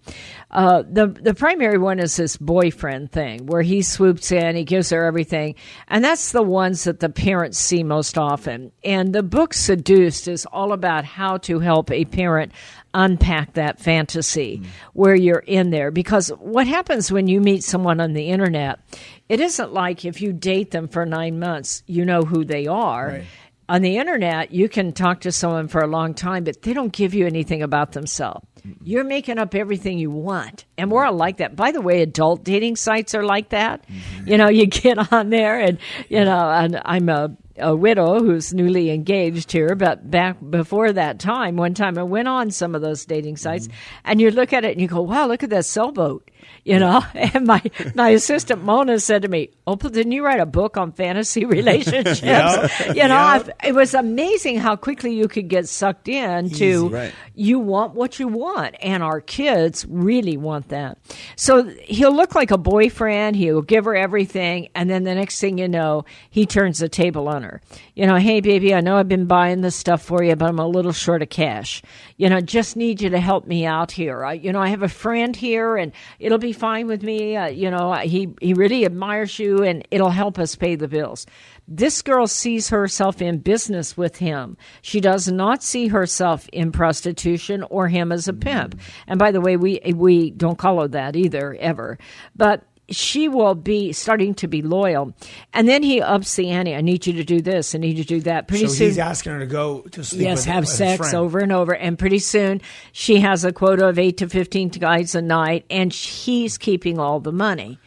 Uh, 0.51 0.83
the 0.89 1.07
the 1.09 1.35
primary 1.35 1.79
one 1.79 1.99
is 1.99 2.17
this 2.17 2.37
boyfriend 2.37 3.13
thing, 3.13 3.47
where 3.47 3.63
he 3.63 3.83
swoops 3.83 4.33
in, 4.33 4.57
he 4.57 4.65
gives 4.65 4.91
her 4.91 5.05
everything, 5.05 5.55
and 5.89 6.05
that's 6.05 6.33
the 6.33 6.43
ones 6.43 6.85
that 6.85 7.01
the 7.01 7.11
parents 7.11 7.59
see 7.59 7.83
most 7.83 8.17
often. 8.17 8.73
And 8.83 9.13
the 9.13 9.23
book 9.23 9.53
Seduced 9.53 10.29
is 10.29 10.47
all 10.47 10.73
about 10.73 11.05
how 11.05 11.37
to 11.39 11.59
help 11.59 11.91
a 11.91 12.05
parent 12.05 12.53
unpack 12.97 13.53
that 13.53 13.79
fantasy 13.79 14.63
where 14.95 15.15
you're 15.15 15.45
in 15.47 15.71
there. 15.71 15.91
Because 15.91 16.31
what 16.41 16.67
happens 16.67 17.13
when 17.13 17.29
you 17.29 17.41
meet 17.41 17.63
someone 17.63 18.01
on 18.01 18.15
the 18.15 18.31
internet, 18.31 18.81
it 19.29 19.41
isn't 19.41 19.73
like 19.73 20.05
if 20.05 20.21
you 20.21 20.33
date 20.33 20.71
them 20.71 20.89
for 20.89 21.05
nine 21.05 21.39
months, 21.39 21.83
you 21.87 22.05
know 22.05 22.23
who 22.23 22.45
they 22.45 22.67
are. 22.67 23.09
Right. 23.09 23.25
On 23.69 23.83
the 23.83 23.99
internet, 23.99 24.53
you 24.53 24.69
can 24.69 24.93
talk 24.93 25.23
to 25.23 25.33
someone 25.33 25.67
for 25.67 25.81
a 25.81 25.89
long 25.89 26.15
time, 26.15 26.45
but 26.45 26.63
they 26.63 26.73
don't 26.73 26.93
give 26.93 27.15
you 27.15 27.27
anything 27.27 27.63
about 27.63 27.93
themselves. 27.93 28.47
You're 28.83 29.05
making 29.05 29.39
up 29.39 29.55
everything 29.55 29.99
you 29.99 30.11
want. 30.11 30.65
And 30.79 30.91
we're 30.91 31.05
all 31.05 31.15
like 31.15 31.39
that. 31.39 31.57
By 31.57 31.73
the 31.73 31.81
way, 31.81 32.01
adult 32.01 32.45
dating 32.45 32.77
sites 32.77 33.15
are 33.15 33.25
like 33.25 33.51
that. 33.51 33.85
Mm-hmm. 33.89 34.29
You 34.29 34.39
know, 34.39 34.49
you 34.49 34.67
get 34.67 35.13
on 35.13 35.31
there 35.31 35.59
and, 35.59 35.79
you 36.09 36.25
know, 36.25 36.49
and 36.49 36.81
I'm 36.85 37.09
a, 37.09 37.37
a 37.59 37.75
widow 37.75 38.21
who's 38.21 38.53
newly 38.53 38.91
engaged 38.91 39.53
here, 39.53 39.75
but 39.75 40.11
back 40.11 40.37
before 40.51 40.93
that 40.93 41.19
time, 41.19 41.57
one 41.57 41.75
time 41.75 41.99
I 41.99 42.03
went 42.03 42.29
on 42.29 42.51
some 42.51 42.75
of 42.75 42.83
those 42.83 43.05
dating 43.05 43.37
sites 43.37 43.69
mm-hmm. 43.69 44.01
and 44.05 44.21
you 44.21 44.31
look 44.31 44.53
at 44.53 44.65
it 44.65 44.73
and 44.73 44.81
you 44.81 44.89
go, 44.89 45.03
wow, 45.03 45.27
look 45.27 45.43
at 45.43 45.51
that 45.51 45.65
sailboat. 45.65 46.31
You 46.65 46.77
mm. 46.77 46.81
know, 46.81 47.05
and 47.15 47.47
my, 47.47 47.63
my 47.95 48.09
assistant 48.11 48.65
Mona 48.65 48.99
said 48.99 49.23
to 49.23 49.29
me, 49.29 49.51
oh, 49.67 49.77
Opal, 49.77 49.91
didn't 49.91 50.13
you 50.13 50.25
write 50.25 50.41
a 50.41 50.47
book 50.47 50.77
on 50.79 50.91
fantasy 50.93 51.45
relationships? 51.45 52.23
You 52.23 53.09
know, 53.09 53.17
I've, 53.17 53.51
it 53.63 53.75
was 53.75 53.93
amazing 53.93 54.59
how 54.59 54.75
quickly 54.75 55.15
you 55.15 55.29
could 55.29 55.49
get 55.49 55.69
sucked 55.69 56.09
in 56.09 56.49
to 56.51 56.89
Right. 56.89 57.13
you 57.35 57.59
want 57.59 57.95
what 57.95 58.19
you 58.19 58.27
want 58.29 58.75
and 58.81 59.03
our 59.03 59.21
kids 59.21 59.85
really 59.89 60.37
want 60.37 60.69
that. 60.69 60.99
So 61.37 61.65
he'll 61.85 62.15
look 62.15 62.35
like 62.35 62.51
a 62.51 62.59
boyfriend 62.59 63.37
he'll 63.37 63.61
give 63.63 63.85
her 63.85 63.95
everything 63.95 64.69
and 64.75 64.89
then 64.89 65.05
the 65.05 65.15
next 65.15 65.41
thing 65.41 65.59
you 65.59 65.69
know 65.69 66.05
he 66.31 66.47
turns 66.47 66.79
the 66.79 66.89
table 66.89 67.29
on 67.29 67.43
her. 67.43 67.61
You 67.95 68.07
know 68.07 68.17
hey 68.17 68.41
baby 68.41 68.75
i 68.75 68.81
know 68.81 68.97
i've 68.97 69.09
been 69.09 69.27
buying 69.27 69.61
this 69.61 69.77
stuff 69.77 70.03
for 70.03 70.23
you 70.23 70.37
but 70.37 70.49
i'm 70.49 70.59
a 70.59 70.67
little 70.67 70.93
short 70.93 71.23
of 71.23 71.29
cash. 71.29 71.83
You 72.17 72.29
know 72.31 72.41
just 72.41 72.77
need 72.77 73.03
you 73.03 73.11
to 73.11 73.21
help 73.21 73.47
me 73.47 73.67
out 73.67 73.93
here 73.93 74.25
I, 74.25 74.35
you 74.35 74.53
know 74.53 74.61
i 74.61 74.69
have 74.69 74.83
a 74.83 74.89
friend 74.89 75.35
here 75.37 75.77
and 75.77 75.93
it'll 76.19 76.36
be 76.39 76.53
fine 76.53 76.87
with 76.87 77.03
me 77.03 77.37
uh, 77.37 77.47
you 77.47 77.71
know 77.71 77.93
he 77.95 78.29
he 78.41 78.55
really 78.55 78.85
admires 78.85 79.39
you 79.39 79.63
and 79.63 79.87
it'll 79.91 80.11
help 80.11 80.39
us 80.39 80.55
pay 80.55 80.75
the 80.75 80.89
bills 80.89 81.27
this 81.69 82.01
girl 82.03 82.27
sees 82.27 82.69
herself 82.69 83.21
in 83.21 83.39
business 83.39 83.97
with 83.97 84.17
him. 84.17 84.57
She 84.83 85.01
does 85.01 85.31
not 85.31 85.63
see 85.63 85.89
herself 85.89 86.49
in 86.53 86.71
prostitution 86.71 87.65
or 87.71 87.89
him 87.89 88.13
as 88.13 88.29
a 88.29 88.33
pimp. 88.33 88.79
And 89.07 89.19
by 89.19 89.33
the 89.33 89.41
way, 89.41 89.57
we 89.57 89.81
we 89.95 90.31
don't 90.31 90.59
call 90.59 90.81
her 90.81 90.89
that 90.89 91.17
either 91.17 91.57
ever. 91.59 91.99
But 92.37 92.63
she 92.91 93.29
will 93.29 93.55
be 93.55 93.93
starting 93.93 94.35
to 94.35 94.47
be 94.47 94.63
loyal. 94.63 95.13
And 95.53 95.69
then 95.69 95.83
he 95.83 96.01
ups 96.01 96.37
the 96.37 96.51
ante. 96.51 96.75
I 96.75 96.81
need 96.81 97.07
you 97.07 97.13
to 97.15 97.25
do 97.25 97.41
this. 97.41 97.75
I 97.75 97.79
need 97.79 97.99
you 97.99 98.05
to 98.05 98.09
do 98.09 98.21
that. 98.23 98.49
Pretty 98.49 98.67
So 98.67 98.73
soon, 98.73 98.87
he's 98.89 98.99
asking 98.99 99.33
her 99.33 99.39
to 99.41 99.47
go 99.47 99.81
to 99.81 100.05
sleep. 100.05 100.23
yes, 100.23 100.39
with, 100.39 100.47
have 100.47 100.63
with 100.63 100.69
sex 100.69 101.13
over 101.15 101.39
and 101.39 101.53
over. 101.53 101.75
And 101.75 101.99
pretty 101.99 102.21
soon, 102.21 102.61
she 102.93 103.21
has 103.21 103.45
a 103.45 103.53
quota 103.53 103.89
of 103.89 103.99
eight 103.99 104.19
to 104.19 104.29
15 104.29 104.69
guys 104.69 105.15
a 105.15 105.23
night, 105.23 105.65
and 105.71 105.93
he's 105.93 106.59
keeping 106.59 106.99
all 106.99 107.21
the 107.21 107.33
money. 107.33 107.79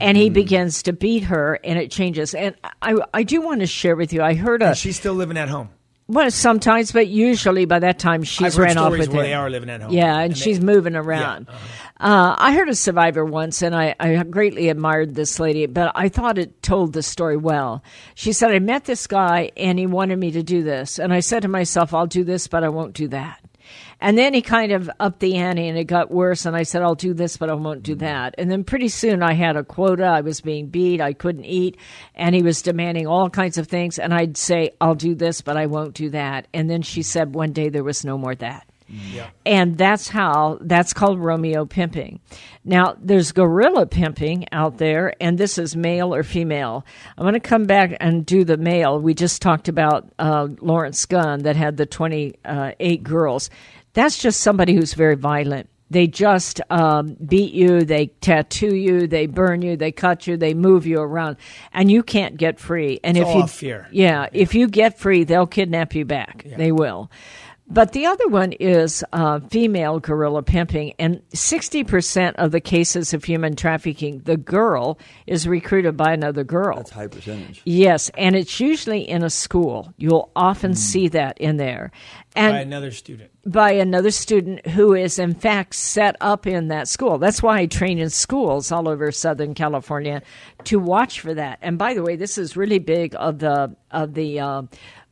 And 0.00 0.16
he 0.16 0.26
mm-hmm. 0.26 0.34
begins 0.34 0.82
to 0.84 0.92
beat 0.92 1.24
her, 1.24 1.58
and 1.62 1.78
it 1.78 1.90
changes. 1.90 2.34
And 2.34 2.54
I, 2.82 2.96
I 3.12 3.22
do 3.22 3.40
want 3.40 3.60
to 3.60 3.66
share 3.66 3.96
with 3.96 4.12
you, 4.12 4.22
I 4.22 4.34
heard 4.34 4.62
a, 4.62 4.74
she's 4.74 4.96
still 4.96 5.14
living 5.14 5.36
at 5.36 5.48
home. 5.48 5.68
Well, 6.08 6.30
sometimes, 6.30 6.92
but 6.92 7.08
usually 7.08 7.64
by 7.64 7.80
that 7.80 7.98
time 7.98 8.22
she's 8.22 8.56
ran 8.58 8.78
off 8.78 8.92
with 8.92 9.08
where 9.08 9.24
him. 9.24 9.30
they 9.30 9.34
are 9.34 9.50
living 9.50 9.70
at 9.70 9.82
home. 9.82 9.92
Yeah, 9.92 10.14
and, 10.14 10.24
And 10.24 10.32
they- 10.34 10.38
she's 10.38 10.60
moving 10.60 10.94
around. 10.94 11.48
uh, 11.98 12.34
I 12.38 12.52
heard 12.54 12.68
a 12.68 12.74
survivor 12.74 13.24
once, 13.24 13.62
and 13.62 13.74
I, 13.74 13.94
I 13.98 14.22
greatly 14.22 14.68
admired 14.68 15.14
this 15.14 15.40
lady, 15.40 15.66
but 15.66 15.92
I 15.94 16.08
thought 16.08 16.38
it 16.38 16.62
told 16.62 16.92
the 16.92 17.02
story 17.02 17.36
well. 17.36 17.82
She 18.14 18.32
said, 18.32 18.52
I 18.52 18.58
met 18.60 18.84
this 18.84 19.06
guy, 19.06 19.50
and 19.56 19.78
he 19.78 19.86
wanted 19.86 20.18
me 20.18 20.30
to 20.32 20.42
do 20.42 20.62
this. 20.62 20.98
And 20.98 21.12
I 21.12 21.20
said 21.20 21.42
to 21.42 21.48
myself, 21.48 21.92
I'll 21.94 22.06
do 22.06 22.22
this, 22.22 22.46
but 22.48 22.62
I 22.64 22.68
won't 22.68 22.92
do 22.94 23.08
that. 23.08 23.40
And 24.00 24.18
then 24.18 24.34
he 24.34 24.42
kind 24.42 24.72
of 24.72 24.90
upped 25.00 25.20
the 25.20 25.36
ante 25.36 25.68
and 25.68 25.78
it 25.78 25.84
got 25.84 26.10
worse. 26.10 26.44
And 26.44 26.54
I 26.54 26.64
said, 26.64 26.82
I'll 26.82 26.94
do 26.94 27.14
this, 27.14 27.36
but 27.36 27.48
I 27.48 27.54
won't 27.54 27.82
do 27.82 27.94
that. 27.96 28.34
And 28.36 28.50
then 28.50 28.64
pretty 28.64 28.88
soon 28.88 29.22
I 29.22 29.32
had 29.32 29.56
a 29.56 29.64
quota. 29.64 30.04
I 30.04 30.20
was 30.20 30.40
being 30.40 30.66
beat. 30.66 31.00
I 31.00 31.12
couldn't 31.14 31.46
eat. 31.46 31.78
And 32.14 32.34
he 32.34 32.42
was 32.42 32.62
demanding 32.62 33.06
all 33.06 33.30
kinds 33.30 33.56
of 33.58 33.68
things. 33.68 33.98
And 33.98 34.12
I'd 34.12 34.36
say, 34.36 34.70
I'll 34.80 34.94
do 34.94 35.14
this, 35.14 35.40
but 35.40 35.56
I 35.56 35.66
won't 35.66 35.94
do 35.94 36.10
that. 36.10 36.46
And 36.52 36.68
then 36.68 36.82
she 36.82 37.02
said, 37.02 37.34
one 37.34 37.52
day 37.52 37.70
there 37.70 37.84
was 37.84 38.04
no 38.04 38.18
more 38.18 38.34
that. 38.34 38.66
And 39.44 39.76
that's 39.76 40.08
how, 40.08 40.58
that's 40.60 40.92
called 40.92 41.18
Romeo 41.18 41.64
pimping. 41.64 42.20
Now, 42.64 42.96
there's 43.00 43.32
gorilla 43.32 43.86
pimping 43.86 44.46
out 44.52 44.78
there, 44.78 45.14
and 45.20 45.38
this 45.38 45.58
is 45.58 45.74
male 45.74 46.14
or 46.14 46.22
female. 46.22 46.84
I'm 47.18 47.24
going 47.24 47.34
to 47.34 47.40
come 47.40 47.64
back 47.64 47.96
and 48.00 48.24
do 48.24 48.44
the 48.44 48.56
male. 48.56 49.00
We 49.00 49.14
just 49.14 49.42
talked 49.42 49.68
about 49.68 50.08
uh, 50.18 50.48
Lawrence 50.60 51.04
Gunn 51.06 51.42
that 51.42 51.56
had 51.56 51.76
the 51.76 51.86
28 51.86 53.02
girls. 53.02 53.50
That's 53.96 54.18
just 54.18 54.40
somebody 54.40 54.74
who's 54.74 54.92
very 54.92 55.14
violent. 55.16 55.70
They 55.88 56.06
just 56.06 56.60
um, 56.68 57.16
beat 57.26 57.54
you, 57.54 57.82
they 57.82 58.08
tattoo 58.20 58.74
you, 58.76 59.06
they 59.06 59.26
burn 59.26 59.62
you, 59.62 59.74
they 59.76 59.90
cut 59.90 60.26
you, 60.26 60.36
they 60.36 60.52
move 60.52 60.84
you 60.84 61.00
around, 61.00 61.38
and 61.72 61.90
you 61.90 62.02
can't 62.02 62.36
get 62.36 62.58
free. 62.60 63.00
And 63.02 63.16
It's 63.16 63.22
if 63.22 63.28
all 63.28 63.36
you 63.36 63.42
off 63.44 63.52
fear. 63.52 63.88
yeah, 63.90 64.26
if 64.32 64.54
you 64.54 64.68
get 64.68 64.98
free, 64.98 65.24
they'll 65.24 65.46
kidnap 65.46 65.94
you 65.94 66.04
back. 66.04 66.44
They 66.44 66.72
will. 66.72 67.10
But 67.68 67.92
the 67.92 68.06
other 68.06 68.28
one 68.28 68.52
is 68.52 69.02
uh, 69.12 69.40
female 69.50 69.98
gorilla 69.98 70.42
pimping, 70.44 70.92
and 71.00 71.20
60% 71.30 72.34
of 72.36 72.52
the 72.52 72.60
cases 72.60 73.12
of 73.12 73.24
human 73.24 73.56
trafficking, 73.56 74.20
the 74.20 74.36
girl 74.36 74.98
is 75.26 75.48
recruited 75.48 75.96
by 75.96 76.12
another 76.12 76.44
girl. 76.44 76.76
That's 76.76 76.90
high 76.90 77.08
percentage. 77.08 77.62
Yes, 77.64 78.08
and 78.16 78.36
it's 78.36 78.60
usually 78.60 79.00
in 79.08 79.24
a 79.24 79.30
school. 79.30 79.92
You'll 79.96 80.30
often 80.36 80.76
see 80.76 81.08
that 81.08 81.38
in 81.38 81.56
there. 81.56 81.90
And 82.36 82.52
by 82.52 82.60
another 82.60 82.90
student. 82.90 83.30
by 83.44 83.70
another 83.72 84.10
student 84.10 84.66
who 84.66 84.94
is 84.94 85.18
in 85.18 85.34
fact 85.34 85.74
set 85.74 86.16
up 86.20 86.46
in 86.46 86.68
that 86.68 86.88
school. 86.88 87.18
That's 87.18 87.42
why 87.42 87.60
I 87.60 87.66
train 87.66 87.98
in 87.98 88.10
schools 88.10 88.70
all 88.70 88.88
over 88.88 89.10
Southern 89.10 89.54
California 89.54 90.22
to 90.64 90.78
watch 90.78 91.20
for 91.20 91.34
that. 91.34 91.58
And 91.62 91.78
by 91.78 91.94
the 91.94 92.02
way, 92.02 92.16
this 92.16 92.38
is 92.38 92.56
really 92.56 92.78
big 92.78 93.14
of 93.18 93.38
the 93.38 93.74
of 93.90 94.14
the 94.14 94.40
uh, 94.40 94.62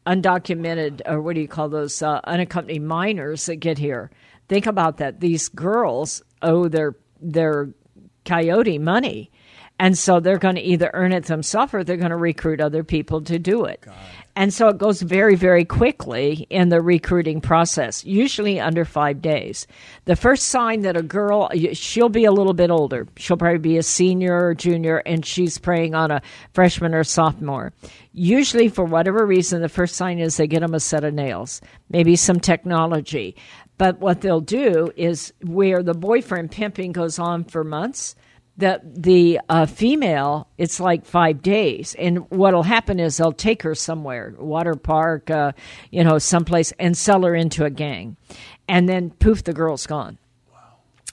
undocumented 0.06 1.00
or 1.06 1.20
what 1.22 1.34
do 1.34 1.40
you 1.40 1.48
call 1.48 1.68
those 1.68 2.02
uh, 2.02 2.20
unaccompanied 2.24 2.82
minors 2.82 3.46
that 3.46 3.56
get 3.56 3.78
here. 3.78 4.10
Think 4.48 4.66
about 4.66 4.98
that. 4.98 5.20
These 5.20 5.48
girls 5.48 6.22
owe 6.42 6.68
their 6.68 6.94
their 7.20 7.70
coyote 8.24 8.78
money. 8.78 9.30
And 9.78 9.98
so 9.98 10.20
they're 10.20 10.38
going 10.38 10.54
to 10.54 10.60
either 10.60 10.90
earn 10.94 11.12
it 11.12 11.24
themselves 11.24 11.74
or 11.74 11.82
they're 11.82 11.96
going 11.96 12.10
to 12.10 12.16
recruit 12.16 12.60
other 12.60 12.84
people 12.84 13.20
to 13.22 13.38
do 13.40 13.64
it. 13.64 13.84
And 14.36 14.52
so 14.52 14.68
it 14.68 14.78
goes 14.78 15.02
very, 15.02 15.34
very 15.34 15.64
quickly 15.64 16.46
in 16.50 16.68
the 16.68 16.80
recruiting 16.80 17.40
process, 17.40 18.04
usually 18.04 18.58
under 18.58 18.84
five 18.84 19.20
days. 19.20 19.66
The 20.06 20.16
first 20.16 20.48
sign 20.48 20.82
that 20.82 20.96
a 20.96 21.02
girl, 21.02 21.50
she'll 21.72 22.08
be 22.08 22.24
a 22.24 22.32
little 22.32 22.52
bit 22.52 22.70
older. 22.70 23.06
She'll 23.16 23.36
probably 23.36 23.58
be 23.58 23.76
a 23.76 23.82
senior 23.82 24.46
or 24.46 24.54
junior, 24.54 24.98
and 24.98 25.24
she's 25.24 25.58
preying 25.58 25.94
on 25.94 26.10
a 26.10 26.22
freshman 26.52 26.94
or 26.94 27.04
sophomore. 27.04 27.72
Usually, 28.12 28.68
for 28.68 28.84
whatever 28.84 29.26
reason, 29.26 29.60
the 29.60 29.68
first 29.68 29.96
sign 29.96 30.18
is 30.18 30.36
they 30.36 30.46
get 30.46 30.60
them 30.60 30.74
a 30.74 30.80
set 30.80 31.04
of 31.04 31.14
nails, 31.14 31.60
maybe 31.90 32.16
some 32.16 32.40
technology. 32.40 33.36
But 33.76 33.98
what 33.98 34.20
they'll 34.20 34.40
do 34.40 34.92
is 34.96 35.32
where 35.42 35.82
the 35.82 35.94
boyfriend 35.94 36.52
pimping 36.52 36.92
goes 36.92 37.18
on 37.18 37.44
for 37.44 37.64
months, 37.64 38.14
the 38.56 38.80
the 38.84 39.40
uh, 39.48 39.66
female 39.66 40.48
it's 40.58 40.80
like 40.80 41.04
five 41.04 41.42
days. 41.42 41.94
And 41.98 42.30
what'll 42.30 42.62
happen 42.62 43.00
is 43.00 43.16
they'll 43.16 43.32
take 43.32 43.62
her 43.62 43.74
somewhere 43.74 44.34
water 44.38 44.74
park 44.74 45.30
uh, 45.30 45.52
you 45.90 46.04
know 46.04 46.18
someplace 46.18 46.72
and 46.78 46.96
sell 46.96 47.22
her 47.22 47.34
into 47.34 47.64
a 47.64 47.70
gang. 47.70 48.16
And 48.68 48.88
then 48.88 49.10
poof 49.10 49.44
the 49.44 49.52
girl's 49.52 49.86
gone. 49.86 50.18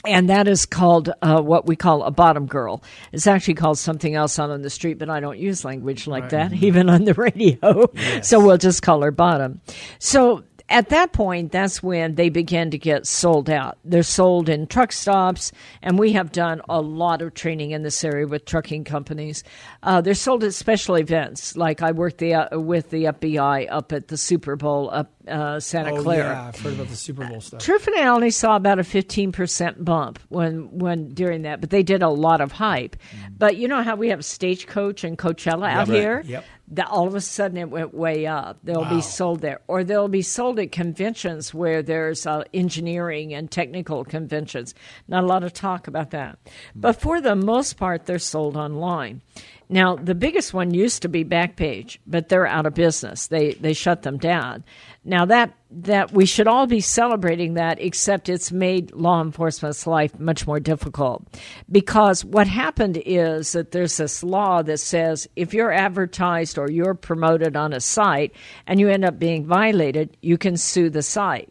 And 0.04 0.30
that 0.30 0.48
is 0.48 0.66
called 0.66 1.12
uh, 1.22 1.42
what 1.42 1.68
we 1.68 1.76
call 1.76 2.04
a 2.04 2.10
bottom 2.10 2.48
girl. 2.48 2.82
It's 3.12 3.28
actually 3.28 3.54
called 3.54 3.78
something 3.78 4.16
else 4.16 4.40
out 4.40 4.50
on 4.50 4.64
the 4.64 4.70
street, 4.72 4.98
but 4.98 5.12
I 5.12 5.20
don't 5.20 5.38
use 5.38 5.64
language 5.64 6.08
like 6.08 6.30
that, 6.30 6.54
even 6.54 6.90
on 6.90 7.04
the 7.04 7.14
radio. 7.16 7.92
So 8.24 8.44
we'll 8.44 8.58
just 8.58 8.82
call 8.82 9.04
her 9.04 9.12
bottom. 9.12 9.62
So 10.00 10.44
at 10.72 10.90
that 10.90 11.14
point, 11.14 11.52
that's 11.52 11.84
when 11.84 12.16
they 12.16 12.30
begin 12.30 12.72
to 12.72 12.78
get 12.78 13.06
sold 13.06 13.50
out. 13.50 13.78
They're 13.86 14.04
sold 14.04 14.50
in 14.50 14.68
truck 14.68 14.92
stops, 14.92 15.52
and 15.82 16.00
we 16.00 16.14
have 16.14 16.32
done 16.32 16.62
a 16.70 16.82
lot 16.82 17.22
of 17.22 17.34
training 17.34 17.72
in 17.72 17.84
this 17.84 18.04
area 18.04 18.26
with 18.26 18.46
trucking 18.46 18.86
companies. 18.86 19.44
Uh, 19.84 20.02
they're 20.02 20.14
sold 20.14 20.44
at 20.44 20.54
special 20.54 20.96
events, 20.96 21.56
like 21.56 21.82
I 21.82 21.92
worked 21.92 22.18
the, 22.20 22.34
uh, 22.36 22.60
with 22.60 22.90
the 22.90 23.06
FBI 23.06 23.68
up 23.70 23.92
at 23.92 24.08
the 24.08 24.18
Super 24.18 24.56
Bowl 24.56 24.90
up 24.92 25.12
uh, 25.28 25.60
Santa 25.60 25.92
Oh 25.92 26.02
Clara. 26.02 26.34
yeah, 26.34 26.48
I've 26.48 26.60
heard 26.60 26.74
about 26.74 26.88
the 26.88 26.96
Super 26.96 27.28
Bowl 27.28 27.42
stuff. 27.42 27.62
I 27.96 28.08
only 28.08 28.32
saw 28.32 28.56
about 28.56 28.80
a 28.80 28.84
fifteen 28.84 29.32
percent 29.32 29.86
bump 29.86 30.18
when 30.30 30.80
when 30.80 31.10
during 31.14 31.44
that, 31.44 31.62
but 31.62 31.70
they 31.70 31.84
did 31.84 32.02
a 32.02 32.10
lot 32.10 32.42
of 32.42 32.52
hype. 32.52 32.96
But 33.38 33.58
you 33.58 33.68
know 33.68 33.84
how 33.84 33.96
we 33.96 34.10
have 34.10 34.26
Stagecoach 34.26 35.04
and 35.04 35.18
Coachella 35.20 35.70
out 35.70 35.88
Yep. 35.88 35.96
here. 35.96 36.24
Yep. 36.26 36.46
That 36.72 36.88
all 36.88 37.06
of 37.06 37.16
a 37.16 37.22
sudden 37.22 37.58
it 37.58 37.70
went 37.70 37.94
way 37.94 38.26
up. 38.26 38.58
They'll 38.64 38.82
Wow. 38.84 38.96
be 38.96 39.02
sold 39.02 39.42
there, 39.42 39.60
or 39.68 39.84
they'll 39.84 40.08
be 40.08 40.22
sold 40.22 40.58
at 40.58 40.72
conventions 40.72 41.54
where 41.54 41.84
there's 41.84 42.26
uh, 42.26 42.44
engineering 42.54 43.34
and 43.34 43.52
technical 43.52 44.06
conventions. 44.06 44.74
Not 45.08 45.24
a 45.24 45.28
lot 45.28 45.44
of 45.44 45.52
talk 45.54 45.88
about 45.88 46.12
that, 46.12 46.40
but 46.74 46.94
for 46.94 47.20
the 47.20 47.36
most 47.36 47.76
part, 47.78 48.06
they're 48.06 48.20
sold 48.20 48.56
online. 48.56 49.22
Now, 49.70 49.96
the 49.96 50.16
biggest 50.16 50.54
one 50.54 50.74
used 50.74 51.02
to 51.04 51.08
be 51.10 51.24
Backpage, 51.24 51.98
but 52.06 52.28
they're 52.28 52.48
out 52.48 52.66
of 52.66 52.74
business. 52.74 53.28
They 53.28 53.54
they 53.54 53.74
shut 53.74 54.04
them 54.04 54.18
down. 54.18 54.64
Now 55.04 55.26
that 55.26 55.54
that 55.72 56.12
we 56.12 56.26
should 56.26 56.48
all 56.48 56.68
be 56.68 56.82
celebrating 56.82 57.54
that, 57.54 57.82
except 57.82 58.30
it's 58.30 58.52
made 58.52 58.92
law 58.92 59.22
enforcement's 59.22 59.88
life 59.88 60.20
much 60.20 60.46
more 60.46 60.60
difficult. 60.60 61.24
Because 61.72 62.26
what 62.26 62.46
happened 62.48 63.02
is 63.06 63.54
that 63.54 63.72
there's 63.72 63.98
this 63.98 64.22
law 64.22 64.62
that 64.64 64.80
says 64.80 65.28
if 65.36 65.54
you're 65.54 65.72
advertised 65.72 66.58
or 66.58 66.70
you're 66.70 66.94
promoted 66.94 67.56
on 67.56 67.74
a 67.74 67.80
site 67.80 68.34
and 68.68 68.80
you 68.80 68.90
end 68.90 69.06
up 69.06 69.18
being 69.18 69.46
violated, 69.46 70.18
you 70.22 70.38
can 70.38 70.58
sue 70.58 70.90
the 70.90 71.02
site. 71.02 71.50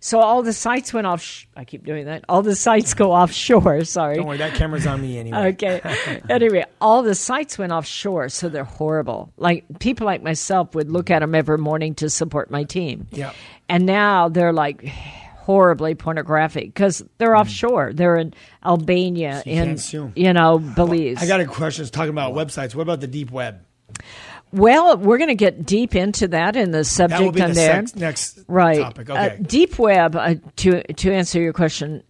So 0.00 0.20
all 0.20 0.42
the 0.42 0.52
sites 0.52 0.92
went 0.92 1.06
off. 1.06 1.22
Sh- 1.22 1.46
I 1.56 1.64
keep 1.64 1.84
doing 1.84 2.06
that. 2.06 2.24
All 2.28 2.42
the 2.42 2.54
sites 2.54 2.94
go 2.94 3.12
offshore. 3.12 3.84
Sorry. 3.84 4.16
Don't 4.16 4.26
worry, 4.26 4.38
that 4.38 4.54
camera's 4.54 4.86
on 4.86 5.00
me 5.00 5.18
anyway. 5.18 5.48
Okay. 5.52 5.80
anyway, 6.30 6.64
all 6.80 7.02
the 7.02 7.14
sites 7.14 7.58
went 7.58 7.72
offshore, 7.72 8.28
so 8.28 8.48
they're 8.48 8.64
horrible. 8.64 9.32
Like 9.36 9.64
people 9.78 10.06
like 10.06 10.22
myself 10.22 10.74
would 10.74 10.90
look 10.90 11.10
at 11.10 11.20
them 11.20 11.34
every 11.34 11.58
morning 11.58 11.94
to 11.96 12.10
support 12.10 12.50
my 12.50 12.64
team. 12.64 13.06
Yeah. 13.10 13.32
And 13.68 13.86
now 13.86 14.28
they're 14.28 14.52
like 14.52 14.84
horribly 15.50 15.94
pornographic 15.94 16.66
because 16.66 17.02
they're 17.18 17.34
mm. 17.34 17.40
offshore. 17.40 17.92
They're 17.92 18.16
in 18.16 18.34
Albania, 18.64 19.42
you 19.44 19.52
in 19.52 19.64
can't 19.64 19.80
sue 19.80 20.04
'em. 20.04 20.12
you 20.14 20.32
know 20.32 20.58
Belize. 20.58 21.22
I 21.22 21.26
got 21.26 21.40
a 21.40 21.46
question. 21.46 21.82
It's 21.82 21.90
talking 21.90 22.10
about 22.10 22.34
websites. 22.34 22.74
What 22.74 22.82
about 22.82 23.00
the 23.00 23.06
deep 23.06 23.30
web? 23.30 23.64
Well, 24.52 24.96
we're 24.96 25.18
going 25.18 25.28
to 25.28 25.34
get 25.34 25.64
deep 25.64 25.94
into 25.94 26.28
that 26.28 26.56
in 26.56 26.70
the 26.70 26.84
subject 26.84 27.34
That 27.34 27.42
on 27.42 27.48
the 27.50 27.54
there. 27.54 27.74
sex, 27.86 27.96
next 27.96 28.40
right. 28.48 28.80
topic. 28.80 29.10
Uh, 29.10 29.30
deep 29.42 29.78
web, 29.78 30.16
uh, 30.16 30.34
to 30.56 30.82
to 30.94 31.12
answer 31.12 31.40
your 31.40 31.52
question 31.52 32.02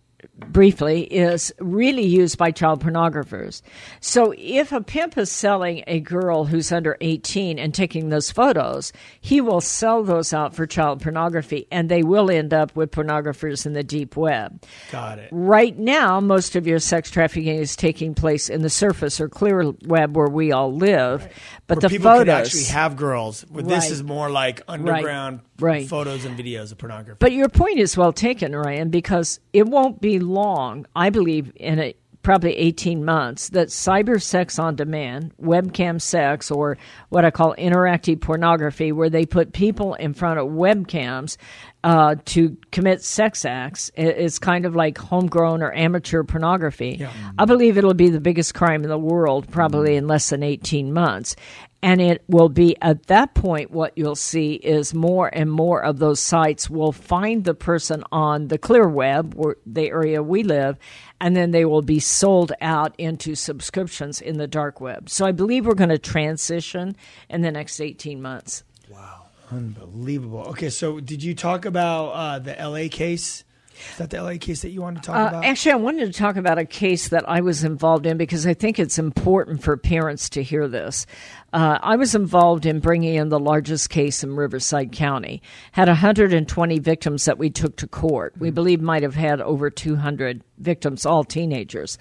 briefly, 0.49 1.03
is 1.03 1.53
really 1.61 2.05
used 2.05 2.39
by 2.39 2.51
child 2.51 2.83
pornographers. 2.83 3.63
So 4.01 4.35
if 4.37 4.73
a 4.73 4.81
pimp 4.81 5.17
is 5.19 5.31
selling 5.31 5.85
a 5.87 6.01
girl 6.01 6.45
who's 6.45 6.73
under 6.73 6.97
18 7.01 7.59
and 7.59 7.75
taking 7.75 8.09
those 8.09 8.31
photos, 8.31 8.93
he 9.21 9.41
will 9.41 9.61
sell 9.61 10.03
those 10.03 10.33
out 10.33 10.55
for 10.55 10.67
child 10.67 11.03
pornography, 11.03 11.67
and 11.71 11.89
they 11.89 12.03
will 12.03 12.31
end 12.31 12.53
up 12.53 12.75
with 12.77 12.91
pornographers 12.91 13.67
in 13.67 13.73
the 13.73 13.83
deep 13.83 14.17
web. 14.17 14.63
Got 14.91 15.19
it. 15.19 15.29
Right 15.33 15.79
now, 15.79 16.21
most 16.21 16.57
of 16.57 16.67
your 16.67 16.79
sex 16.79 17.11
trafficking 17.11 17.57
is 17.57 17.77
taking 17.77 18.15
place 18.15 18.49
in 18.49 18.63
the 18.63 18.71
surface 18.71 19.21
or 19.21 19.29
clear 19.29 19.73
web 19.87 20.17
where 20.17 20.29
we 20.29 20.53
all 20.53 20.75
live. 20.75 21.29
But 21.67 21.77
Where 21.77 21.81
the 21.83 21.89
people 21.89 22.11
photos 22.11 22.47
actually 22.47 22.65
have 22.65 22.97
girls. 22.97 23.45
But 23.45 23.69
this 23.69 23.91
is 23.91 24.03
more 24.03 24.31
like 24.31 24.63
underground 24.69 25.41
Right. 25.41 25.41
Photos 25.87 26.25
and 26.25 26.39
videos 26.39 26.73
of 26.73 26.79
pornography. 26.79 27.17
But 27.21 27.33
your 27.33 27.49
point 27.49 27.79
is 27.79 27.97
well 27.97 28.13
taken, 28.13 28.55
Ryan, 28.55 28.91
because 28.91 29.41
it 29.53 29.67
won't 29.67 30.01
be 30.01 30.19
long, 30.19 30.87
I 30.97 31.11
believe, 31.11 31.53
in 31.57 31.79
a, 31.79 31.95
probably 32.23 32.55
18 32.57 33.05
months, 33.05 33.49
that 33.51 33.69
cyber 33.69 34.21
sex 34.21 34.59
on 34.59 34.77
demand, 34.77 35.33
webcam 35.41 36.01
sex, 36.01 36.51
or 36.51 36.77
what 37.09 37.25
I 37.25 37.31
call 37.31 37.55
interactive 37.57 38.21
pornography, 38.21 38.93
where 38.93 39.09
they 39.09 39.25
put 39.25 39.53
people 39.53 39.95
in 39.95 40.13
front 40.13 40.39
of 40.39 40.49
webcams 40.49 41.39
uh, 41.83 42.17
to 42.27 42.59
commit 42.73 43.03
sex 43.03 43.47
acts, 43.47 43.91
is 43.97 44.39
kind 44.39 44.67
of 44.67 44.77
like 44.77 44.99
homegrown 44.99 45.63
or 45.63 45.73
amateur 45.75 46.23
pornography. 46.23 46.99
I 47.39 47.47
believe 47.47 47.79
it'll 47.79 47.95
be 47.95 48.11
the 48.11 48.21
biggest 48.21 48.55
crime 48.55 48.83
in 48.83 48.91
the 48.91 48.99
world, 48.99 49.51
probably 49.51 49.97
in 49.97 50.07
less 50.07 50.29
than 50.29 50.43
18 50.43 50.93
months. 50.93 51.37
And 51.83 52.01
it 52.01 52.23
will 52.29 52.51
be 52.51 52.77
at 52.83 53.07
that 53.07 53.35
point, 53.35 53.71
what 53.71 53.97
you'll 53.97 54.15
see 54.15 54.55
is 54.55 54.93
more 54.93 55.29
and 55.29 55.51
more 55.51 55.83
of 55.83 55.99
those 55.99 56.21
sites 56.21 56.69
will 56.69 56.93
find 56.93 57.45
the 57.45 57.55
person 57.55 58.05
on 58.13 58.49
the 58.49 58.59
clear 58.59 58.87
web, 58.87 59.35
or 59.37 59.57
the 59.65 59.89
area 59.89 60.23
we 60.23 60.43
live, 60.43 60.77
and 61.21 61.35
then 61.35 61.53
they 61.53 61.65
will 61.65 61.83
be 61.83 61.99
sold 61.99 62.53
out 62.61 62.95
into 62.99 63.35
subscriptions 63.35 64.21
in 64.21 64.37
the 64.37 64.47
dark 64.47 64.81
web. 64.81 65.09
So 65.09 65.25
I 65.25 65.33
believe 65.33 65.65
we're 65.65 65.75
going 65.75 65.91
to 65.91 65.99
transition 65.99 66.97
in 67.31 67.41
the 67.41 67.51
next 67.51 67.81
18 67.81 68.21
months. 68.21 68.63
Wow. 68.91 69.27
Unbelievable. 69.51 70.45
Okay, 70.51 70.71
so 70.71 71.01
did 71.01 71.23
you 71.23 71.35
talk 71.35 71.65
about 71.65 72.09
uh, 72.11 72.39
the 72.39 72.55
LA 72.55 72.89
case? 72.89 73.45
Is 73.93 73.99
that 73.99 74.11
the 74.11 74.23
LA 74.23 74.35
case 74.39 74.63
that 74.63 74.71
you 74.71 74.83
wanted 74.83 75.03
to 75.03 75.07
talk 75.07 75.17
Uh, 75.17 75.29
about? 75.29 75.45
actually, 75.45 75.73
I 75.73 75.77
wanted 75.77 76.13
to 76.13 76.19
talk 76.19 76.37
about 76.37 76.59
a 76.59 76.65
case 76.65 77.09
that 77.09 77.27
I 77.29 77.41
was 77.41 77.65
involved 77.65 78.05
in 78.07 78.17
because 78.19 78.47
I 78.47 78.53
think 78.55 78.79
it's 78.79 78.99
important 78.99 79.63
for 79.63 79.77
parents 79.77 80.29
to 80.31 80.43
hear 80.43 80.69
this. 80.69 81.07
Uh, 81.53 81.79
I 81.83 81.97
was 81.97 82.15
involved 82.15 82.67
in 82.67 82.81
bringing 82.81 83.15
in 83.15 83.29
the 83.29 83.39
largest 83.41 83.91
case 83.91 84.23
in 84.23 84.37
Riverside 84.37 84.93
County. 84.93 85.43
Had 85.73 85.89
120 85.89 86.79
victims 86.79 87.25
that 87.25 87.39
we 87.39 87.51
took 87.51 87.77
to 87.77 87.87
court. 87.87 88.35
We 88.39 88.51
believe 88.51 88.81
might 88.81 89.03
have 89.03 89.15
had 89.17 89.41
over 89.41 89.71
200 89.71 90.43
victims, 90.59 91.07
all 91.07 91.25
teenagers. 91.25 91.97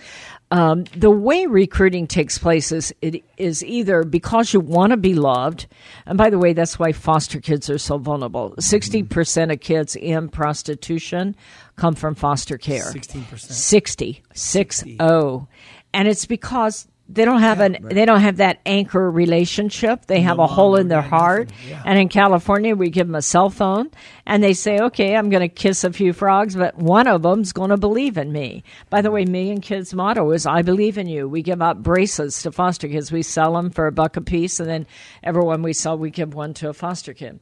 Um, 0.51 0.85
the 0.95 1.11
way 1.11 1.45
recruiting 1.45 2.07
takes 2.07 2.39
place 2.39 2.71
is 2.71 2.93
it 3.01 3.23
is 3.37 3.63
either 3.63 4.03
because 4.03 4.51
you 4.51 4.59
want 4.59 4.91
to 4.91 4.97
be 4.97 5.13
loved, 5.13 5.67
and 6.07 6.17
by 6.17 6.31
the 6.31 6.39
way, 6.39 6.53
that's 6.53 6.79
why 6.79 6.91
foster 6.91 7.39
kids 7.39 7.69
are 7.69 7.77
so 7.77 7.99
vulnerable. 7.99 8.55
60 8.57 9.03
percent 9.03 9.51
of 9.51 9.59
kids 9.59 9.95
in 9.95 10.27
prostitution 10.27 11.35
come 11.75 11.93
from 11.93 12.15
foster 12.15 12.57
care. 12.57 12.91
16%. 12.91 13.39
60, 13.39 14.23
six 14.33 14.83
oh, 14.99 15.47
and 15.93 16.07
it's 16.07 16.25
because 16.25 16.87
they 17.11 17.25
don't 17.25 17.41
have 17.41 17.59
an 17.59 17.77
they 17.81 18.05
don't 18.05 18.21
have 18.21 18.37
that 18.37 18.59
anchor 18.65 19.09
relationship. 19.09 20.05
They 20.05 20.21
have 20.21 20.37
a 20.37 20.45
hole 20.45 20.75
in 20.75 20.89
their 20.89 21.01
heart. 21.01 21.49
Yeah. 21.67 21.81
And 21.83 21.97
in 21.97 22.07
California, 22.07 22.75
we 22.75 22.91
give 22.91 23.07
them 23.07 23.15
a 23.15 23.21
cell 23.21 23.49
phone, 23.49 23.89
and 24.27 24.43
they 24.43 24.53
say, 24.53 24.79
"Okay, 24.79 25.15
I'm 25.15 25.29
going 25.29 25.41
to 25.41 25.49
kiss 25.49 25.83
a 25.83 25.91
few 25.91 26.13
frogs, 26.13 26.55
but 26.55 26.77
one 26.77 27.07
of 27.07 27.23
them's 27.23 27.51
going 27.51 27.71
to 27.71 27.77
believe 27.77 28.17
in 28.17 28.31
me." 28.31 28.63
By 28.91 29.01
the 29.01 29.09
way, 29.09 29.25
Million 29.25 29.59
Kids' 29.59 29.93
motto 29.93 30.29
is 30.31 30.45
"I 30.45 30.61
believe 30.61 30.99
in 30.99 31.07
you." 31.07 31.27
We 31.27 31.41
give 31.41 31.61
out 31.61 31.81
bracelets 31.81 32.43
to 32.43 32.51
foster 32.51 32.87
kids. 32.87 33.11
We 33.11 33.23
sell 33.23 33.53
them 33.53 33.71
for 33.71 33.87
a 33.87 33.91
buck 33.91 34.15
a 34.15 34.21
piece, 34.21 34.59
and 34.59 34.69
then 34.69 34.85
everyone 35.23 35.63
we 35.63 35.73
sell, 35.73 35.97
we 35.97 36.11
give 36.11 36.35
one 36.35 36.53
to 36.55 36.69
a 36.69 36.73
foster 36.73 37.13
kid. 37.13 37.39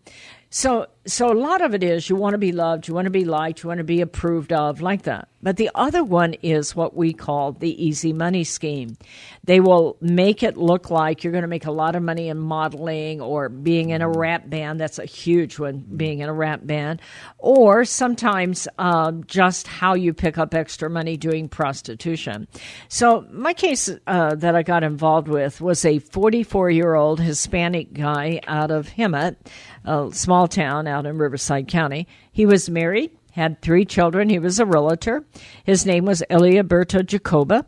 So, 0.50 0.88
so 1.06 1.32
a 1.32 1.36
lot 1.36 1.62
of 1.62 1.74
it 1.74 1.84
is 1.84 2.10
you 2.10 2.16
want 2.16 2.34
to 2.34 2.38
be 2.38 2.54
loved, 2.54 2.88
you 2.88 2.94
want 2.94 3.06
to 3.06 3.12
be 3.12 3.26
liked, 3.26 3.64
you 3.64 3.68
want 3.68 3.80
to 3.80 3.84
be 3.84 4.00
approved 4.00 4.54
of, 4.54 4.82
like 4.82 5.04
that. 5.04 5.28
But 5.42 5.58
the 5.58 5.70
other 5.76 6.04
one 6.04 6.34
is 6.42 6.76
what 6.76 6.96
we 6.96 7.14
call 7.14 7.52
the 7.52 7.84
easy 7.84 8.12
money 8.12 8.44
scheme. 8.44 8.98
They 9.44 9.60
will 9.60 9.98
make 10.02 10.42
it 10.42 10.58
look 10.58 10.90
like 10.90 11.24
you're 11.24 11.32
going 11.32 11.44
to 11.44 11.48
make 11.48 11.66
a 11.66 11.72
lot 11.72 11.96
of 11.96 12.02
money 12.02 12.30
in 12.30 12.40
modeling 12.40 13.22
or 13.22 13.48
being 13.48 13.92
in 13.92 14.02
a 14.02 14.10
rap 14.10 14.50
band. 14.50 14.80
That's 14.80 14.98
a 14.98 15.06
huge 15.06 15.60
one, 15.60 15.86
being 15.96 16.20
in 16.20 16.30
a 16.30 16.34
rap 16.34 16.62
band. 16.64 17.02
Or 17.38 17.86
sometimes 17.86 18.68
um, 18.80 19.24
just 19.26 19.68
how 19.68 19.94
you 19.94 20.14
pick 20.14 20.38
up 20.38 20.56
extra 20.56 20.90
money 20.90 21.18
doing 21.18 21.50
prostitution. 21.50 22.48
So, 22.88 23.26
my 23.32 23.54
case 23.54 23.90
uh, 24.08 24.36
that 24.36 24.56
I 24.56 24.64
got 24.64 24.84
involved 24.84 25.28
with 25.28 25.62
was 25.62 25.86
a 25.86 26.00
44 26.00 26.72
year 26.72 26.96
old 26.96 27.20
Hispanic 27.20 27.94
guy 27.94 28.42
out 28.48 28.72
of 28.72 28.90
Hemet, 28.90 29.36
a 29.86 30.10
small 30.12 30.48
town 30.48 30.88
out 30.88 31.06
in 31.06 31.18
Riverside 31.18 31.68
County. 31.68 32.08
He 32.32 32.46
was 32.46 32.70
married, 32.70 33.17
had 33.38 33.62
three 33.62 33.86
children. 33.86 34.30
He 34.30 34.40
was 34.40 34.60
a 34.60 34.66
realtor. 34.66 35.24
His 35.64 35.86
name 35.86 36.06
was 36.06 36.24
Eliaberto 36.30 37.06
Jacoba. 37.06 37.66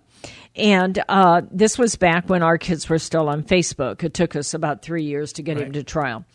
And 0.56 1.02
uh, 1.08 1.44
this 1.52 1.78
was 1.78 1.96
back 1.96 2.28
when 2.28 2.42
our 2.42 2.58
kids 2.58 2.90
were 2.90 2.98
still 2.98 3.30
on 3.30 3.44
Facebook. 3.44 4.04
It 4.04 4.14
took 4.14 4.36
us 4.36 4.54
about 4.54 4.82
three 4.82 5.04
years 5.04 5.32
to 5.34 5.44
get 5.44 5.58
him 5.60 5.72
to 5.74 5.84
trial. 5.84 6.26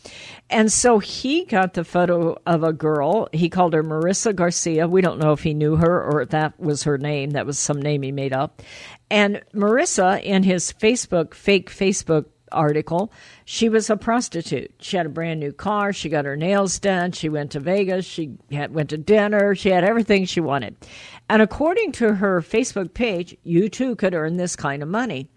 And 0.48 0.72
so 0.72 1.00
he 1.00 1.44
got 1.44 1.74
the 1.74 1.84
photo 1.84 2.40
of 2.46 2.62
a 2.62 2.72
girl. 2.72 3.28
He 3.32 3.50
called 3.50 3.74
her 3.74 3.82
Marissa 3.82 4.34
Garcia. 4.34 4.86
We 4.86 5.02
don't 5.02 5.18
know 5.18 5.32
if 5.32 5.42
he 5.42 5.52
knew 5.52 5.76
her 5.76 6.02
or 6.02 6.22
if 6.22 6.30
that 6.30 6.58
was 6.58 6.84
her 6.84 6.96
name. 6.96 7.30
That 7.30 7.44
was 7.44 7.58
some 7.58 7.82
name 7.82 8.02
he 8.02 8.12
made 8.12 8.32
up. 8.32 8.62
And 9.10 9.42
Marissa, 9.52 10.22
in 10.22 10.44
his 10.44 10.72
Facebook, 10.72 11.34
fake 11.34 11.70
Facebook 11.70 12.26
article, 12.54 13.12
she 13.44 13.68
was 13.68 13.90
a 13.90 13.96
prostitute. 13.96 14.72
She 14.80 14.96
had 14.96 15.06
a 15.06 15.10
brand 15.10 15.40
new 15.40 15.52
car. 15.52 15.92
She 15.92 16.08
got 16.08 16.24
her 16.24 16.36
nails 16.36 16.78
done. 16.78 17.12
She 17.12 17.28
went 17.28 17.50
to 17.52 17.60
Vegas. 17.60 18.06
She 18.06 18.32
had, 18.50 18.74
went 18.74 18.90
to 18.90 18.98
dinner. 18.98 19.54
She 19.54 19.70
had 19.70 19.84
everything 19.84 20.24
she 20.24 20.40
wanted. 20.40 20.76
And 21.28 21.42
according 21.42 21.92
to 21.92 22.14
her 22.14 22.40
Facebook 22.40 22.94
page, 22.94 23.36
you 23.44 23.68
too 23.68 23.96
could 23.96 24.14
earn 24.14 24.36
this 24.36 24.56
kind 24.56 24.82
of 24.82 24.88
money. 24.88 25.28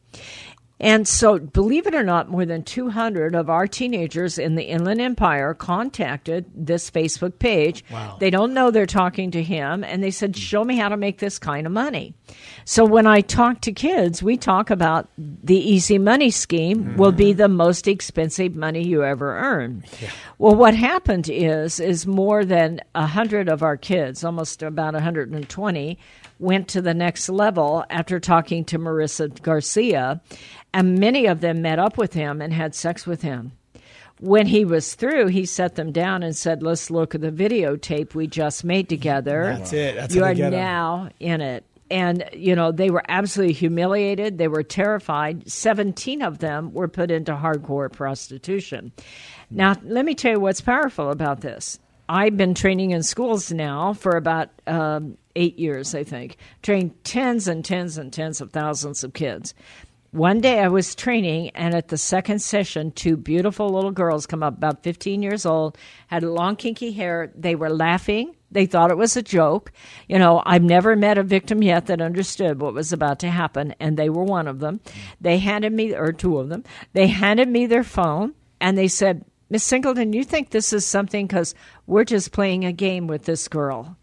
And 0.80 1.08
so, 1.08 1.40
believe 1.40 1.88
it 1.88 1.96
or 1.96 2.04
not, 2.04 2.30
more 2.30 2.46
than 2.46 2.62
200 2.62 3.34
of 3.34 3.50
our 3.50 3.66
teenagers 3.66 4.38
in 4.38 4.54
the 4.54 4.66
Inland 4.66 5.02
Empire 5.02 5.56
contacted 5.56 6.46
this 6.54 6.92
Facebook 6.92 7.40
page. 7.40 7.84
Wow. 7.92 8.18
They 8.20 8.30
don't 8.30 8.54
know 8.54 8.70
they're 8.70 8.86
talking 8.86 9.32
to 9.32 9.42
him, 9.42 9.84
and 9.84 10.04
they 10.04 10.12
said, 10.12 10.38
Show 10.38 10.64
me 10.64 10.78
how 10.78 10.90
to 10.90 10.98
make 10.98 11.18
this 11.18 11.40
kind 11.40 11.66
of 11.66 11.74
money. 11.74 12.14
So, 12.66 12.86
when 12.86 13.08
I 13.08 13.22
talk 13.22 13.62
to 13.62 13.72
kids, 13.72 14.22
we 14.22 14.38
talk 14.38 14.70
about 14.70 15.10
the 15.18 15.58
easy 15.58 15.98
money 15.98 16.30
scheme 16.30 16.96
will 16.96 17.12
be 17.12 17.32
mm-hmm. 17.32 17.40
the 17.40 17.50
most 17.50 17.88
expensive 17.88 18.56
money 18.56 18.86
you 18.86 19.04
ever 19.04 19.36
earn. 19.36 19.84
Well, 20.38 20.56
what 20.56 20.76
happened 20.76 21.28
is, 21.28 21.80
is 21.80 22.06
more 22.06 22.46
than 22.46 22.82
100 22.94 23.50
of 23.50 23.64
our 23.64 23.78
kids, 23.78 24.24
almost 24.24 24.62
about 24.62 24.94
120, 24.94 25.98
went 26.40 26.68
to 26.68 26.82
the 26.82 26.94
next 26.94 27.30
level 27.30 27.84
after 27.90 28.20
talking 28.20 28.64
to 28.66 28.78
Marissa 28.78 29.42
Garcia, 29.42 30.22
and 30.78 31.00
many 31.00 31.26
of 31.26 31.42
them 31.42 31.64
met 31.64 31.80
up 31.80 31.98
with 31.98 32.14
him 32.14 32.40
and 32.40 32.54
had 32.54 32.76
sex 32.76 33.08
with 33.08 33.24
him. 33.24 33.52
When 34.20 34.46
he 34.46 34.64
was 34.64 34.94
through, 34.94 35.28
he 35.28 35.44
set 35.48 35.74
them 35.74 35.92
down 35.92 36.22
and 36.22 36.36
said, 36.36 36.62
Let's 36.62 36.92
look 36.92 37.16
at 37.16 37.22
the 37.22 37.32
videotape 37.32 38.14
we 38.14 38.28
just 38.28 38.64
made 38.64 38.88
together. 38.88 39.56
That's 39.58 39.74
it. 39.74 39.96
That's 39.96 40.14
you 40.14 40.24
are 40.24 40.36
now 40.36 41.10
in 41.20 41.42
it. 41.42 41.66
And, 41.90 42.30
you 42.32 42.56
know, 42.56 42.72
they 42.72 42.92
were 42.92 43.04
absolutely 43.08 43.54
humiliated. 43.54 44.38
They 44.38 44.50
were 44.50 44.62
terrified. 44.62 45.50
17 45.50 46.22
of 46.22 46.40
them 46.40 46.72
were 46.74 46.88
put 46.88 47.10
into 47.10 47.34
hardcore 47.34 47.92
prostitution. 47.92 48.92
Now, 49.50 49.76
let 49.84 50.06
me 50.06 50.14
tell 50.14 50.34
you 50.34 50.40
what's 50.40 50.62
powerful 50.62 51.10
about 51.10 51.42
this. 51.42 51.80
I've 52.10 52.38
been 52.38 52.54
training 52.54 52.92
in 52.92 53.04
schools 53.04 53.52
now 53.52 53.94
for 53.94 54.16
about 54.16 54.50
um, 54.68 55.18
eight 55.36 55.58
years, 55.60 55.96
I 55.96 56.04
think, 56.04 56.38
trained 56.62 57.04
tens 57.04 57.48
and 57.48 57.64
tens 57.64 57.98
and 57.98 58.12
tens 58.14 58.42
of 58.42 58.52
thousands 58.52 59.04
of 59.04 59.14
kids. 59.14 59.54
One 60.12 60.40
day 60.40 60.62
I 60.62 60.70
was 60.70 60.96
training, 60.96 61.50
and 61.50 61.76
at 61.76 61.90
the 61.90 61.98
second 61.98 62.40
session, 62.40 62.92
two 62.92 63.18
beautiful 63.18 63.68
little 63.70 63.92
girls 63.92 64.26
come 64.26 64.42
up, 64.42 64.56
about 64.56 64.82
15 64.82 65.22
years 65.22 65.46
old, 65.46 65.78
had 66.08 66.24
long, 66.24 66.56
kinky 66.56 66.94
hair. 66.94 67.30
They 67.36 67.56
were 67.56 67.70
laughing. 67.70 68.34
They 68.50 68.66
thought 68.66 68.90
it 68.90 68.98
was 68.98 69.18
a 69.18 69.22
joke. 69.22 69.74
You 70.08 70.18
know, 70.18 70.42
I've 70.46 70.64
never 70.64 70.96
met 70.96 71.18
a 71.18 71.24
victim 71.24 71.62
yet 71.62 71.88
that 71.88 72.02
understood 72.02 72.62
what 72.62 72.74
was 72.74 72.94
about 72.94 73.20
to 73.20 73.30
happen, 73.30 73.76
and 73.82 73.98
they 73.98 74.10
were 74.10 74.24
one 74.24 74.48
of 74.48 74.60
them. 74.60 74.80
They 75.20 75.40
handed 75.40 75.74
me, 75.74 75.94
or 75.94 76.14
two 76.14 76.38
of 76.38 76.48
them, 76.48 76.64
they 76.94 77.08
handed 77.08 77.50
me 77.50 77.66
their 77.66 77.84
phone, 77.84 78.34
and 78.62 78.78
they 78.78 78.88
said, 78.88 79.26
Miss 79.50 79.66
Singleton, 79.66 80.14
you 80.14 80.24
think 80.24 80.50
this 80.50 80.72
is 80.72 80.86
something 80.86 81.28
because 81.28 81.54
we're 81.86 82.06
just 82.06 82.32
playing 82.32 82.64
a 82.64 82.72
game 82.72 83.08
with 83.08 83.26
this 83.26 83.50
girl 83.50 83.98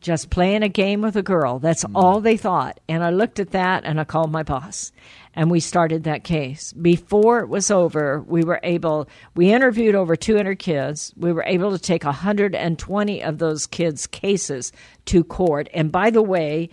just 0.00 0.30
playing 0.30 0.62
a 0.62 0.68
game 0.68 1.00
with 1.00 1.16
a 1.16 1.22
girl. 1.22 1.58
That's 1.58 1.82
hmm. 1.82 1.96
all 1.96 2.20
they 2.20 2.36
thought. 2.36 2.78
And 2.88 3.02
I 3.02 3.10
looked 3.10 3.40
at 3.40 3.50
that 3.50 3.84
and 3.84 4.00
I 4.00 4.04
called 4.04 4.30
my 4.30 4.42
boss 4.42 4.92
and 5.38 5.52
we 5.52 5.60
started 5.60 6.02
that 6.02 6.24
case. 6.24 6.72
Before 6.72 7.38
it 7.38 7.48
was 7.48 7.70
over, 7.70 8.24
we 8.26 8.42
were 8.42 8.58
able, 8.64 9.08
we 9.36 9.52
interviewed 9.52 9.94
over 9.94 10.16
200 10.16 10.58
kids. 10.58 11.14
We 11.16 11.32
were 11.32 11.44
able 11.44 11.70
to 11.70 11.78
take 11.78 12.02
120 12.02 13.22
of 13.22 13.38
those 13.38 13.68
kids' 13.68 14.08
cases 14.08 14.72
to 15.04 15.22
court. 15.22 15.68
And 15.72 15.92
by 15.92 16.10
the 16.10 16.22
way, 16.22 16.70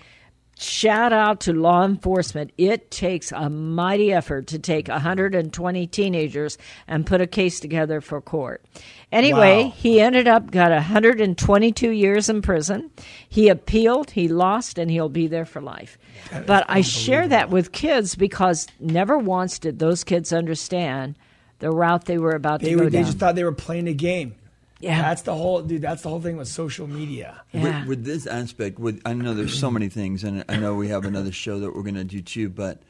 shout 0.58 1.12
out 1.14 1.40
to 1.42 1.54
law 1.54 1.84
enforcement. 1.86 2.52
It 2.58 2.90
takes 2.92 3.32
a 3.32 3.50
mighty 3.50 4.12
effort 4.14 4.48
to 4.48 4.60
take 4.60 4.88
120 4.88 5.88
teenagers 5.88 6.58
and 6.88 7.06
put 7.06 7.22
a 7.22 7.28
case 7.28 7.60
together 7.60 8.02
for 8.02 8.22
court. 8.22 8.64
Anyway, 9.12 9.66
Wow. 9.66 9.74
he 9.76 10.00
ended 10.02 10.28
up 10.28 10.52
got 10.52 10.72
122 10.72 11.90
years 11.92 12.30
in 12.30 12.42
prison. 12.42 12.90
He 13.28 13.50
appealed, 13.50 14.12
he 14.12 14.28
lost, 14.28 14.78
and 14.78 14.90
he'll 14.90 15.10
be 15.10 15.28
there 15.28 15.46
for 15.46 15.62
life. 15.62 15.98
But 16.46 16.66
I 16.68 16.82
share 16.82 17.28
that 17.28 17.50
with 17.50 17.72
kids 17.72 18.16
because 18.16 18.68
never 18.80 19.18
once 19.18 19.60
did 19.60 19.80
those 19.80 20.04
kids 20.04 20.34
understand 20.34 21.16
the 21.60 21.70
route 21.72 22.06
they 22.06 22.18
were 22.18 22.36
about 22.36 22.62
They, 22.62 22.72
to 22.72 22.76
go 22.76 22.84
were, 22.86 22.90
they 22.90 22.98
down. 23.00 23.06
just 23.06 23.18
thought 23.18 23.36
they 23.36 23.44
were 23.44 23.52
playing 23.54 23.88
a 23.88 23.94
game. 23.94 24.36
Yeah. 24.80 25.02
That's 25.02 25.22
the 25.24 25.34
whole 25.34 25.62
dude. 25.62 25.82
That's 25.82 26.02
the 26.02 26.10
whole 26.10 26.22
thing 26.22 26.38
with 26.38 26.48
social 26.48 26.88
media. 26.88 27.42
yeah. 27.52 27.82
With, 27.82 27.88
with 27.88 28.06
this 28.06 28.28
aspect, 28.28 28.78
with 28.80 29.02
I 29.06 29.14
know 29.14 29.34
there's 29.34 29.58
so 29.58 29.72
many 29.72 29.90
things, 29.90 30.24
and 30.24 30.44
I 30.50 30.58
know 30.58 30.76
we 30.76 30.90
have 30.90 31.06
another 31.06 31.32
show 31.32 31.60
that 31.60 31.76
we're 31.76 31.84
going 31.84 31.96
to 31.96 32.04
do 32.04 32.22
too. 32.22 32.50
But 32.50 32.82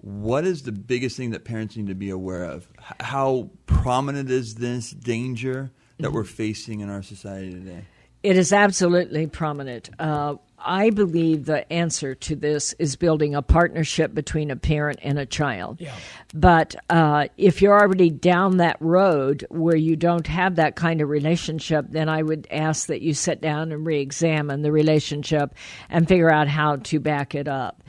what 0.00 0.46
is 0.46 0.62
the 0.62 0.72
biggest 0.72 1.16
thing 1.16 1.30
that 1.30 1.44
parents 1.44 1.76
need 1.76 1.88
to 1.88 1.94
be 1.94 2.10
aware 2.10 2.44
of? 2.44 2.68
How 3.00 3.50
prominent 3.66 4.30
is 4.30 4.56
this 4.56 4.90
danger 4.90 5.70
that 5.98 6.12
we're 6.12 6.24
facing 6.24 6.80
in 6.80 6.90
our 6.90 7.02
society 7.02 7.52
today? 7.52 7.84
It 8.22 8.36
is 8.36 8.52
absolutely 8.52 9.26
prominent. 9.26 9.90
Uh, 9.98 10.36
I 10.58 10.90
believe 10.90 11.44
the 11.44 11.70
answer 11.72 12.14
to 12.14 12.36
this 12.36 12.74
is 12.78 12.96
building 12.96 13.34
a 13.34 13.42
partnership 13.42 14.14
between 14.14 14.50
a 14.50 14.56
parent 14.56 14.98
and 15.02 15.18
a 15.18 15.26
child. 15.26 15.80
Yeah. 15.80 15.94
But 16.34 16.76
uh, 16.90 17.28
if 17.36 17.62
you're 17.62 17.78
already 17.78 18.10
down 18.10 18.58
that 18.58 18.76
road 18.80 19.46
where 19.50 19.76
you 19.76 19.96
don't 19.96 20.26
have 20.26 20.56
that 20.56 20.76
kind 20.76 21.00
of 21.00 21.08
relationship, 21.08 21.86
then 21.88 22.08
I 22.08 22.22
would 22.22 22.46
ask 22.50 22.88
that 22.88 23.02
you 23.02 23.14
sit 23.14 23.40
down 23.40 23.72
and 23.72 23.86
re 23.86 24.00
examine 24.00 24.62
the 24.62 24.72
relationship 24.72 25.54
and 25.88 26.08
figure 26.08 26.30
out 26.30 26.48
how 26.48 26.76
to 26.76 27.00
back 27.00 27.34
it 27.34 27.48
up. 27.48 27.82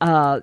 Uh, 0.00 0.40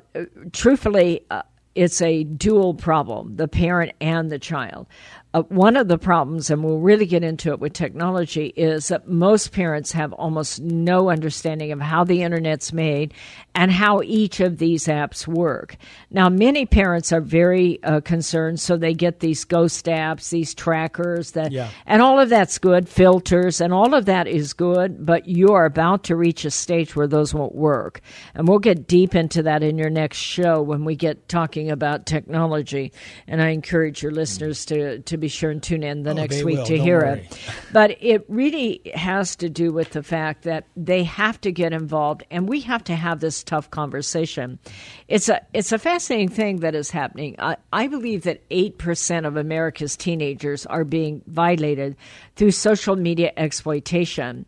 truthfully, 0.53 1.25
uh, 1.29 1.41
it's 1.75 2.01
a 2.01 2.23
dual 2.23 2.73
problem 2.73 3.35
the 3.35 3.47
parent 3.47 3.93
and 4.01 4.29
the 4.29 4.39
child. 4.39 4.87
Uh, 5.33 5.43
one 5.43 5.77
of 5.77 5.87
the 5.87 5.97
problems, 5.97 6.49
and 6.49 6.61
we'll 6.61 6.79
really 6.79 7.05
get 7.05 7.23
into 7.23 7.51
it 7.51 7.59
with 7.61 7.71
technology, 7.71 8.47
is 8.57 8.89
that 8.89 9.07
most 9.07 9.53
parents 9.53 9.93
have 9.93 10.11
almost 10.13 10.59
no 10.59 11.09
understanding 11.09 11.71
of 11.71 11.79
how 11.79 12.03
the 12.03 12.21
internet's 12.21 12.73
made 12.73 13.13
and 13.55 13.71
how 13.71 14.01
each 14.03 14.41
of 14.41 14.57
these 14.57 14.87
apps 14.87 15.25
work. 15.27 15.77
Now, 16.09 16.27
many 16.27 16.65
parents 16.65 17.13
are 17.13 17.21
very 17.21 17.81
uh, 17.83 18.01
concerned, 18.01 18.59
so 18.59 18.75
they 18.75 18.93
get 18.93 19.21
these 19.21 19.45
ghost 19.45 19.85
apps, 19.85 20.29
these 20.31 20.53
trackers 20.53 21.31
that, 21.31 21.53
Yeah. 21.53 21.69
and 21.85 22.01
all 22.01 22.19
of 22.19 22.27
that's 22.27 22.57
good, 22.57 22.89
filters, 22.89 23.61
and 23.61 23.73
all 23.73 23.93
of 23.93 24.05
that 24.05 24.27
is 24.27 24.51
good, 24.51 25.05
but 25.05 25.29
you 25.29 25.49
are 25.53 25.65
about 25.65 26.03
to 26.05 26.15
reach 26.17 26.43
a 26.43 26.51
stage 26.51 26.93
where 26.93 27.07
those 27.07 27.33
won't 27.33 27.55
work. 27.55 28.01
And 28.35 28.49
we'll 28.49 28.59
get 28.59 28.85
deep 28.87 29.15
into 29.15 29.43
that 29.43 29.63
in 29.63 29.77
your 29.77 29.89
next 29.89 30.17
show 30.17 30.61
when 30.61 30.83
we 30.83 30.97
get 30.97 31.29
talking 31.29 31.71
about 31.71 32.05
technology. 32.05 32.91
And 33.27 33.41
I 33.41 33.49
encourage 33.49 34.03
your 34.03 34.11
listeners 34.11 34.65
to, 34.65 34.99
to 34.99 35.20
be 35.21 35.27
sure 35.29 35.49
and 35.51 35.63
tune 35.63 35.83
in 35.83 36.03
the 36.03 36.09
Oh, 36.11 36.13
next 36.13 36.43
week 36.43 36.57
will. 36.57 36.65
to 36.65 36.75
Don't 36.77 36.85
hear 36.85 36.99
worry. 36.99 37.19
it. 37.21 37.37
But 37.73 37.95
it 38.03 38.25
really 38.27 38.81
has 38.93 39.35
to 39.37 39.47
do 39.49 39.71
with 39.71 39.91
the 39.91 40.03
fact 40.03 40.43
that 40.43 40.65
they 40.75 41.03
have 41.03 41.39
to 41.41 41.51
get 41.53 41.71
involved 41.71 42.23
and 42.29 42.49
we 42.49 42.59
have 42.61 42.83
to 42.85 42.95
have 42.95 43.21
this 43.21 43.43
tough 43.43 43.69
conversation. 43.71 44.59
It's 45.07 45.29
a 45.29 45.39
it's 45.53 45.71
a 45.71 45.77
fascinating 45.79 46.27
thing 46.29 46.57
that 46.59 46.75
is 46.75 46.91
happening. 46.91 47.35
I, 47.39 47.55
I 47.71 47.87
believe 47.87 48.23
that 48.23 48.41
eight 48.51 48.77
percent 48.77 49.25
of 49.25 49.37
America's 49.37 49.95
teenagers 49.95 50.65
are 50.65 50.83
being 50.83 51.21
violated 51.27 51.95
through 52.35 52.51
social 52.51 52.95
media 52.97 53.31
exploitation. 53.37 54.45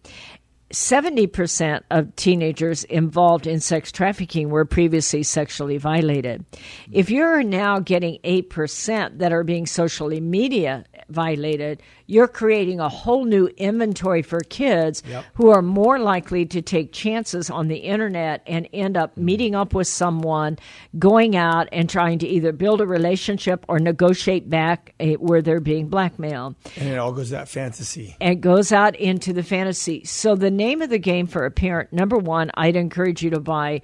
70% 0.74 1.82
of 1.92 2.16
teenagers 2.16 2.84
involved 2.86 3.46
in 3.46 3.60
sex 3.60 3.92
trafficking 3.92 4.50
were 4.50 4.66
previously 4.66 5.22
sexually 5.22 5.78
violated. 5.78 6.44
If 6.92 7.12
you're 7.12 7.44
now 7.44 7.80
getting 7.80 8.20
8% 8.24 9.20
that 9.20 9.32
are 9.32 9.44
being 9.44 9.68
socially 9.68 10.20
media 10.20 10.84
violated, 11.10 11.84
you're 12.14 12.28
creating 12.28 12.80
a 12.80 12.88
whole 12.90 13.26
new 13.26 13.48
inventory 13.58 14.22
for 14.22 14.40
kids 14.42 15.02
Yep. 15.10 15.26
who 15.34 15.50
are 15.50 15.62
more 15.62 15.98
likely 16.00 16.46
to 16.46 16.62
take 16.62 16.92
chances 16.92 17.50
on 17.50 17.68
the 17.68 17.78
internet 17.78 18.42
and 18.48 18.68
end 18.72 18.96
up 18.96 19.18
meeting 19.18 19.56
up 19.56 19.74
with 19.74 19.88
someone, 19.88 20.58
going 21.00 21.36
out 21.36 21.68
and 21.72 21.90
trying 21.90 22.20
to 22.20 22.28
either 22.28 22.52
build 22.52 22.80
a 22.82 22.88
relationship 22.88 23.66
or 23.68 23.80
negotiate 23.80 24.50
back 24.50 24.94
eh, 25.00 25.16
where 25.16 25.42
they're 25.42 25.60
being 25.60 25.88
blackmailed 25.90 26.56
And 26.78 26.90
it 26.90 26.98
all 26.98 27.12
goes 27.12 27.32
that 27.32 27.50
fantasy. 27.50 28.16
and 28.22 28.42
goes 28.42 28.72
out 28.72 28.96
into 28.96 29.34
the 29.34 29.44
fantasy. 29.44 30.04
So 30.06 30.36
the 30.36 30.52
name 30.52 30.82
of 30.82 30.90
the 30.90 31.00
game 31.00 31.28
for 31.28 31.46
a 31.46 31.52
parent, 31.52 31.92
number 31.92 32.18
one, 32.18 32.52
I'd 32.56 32.76
encourage 32.76 33.24
you 33.24 33.32
to 33.32 33.40
buy 33.40 33.82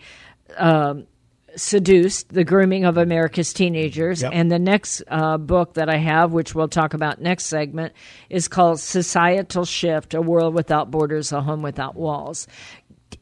um, 0.58 1.08
Seduced, 1.56 2.30
The 2.30 2.44
Grooming 2.44 2.86
of 2.86 2.98
America's 2.98 3.54
Teenagers. 3.54 4.22
Yep. 4.22 4.32
And 4.34 4.52
the 4.52 4.60
next 4.60 5.04
uh, 5.08 5.38
book 5.38 5.74
that 5.76 5.90
I 5.90 5.98
have, 5.98 6.32
which 6.32 6.56
we'll 6.56 6.68
talk 6.68 6.94
about 6.94 7.22
next 7.22 7.46
segment, 7.46 7.94
is 8.30 8.48
called 8.48 8.80
Societal 8.80 9.66
Shift, 9.66 10.14
A 10.14 10.22
World 10.22 10.54
Without 10.54 10.92
Borders, 10.92 11.32
A 11.32 11.42
Home 11.42 11.62
Without 11.62 11.96
Walls 11.96 12.48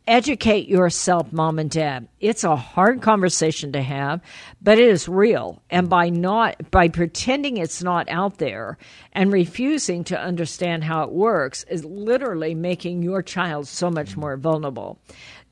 educate 0.07 0.67
yourself, 0.67 1.31
mom 1.33 1.59
and 1.59 1.69
dad. 1.69 2.07
It's 2.19 2.43
a 2.43 2.55
hard 2.55 3.01
conversation 3.01 3.73
to 3.73 3.81
have, 3.81 4.21
but 4.61 4.79
it 4.79 4.87
is 4.87 5.09
real. 5.09 5.61
And 5.69 5.89
by 5.89 6.09
not, 6.09 6.71
by 6.71 6.87
pretending 6.87 7.57
it's 7.57 7.83
not 7.83 8.07
out 8.09 8.37
there 8.37 8.77
and 9.11 9.31
refusing 9.31 10.03
to 10.05 10.19
understand 10.19 10.85
how 10.85 11.03
it 11.03 11.11
works 11.11 11.65
is 11.65 11.83
literally 11.83 12.55
making 12.55 13.03
your 13.03 13.21
child 13.21 13.67
so 13.67 13.89
much 13.91 14.15
more 14.15 14.37
vulnerable. 14.37 14.99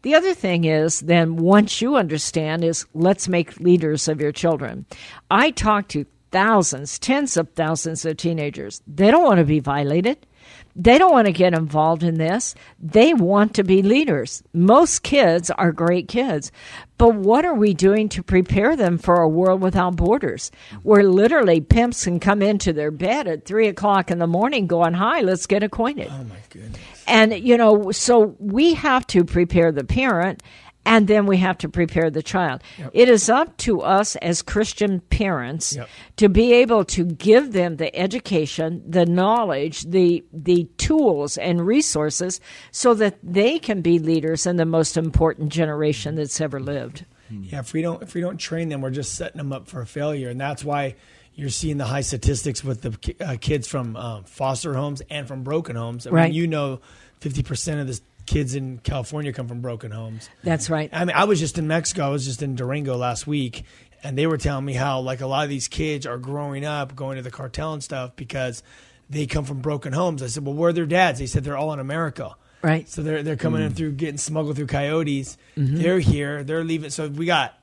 The 0.05 0.13
other 0.13 0.35
thing 0.35 0.65
is 0.65 0.99
then 0.99 1.35
once 1.35 1.81
you 1.81 1.95
understand 1.95 2.63
is 2.63 2.85
let's 2.93 3.27
make 3.27 3.59
leaders 3.59 4.07
of 4.07 4.21
your 4.21 4.31
children. 4.31 4.85
I 5.31 5.49
talk 5.49 5.87
to 5.87 6.05
thousands, 6.29 6.99
tens 6.99 7.35
of 7.37 7.49
thousands 7.53 8.05
of 8.05 8.17
teenagers. 8.17 8.83
They 8.85 9.09
don't 9.09 9.23
want 9.23 9.39
to 9.39 9.45
be 9.45 9.59
violated. 9.59 10.27
They 10.75 10.99
don't 10.99 11.11
want 11.11 11.25
to 11.25 11.33
get 11.33 11.55
involved 11.55 12.03
in 12.03 12.19
this. 12.19 12.53
They 12.79 13.15
want 13.15 13.55
to 13.55 13.63
be 13.63 13.81
leaders. 13.81 14.43
Most 14.53 15.01
kids 15.01 15.49
are 15.49 15.71
great 15.71 16.07
kids. 16.07 16.51
But 16.99 17.15
what 17.15 17.43
are 17.43 17.55
we 17.55 17.73
doing 17.73 18.07
to 18.09 18.21
prepare 18.21 18.75
them 18.75 18.99
for 18.99 19.21
a 19.21 19.27
world 19.27 19.61
without 19.61 19.95
borders? 19.95 20.51
Where 20.83 21.03
literally 21.03 21.61
pimps 21.61 22.03
can 22.03 22.19
come 22.19 22.43
into 22.43 22.73
their 22.73 22.91
bed 22.91 23.25
at 23.25 23.45
three 23.45 23.67
o'clock 23.67 24.11
in 24.11 24.19
the 24.19 24.27
morning 24.27 24.67
going, 24.67 24.93
Hi, 24.93 25.21
let's 25.21 25.47
get 25.47 25.63
acquainted. 25.63 26.09
Oh 26.11 26.25
my 26.25 26.35
goodness. 26.51 26.94
And, 27.07 27.33
you 27.33 27.57
know, 27.57 27.91
so 27.91 28.35
we 28.39 28.73
have 28.73 29.05
to 29.07 29.23
prepare 29.23 29.71
the 29.71 29.83
parent 29.83 30.41
and 30.85 31.07
then 31.07 31.25
we 31.25 31.37
have 31.37 31.57
to 31.59 31.69
prepare 31.69 32.09
the 32.09 32.21
child. 32.21 32.61
It 32.93 33.09
is 33.09 33.29
up 33.29 33.57
to 33.57 33.81
us 33.81 34.15
as 34.17 34.41
Christian 34.41 34.99
parents 35.01 35.75
Yep. 35.75 35.89
to 36.17 36.29
be 36.29 36.53
able 36.53 36.85
to 36.85 37.05
give 37.05 37.53
them 37.53 37.77
the 37.77 37.93
education, 37.95 38.83
the 38.87 39.05
knowledge, 39.05 39.81
the 39.83 40.23
the 40.31 40.65
tools 40.77 41.37
and 41.37 41.65
resources 41.65 42.39
so 42.71 42.93
that 42.93 43.17
they 43.23 43.57
can 43.57 43.81
be 43.81 43.99
leaders 43.99 44.45
in 44.45 44.57
the 44.57 44.65
most 44.65 44.95
important 44.95 45.51
generation 45.51 46.11
mm-hmm. 46.11 46.19
that's 46.19 46.39
ever 46.39 46.59
lived. 46.59 47.05
Yeah, 47.31 47.59
if 47.59 47.73
we 47.73 47.81
don't 47.81 48.03
if 48.03 48.13
we 48.13 48.21
don't 48.21 48.37
train 48.37 48.69
them, 48.69 48.81
we're 48.81 48.91
just 48.91 49.15
setting 49.15 49.37
them 49.37 49.51
up 49.51 49.67
for 49.67 49.81
a 49.81 49.87
failure, 49.87 50.29
and 50.29 50.39
that's 50.39 50.63
why 50.63 50.95
you're 51.35 51.49
seeing 51.49 51.77
the 51.77 51.85
high 51.85 52.01
statistics 52.01 52.63
with 52.63 52.81
the 52.81 53.15
uh, 53.25 53.35
kids 53.39 53.67
from 53.67 53.95
um, 53.95 54.23
foster 54.23 54.73
homes 54.73 55.01
and 55.09 55.27
from 55.27 55.43
broken 55.43 55.75
homes. 55.75 56.07
I 56.07 56.11
Right. 56.11 56.23
mean, 56.25 56.33
you 56.33 56.47
know, 56.47 56.79
fifty 57.19 57.43
percent 57.43 57.81
of 57.81 57.87
the 57.87 57.99
kids 58.25 58.55
in 58.55 58.79
California 58.79 59.31
come 59.33 59.47
from 59.47 59.61
broken 59.61 59.91
homes. 59.91 60.29
That's 60.43 60.69
right. 60.69 60.89
I 60.93 61.05
mean, 61.05 61.15
I 61.15 61.25
was 61.25 61.39
just 61.39 61.57
in 61.57 61.67
Mexico. 61.67 62.05
I 62.05 62.09
was 62.09 62.25
just 62.25 62.41
in 62.41 62.55
Durango 62.55 62.95
last 62.97 63.27
week, 63.27 63.63
and 64.03 64.17
they 64.17 64.27
were 64.27 64.37
telling 64.37 64.65
me 64.65 64.73
how 64.73 64.99
like 65.01 65.21
a 65.21 65.27
lot 65.27 65.43
of 65.43 65.49
these 65.49 65.67
kids 65.67 66.05
are 66.05 66.17
growing 66.17 66.65
up 66.65 66.95
going 66.95 67.17
to 67.17 67.21
the 67.21 67.31
cartel 67.31 67.73
and 67.73 67.83
stuff 67.83 68.15
because 68.15 68.63
they 69.09 69.27
come 69.27 69.45
from 69.45 69.59
broken 69.59 69.93
homes. 69.93 70.23
I 70.23 70.27
said, 70.27 70.45
"Well, 70.45 70.55
where 70.55 70.69
are 70.69 70.73
their 70.73 70.85
dads?" 70.87 71.19
They 71.19 71.27
said 71.27 71.43
they're 71.43 71.57
all 71.57 71.73
in 71.73 71.79
America. 71.79 72.35
Right. 72.61 72.89
So 72.89 73.03
they're 73.03 73.21
they're 73.21 73.35
coming 73.35 73.61
in 73.61 73.73
through 73.73 73.91
getting 73.91 74.17
smuggled 74.17 74.55
through 74.55 74.67
coyotes. 74.67 75.37
They're 75.55 75.99
here. 75.99 76.43
They're 76.43 76.63
leaving. 76.63 76.89
So 76.89 77.07
we 77.09 77.25
got 77.27 77.53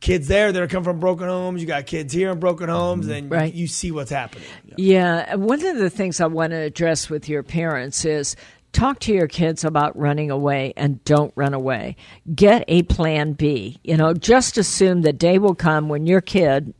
kids 0.00 0.28
there 0.28 0.50
that 0.50 0.62
are 0.62 0.66
come 0.66 0.84
from 0.84 0.98
broken 0.98 1.28
homes. 1.28 1.60
You 1.60 1.66
got 1.66 1.86
kids 1.86 2.12
here 2.12 2.30
in 2.30 2.40
broken 2.40 2.68
homes, 2.68 3.06
mm-hmm. 3.06 3.14
and 3.14 3.30
Right. 3.30 3.54
you 3.54 3.66
see 3.66 3.90
what's 3.90 4.10
happening. 4.10 4.46
Yeah, 4.76 5.34
one 5.36 5.64
of 5.64 5.76
the 5.76 5.90
things 5.90 6.20
I 6.20 6.26
want 6.26 6.52
to 6.52 6.56
address 6.56 7.08
with 7.10 7.28
your 7.28 7.42
parents 7.42 8.04
is 8.04 8.34
talk 8.72 9.00
to 9.00 9.12
your 9.12 9.26
kids 9.26 9.64
about 9.64 9.96
running 9.98 10.30
away 10.30 10.72
and 10.76 11.02
don't 11.04 11.32
run 11.36 11.54
away. 11.54 11.96
Get 12.34 12.64
a 12.68 12.82
plan 12.84 13.32
B. 13.32 13.78
You 13.84 13.96
know, 13.96 14.14
just 14.14 14.58
assume 14.58 15.02
the 15.02 15.12
day 15.12 15.38
will 15.38 15.54
come 15.54 15.88
when 15.88 16.06
your 16.06 16.20
kid 16.20 16.72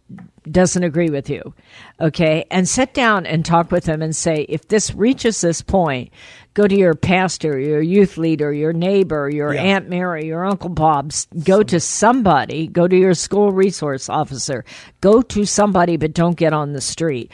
doesn't 0.51 0.83
agree 0.83 1.11
with 1.11 1.29
you. 1.29 1.55
Okay? 2.01 2.47
And 2.51 2.68
sit 2.68 2.95
down 2.95 3.27
and 3.27 3.45
talk 3.45 3.71
with 3.71 3.85
them 3.85 4.03
and 4.03 4.14
say, 4.14 4.47
if 4.49 4.68
this 4.68 4.95
reaches 4.95 5.41
this 5.41 5.62
point, 5.62 6.12
go 6.55 6.66
to 6.66 6.76
your 6.76 6.94
pastor, 6.94 7.59
your 7.59 7.80
youth 7.80 8.18
leader, 8.18 8.53
your 8.53 8.72
neighbor, 8.72 9.30
your 9.32 9.55
Yeah. 9.55 9.62
Aunt 9.62 9.88
Mary, 9.88 10.26
your 10.26 10.44
Uncle 10.44 10.70
Bob. 10.70 11.12
Go 11.44 11.62
to 11.62 11.78
somebody, 11.78 12.66
go 12.66 12.88
to 12.88 12.96
your 12.96 13.14
school 13.14 13.53
resource 13.53 14.09
officer, 14.09 14.64
go 15.01 15.22
to 15.22 15.44
somebody, 15.44 15.96
but 15.96 16.12
don't 16.12 16.36
get 16.36 16.53
on 16.53 16.72
the 16.72 16.80
street. 16.80 17.30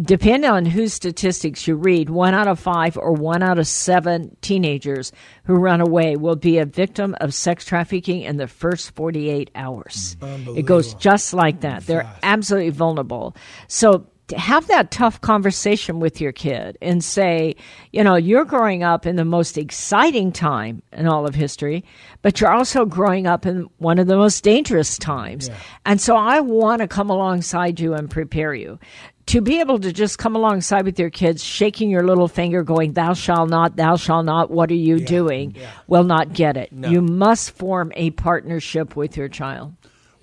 Depending 0.00 0.50
on 0.50 0.64
whose 0.64 0.94
statistics 0.94 1.66
you 1.68 1.76
read, 1.76 2.08
one 2.08 2.32
out 2.32 2.48
of 2.48 2.58
five 2.58 2.96
or 2.96 3.12
one 3.12 3.42
out 3.42 3.58
of 3.58 3.66
seven 3.66 4.34
teenagers 4.40 5.12
who 5.44 5.54
run 5.54 5.82
away 5.82 6.16
will 6.16 6.36
be 6.36 6.56
a 6.58 6.64
victim 6.64 7.14
of 7.20 7.34
sex 7.34 7.64
trafficking 7.66 8.22
in 8.22 8.38
the 8.38 8.46
first 8.46 8.94
48 8.94 9.50
hours. 9.54 10.16
It 10.56 10.62
goes 10.64 10.94
just 10.94 11.34
like 11.34 11.60
that. 11.60 11.84
They're 11.86 12.10
absolutely 12.22 12.70
vulnerable. 12.70 13.36
So 13.68 14.06
have 14.36 14.66
that 14.68 14.90
tough 14.90 15.20
conversation 15.20 16.00
with 16.00 16.20
your 16.20 16.32
kid 16.32 16.76
and 16.82 17.02
say, 17.04 17.54
you 17.92 18.02
know, 18.02 18.16
you're 18.16 18.44
growing 18.44 18.82
up 18.82 19.06
in 19.06 19.16
the 19.16 19.24
most 19.24 19.56
exciting 19.56 20.32
time 20.32 20.82
in 20.92 21.06
all 21.06 21.26
of 21.26 21.34
history, 21.34 21.84
but 22.22 22.40
you're 22.40 22.52
also 22.52 22.84
growing 22.84 23.26
up 23.26 23.46
in 23.46 23.68
one 23.78 23.98
of 23.98 24.06
the 24.08 24.16
most 24.16 24.42
dangerous 24.42 24.98
times. 24.98 25.48
And 25.84 26.00
so 26.00 26.16
I 26.16 26.40
want 26.40 26.80
to 26.82 26.88
come 26.88 27.08
alongside 27.10 27.78
you 27.78 27.94
and 27.94 28.10
prepare 28.10 28.54
you. 28.54 28.78
To 29.26 29.40
be 29.40 29.58
able 29.58 29.80
to 29.80 29.92
just 29.92 30.18
come 30.18 30.36
alongside 30.36 30.84
with 30.84 31.00
your 31.00 31.10
kids, 31.10 31.42
shaking 31.42 31.90
your 31.90 32.04
little 32.04 32.28
finger, 32.28 32.62
going, 32.62 32.92
Thou 32.92 33.12
shalt 33.12 33.50
not, 33.50 33.74
thou 33.74 33.96
shalt 33.96 34.24
not, 34.24 34.52
what 34.52 34.70
are 34.70 34.74
you 34.74 35.00
doing? 35.00 35.56
will 35.88 36.04
not 36.04 36.32
get 36.32 36.56
it. 36.56 36.70
You 36.92 37.02
must 37.02 37.50
form 37.50 37.92
a 37.96 38.10
partnership 38.10 38.94
with 38.94 39.16
your 39.16 39.28
child. 39.28 39.74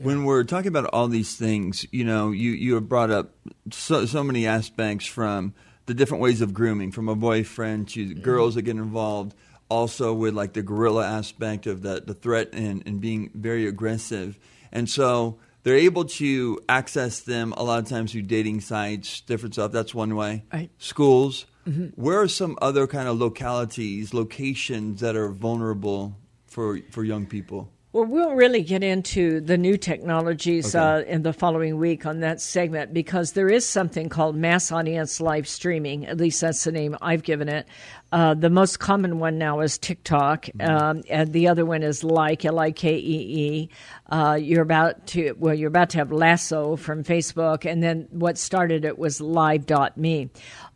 When 0.03 0.25
we're 0.25 0.43
talking 0.43 0.67
about 0.67 0.85
all 0.93 1.07
these 1.07 1.35
things, 1.35 1.85
you 1.91 2.03
know, 2.03 2.31
you, 2.31 2.51
you 2.51 2.75
have 2.75 2.89
brought 2.89 3.09
up 3.09 3.35
so, 3.71 4.05
so 4.05 4.23
many 4.23 4.45
aspects 4.45 5.05
from 5.05 5.53
the 5.85 5.93
different 5.93 6.21
ways 6.21 6.41
of 6.41 6.53
grooming, 6.53 6.91
from 6.91 7.09
a 7.09 7.15
boyfriend 7.15 7.89
to 7.89 8.13
girls 8.13 8.55
that 8.55 8.63
get 8.63 8.75
involved, 8.75 9.35
also 9.69 10.13
with 10.13 10.33
like 10.33 10.53
the 10.53 10.61
guerrilla 10.63 11.05
aspect 11.05 11.67
of 11.67 11.81
the, 11.81 12.03
the 12.05 12.13
threat 12.13 12.49
and, 12.53 12.83
and 12.85 13.01
being 13.01 13.31
very 13.33 13.65
aggressive. 13.67 14.37
And 14.71 14.89
so 14.89 15.39
they're 15.63 15.75
able 15.75 16.05
to 16.05 16.59
access 16.67 17.21
them 17.21 17.53
a 17.55 17.63
lot 17.63 17.79
of 17.79 17.87
times 17.87 18.11
through 18.11 18.23
dating 18.23 18.61
sites, 18.61 19.21
different 19.21 19.55
stuff. 19.55 19.71
That's 19.71 19.93
one 19.93 20.15
way. 20.15 20.43
Right. 20.51 20.69
Schools. 20.77 21.45
Mm-hmm. 21.67 22.01
Where 22.01 22.19
are 22.19 22.27
some 22.27 22.57
other 22.61 22.87
kind 22.87 23.07
of 23.07 23.17
localities, 23.17 24.13
locations 24.13 24.99
that 24.99 25.15
are 25.15 25.29
vulnerable 25.29 26.17
for, 26.47 26.79
for 26.91 27.03
young 27.03 27.25
people? 27.25 27.71
Well, 27.93 28.05
we'll 28.05 28.33
really 28.33 28.63
get 28.63 28.81
into 28.81 29.39
the 29.39 29.55
new 29.55 29.77
technologies 29.77 30.73
uh, 30.73 31.03
in 31.05 31.21
the 31.21 31.31
following 31.31 31.77
week 31.77 32.07
on 32.07 32.21
that 32.21 32.41
segment 32.41 32.91
because 32.91 33.33
there 33.33 33.49
is 33.49 33.67
something 33.67 34.09
called 34.09 34.35
mass 34.35 34.71
audience 34.71 35.21
live 35.21 35.47
streaming. 35.47 36.07
At 36.07 36.17
least 36.17 36.41
that's 36.41 36.63
the 36.63 36.71
name 36.71 36.97
I've 37.03 37.21
given 37.21 37.49
it. 37.49 37.67
Uh, 38.11 38.33
the 38.33 38.49
most 38.49 38.79
common 38.79 39.19
one 39.19 39.37
now 39.37 39.59
is 39.59 39.77
TikTok, 39.77 40.49
um, 40.59 41.03
and 41.07 41.33
the 41.33 41.47
other 41.47 41.67
one 41.67 41.83
is 41.83 42.01
Likee 42.01 42.45
L 42.45 42.57
I 42.57 42.71
K 42.71 42.95
E 42.95 42.99
E. 42.99 43.69
Uh, 44.09 44.39
You're 44.41 44.63
about 44.63 45.05
to 45.07 45.35
well, 45.37 45.53
you're 45.53 45.67
about 45.67 45.91
to 45.91 45.99
have 45.99 46.11
Lasso 46.11 46.75
from 46.75 47.03
Facebook, 47.03 47.63
and 47.63 47.83
then 47.83 48.07
what 48.09 48.39
started 48.39 48.85
it 48.85 48.97
was 48.97 49.21
Live.me 49.21 50.31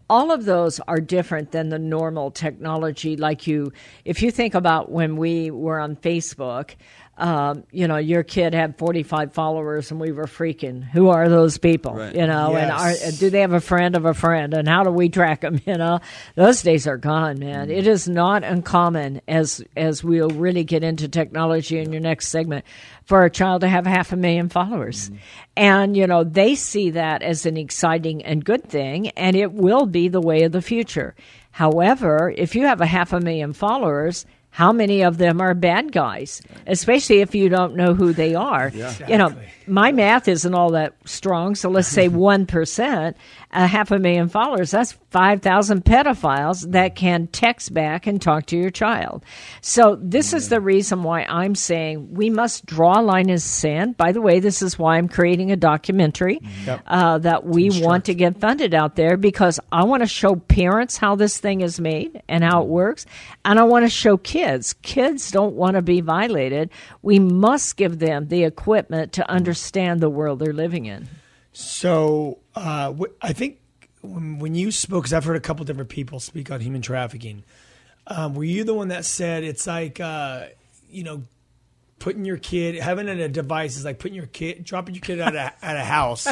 all 0.09 0.31
of 0.31 0.45
those 0.45 0.79
are 0.87 1.01
different 1.01 1.51
than 1.51 1.69
the 1.69 1.79
normal 1.79 2.31
technology 2.31 3.17
like 3.17 3.45
you 3.45 3.71
if 4.05 4.21
you 4.21 4.31
think 4.31 4.55
about 4.55 4.89
when 4.89 5.17
we 5.17 5.51
were 5.51 5.79
on 5.79 5.95
facebook 5.97 6.75
um, 7.17 7.63
you 7.71 7.87
know 7.87 7.97
your 7.97 8.21
kid 8.23 8.53
had 8.53 8.77
45 8.77 9.33
followers 9.33 9.89
and 9.91 9.99
we 9.99 10.11
were 10.11 10.25
freaking 10.27 10.83
who 10.83 11.09
are 11.09 11.27
those 11.29 11.57
people 11.57 11.93
Right. 11.95 12.15
you 12.15 12.27
know? 12.27 12.55
And 12.55 12.71
are, 12.71 12.93
do 13.17 13.29
they 13.31 13.41
have 13.41 13.53
a 13.53 13.59
friend 13.59 13.95
of 13.95 14.05
a 14.05 14.13
friend? 14.13 14.53
And 14.53 14.67
how 14.67 14.83
do 14.83 14.91
we 14.91 15.09
track 15.09 15.41
them 15.41 15.59
you 15.65 15.75
know? 15.77 15.99
Those 16.35 16.61
days 16.61 16.85
are 16.87 16.97
gone 16.97 17.39
man. 17.39 17.71
It 17.71 17.87
is 17.87 18.07
not 18.07 18.43
uncommon 18.43 19.21
as 19.27 19.63
as 19.75 20.03
we'll 20.03 20.29
really 20.29 20.63
get 20.63 20.83
into 20.83 21.07
technology 21.07 21.79
in 21.79 21.91
your 21.91 22.01
next 22.01 22.27
segment 22.27 22.65
for 23.03 23.23
a 23.25 23.29
child 23.31 23.61
to 23.61 23.67
have 23.67 23.85
half 23.87 24.11
a 24.11 24.15
million 24.15 24.49
followers. 24.49 25.09
And 25.55 25.97
you 25.97 26.05
know 26.05 26.23
they 26.23 26.53
see 26.55 26.91
that 26.91 27.23
as 27.23 27.45
an 27.47 27.57
exciting 27.57 28.23
and 28.23 28.45
good 28.45 28.69
thing 28.69 29.09
and 29.09 29.35
it 29.35 29.53
will 29.53 29.87
be 29.87 30.07
the 30.07 30.21
way 30.21 30.43
of 30.43 30.51
the 30.51 30.61
future. 30.61 31.15
However 31.51 32.31
if 32.37 32.55
you 32.55 32.67
have 32.67 32.81
a 32.81 32.85
half 32.85 33.11
a 33.13 33.19
million 33.19 33.53
followers 33.53 34.25
how 34.57 34.73
many 34.73 35.03
of 35.03 35.19
them 35.19 35.39
are 35.39 35.53
bad 35.53 35.91
guys 35.91 36.41
especially 36.65 37.19
if 37.21 37.35
you 37.35 37.47
don't 37.47 37.75
know 37.75 37.93
who 37.93 38.11
they 38.11 38.33
are. 38.33 38.71
You 39.07 39.17
know 39.17 39.35
my 39.67 39.91
math 39.91 40.27
isn't 40.27 40.53
all 40.53 40.71
that 40.71 40.95
strong 41.05 41.55
so 41.55 41.69
let's 41.69 41.87
say 41.87 42.09
1% 42.17 43.15
a 43.51 43.67
half 43.67 43.91
a 43.91 43.99
million 43.99 44.29
followers 44.29 44.71
that's 44.71 44.93
5000 45.11 45.83
pedophiles 45.83 46.71
that 46.71 46.95
can 46.95 47.27
text 47.27 47.73
back 47.73 48.07
and 48.07 48.21
talk 48.21 48.45
to 48.47 48.57
your 48.57 48.69
child. 48.69 49.23
So 49.61 49.97
this 50.01 50.33
is 50.33 50.49
the 50.49 50.61
reason 50.61 51.03
why 51.03 51.23
i'm 51.23 51.55
saying 51.55 52.13
we 52.13 52.29
must 52.29 52.65
draw 52.65 52.99
a 52.99 53.01
line 53.01 53.29
in 53.29 53.39
sand. 53.39 53.97
By 53.97 54.11
the 54.11 54.21
way 54.21 54.39
this 54.39 54.61
is 54.61 54.77
why 54.77 54.97
i'm 54.97 55.07
creating 55.07 55.51
a 55.51 55.55
documentary 55.55 56.39
mm-hmm. 56.39 56.87
uh, 56.87 57.19
that 57.19 57.45
we 57.45 57.69
want 57.81 58.05
to 58.05 58.13
get 58.13 58.39
funded 58.39 58.73
out 58.73 58.95
there 58.95 59.17
because 59.17 59.59
i 59.71 59.83
want 59.83 60.03
to 60.03 60.07
show 60.07 60.35
parents 60.35 60.97
how 60.97 61.15
this 61.15 61.39
thing 61.39 61.61
is 61.61 61.79
made 61.79 62.21
and 62.27 62.43
how 62.43 62.61
it 62.61 62.63
mm-hmm. 62.63 62.71
works 62.71 63.05
and 63.45 63.59
i 63.59 63.63
want 63.63 63.85
to 63.85 63.89
show 63.89 64.17
kids. 64.17 64.73
Kids 64.81 65.31
don't 65.31 65.55
want 65.55 65.75
to 65.75 65.81
be 65.81 66.01
violated. 66.01 66.69
We 67.01 67.19
must 67.19 67.77
give 67.77 67.99
them 67.99 68.27
the 68.27 68.43
equipment 68.43 69.13
to 69.13 69.29
understand 69.29 69.56
the 70.01 70.09
world 70.09 70.39
they're 70.39 70.53
living 70.53 70.85
in. 70.85 71.07
So 71.53 72.39
uh, 72.55 72.93
wh- 72.93 73.13
I 73.21 73.33
think 73.33 73.59
when, 74.01 74.39
when 74.39 74.55
you 74.55 74.71
spoke, 74.71 75.03
because 75.03 75.13
I've 75.13 75.25
heard 75.25 75.35
a 75.35 75.41
couple 75.41 75.65
different 75.65 75.89
people 75.89 76.19
speak 76.19 76.51
on 76.51 76.61
human 76.61 76.81
trafficking, 76.81 77.43
um, 78.07 78.35
were 78.35 78.43
you 78.43 78.63
the 78.63 78.73
one 78.73 78.89
that 78.89 79.05
said 79.05 79.43
it's 79.43 79.67
like, 79.67 79.99
uh, 79.99 80.45
you 80.89 81.03
know, 81.03 81.23
putting 81.99 82.25
your 82.25 82.37
kid, 82.37 82.75
having 82.75 83.09
a 83.09 83.27
device 83.27 83.75
is 83.75 83.83
like 83.83 83.99
putting 83.99 84.15
your 84.15 84.27
kid, 84.27 84.63
dropping 84.63 84.95
your 84.95 85.01
kid 85.01 85.19
at 85.19 85.35
a, 85.35 85.53
at 85.65 85.75
a 85.75 85.83
house, 85.83 86.27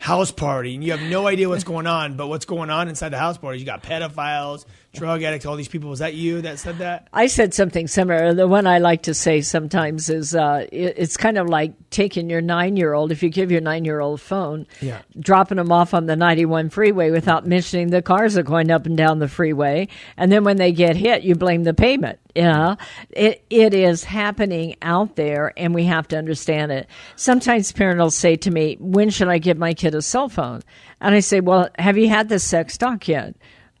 house 0.00 0.32
party, 0.32 0.74
and 0.74 0.82
you 0.82 0.90
have 0.92 1.00
no 1.02 1.26
idea 1.26 1.48
what's 1.48 1.64
going 1.64 1.86
on, 1.86 2.16
but 2.16 2.26
what's 2.26 2.44
going 2.44 2.70
on 2.70 2.88
inside 2.88 3.10
the 3.10 3.18
house 3.18 3.38
party, 3.38 3.58
you 3.58 3.64
got 3.64 3.82
pedophiles, 3.82 4.64
drug 4.96 5.22
addicts, 5.22 5.46
all 5.46 5.56
these 5.56 5.68
people. 5.68 5.90
Was 5.90 6.00
that 6.00 6.14
you 6.14 6.40
that 6.42 6.58
said 6.58 6.78
that? 6.78 7.08
I 7.12 7.26
said 7.26 7.54
something 7.54 7.86
similar. 7.86 8.34
The 8.34 8.48
one 8.48 8.66
I 8.66 8.78
like 8.78 9.02
to 9.04 9.14
say 9.14 9.40
sometimes 9.42 10.08
is 10.10 10.34
uh, 10.34 10.66
it, 10.72 10.94
it's 10.96 11.16
kind 11.16 11.38
of 11.38 11.48
like 11.48 11.72
taking 11.90 12.28
your 12.28 12.40
nine 12.40 12.76
year 12.76 12.92
old, 12.94 13.12
if 13.12 13.22
you 13.22 13.28
give 13.28 13.50
your 13.50 13.60
nine 13.60 13.84
year 13.84 14.00
old 14.00 14.20
phone, 14.20 14.66
Yeah. 14.80 15.02
dropping 15.18 15.56
them 15.56 15.70
off 15.72 15.94
on 15.94 16.06
the 16.06 16.16
91 16.16 16.70
freeway 16.70 17.10
without 17.10 17.46
mentioning 17.46 17.90
the 17.90 18.02
cars 18.02 18.36
are 18.36 18.42
going 18.42 18.70
up 18.70 18.86
and 18.86 18.96
down 18.96 19.18
the 19.18 19.28
freeway. 19.28 19.88
And 20.16 20.30
then 20.32 20.44
when 20.44 20.56
they 20.56 20.72
get 20.72 20.96
hit, 20.96 21.22
you 21.22 21.34
blame 21.34 21.64
the 21.64 21.74
pavement. 21.74 22.18
Know, 22.34 22.76
it, 23.08 23.42
it 23.48 23.72
is 23.72 24.04
happening 24.04 24.76
out 24.82 25.16
there 25.16 25.54
and 25.56 25.74
we 25.74 25.84
have 25.84 26.06
to 26.08 26.18
understand 26.18 26.70
it. 26.70 26.86
Sometimes 27.16 27.72
parents 27.72 27.98
will 27.98 28.10
say 28.10 28.36
to 28.36 28.50
me, 28.50 28.76
When 28.78 29.08
should 29.08 29.28
I 29.28 29.38
give 29.38 29.56
my 29.56 29.72
kid 29.72 29.94
a 29.94 30.02
cell 30.02 30.28
phone? 30.28 30.60
And 31.00 31.14
I 31.14 31.20
say, 31.20 31.40
Well, 31.40 31.70
have 31.78 31.96
you 31.96 32.10
had 32.10 32.28
the 32.28 32.38
sex 32.38 32.76
talk 32.76 33.08
yet? 33.08 33.34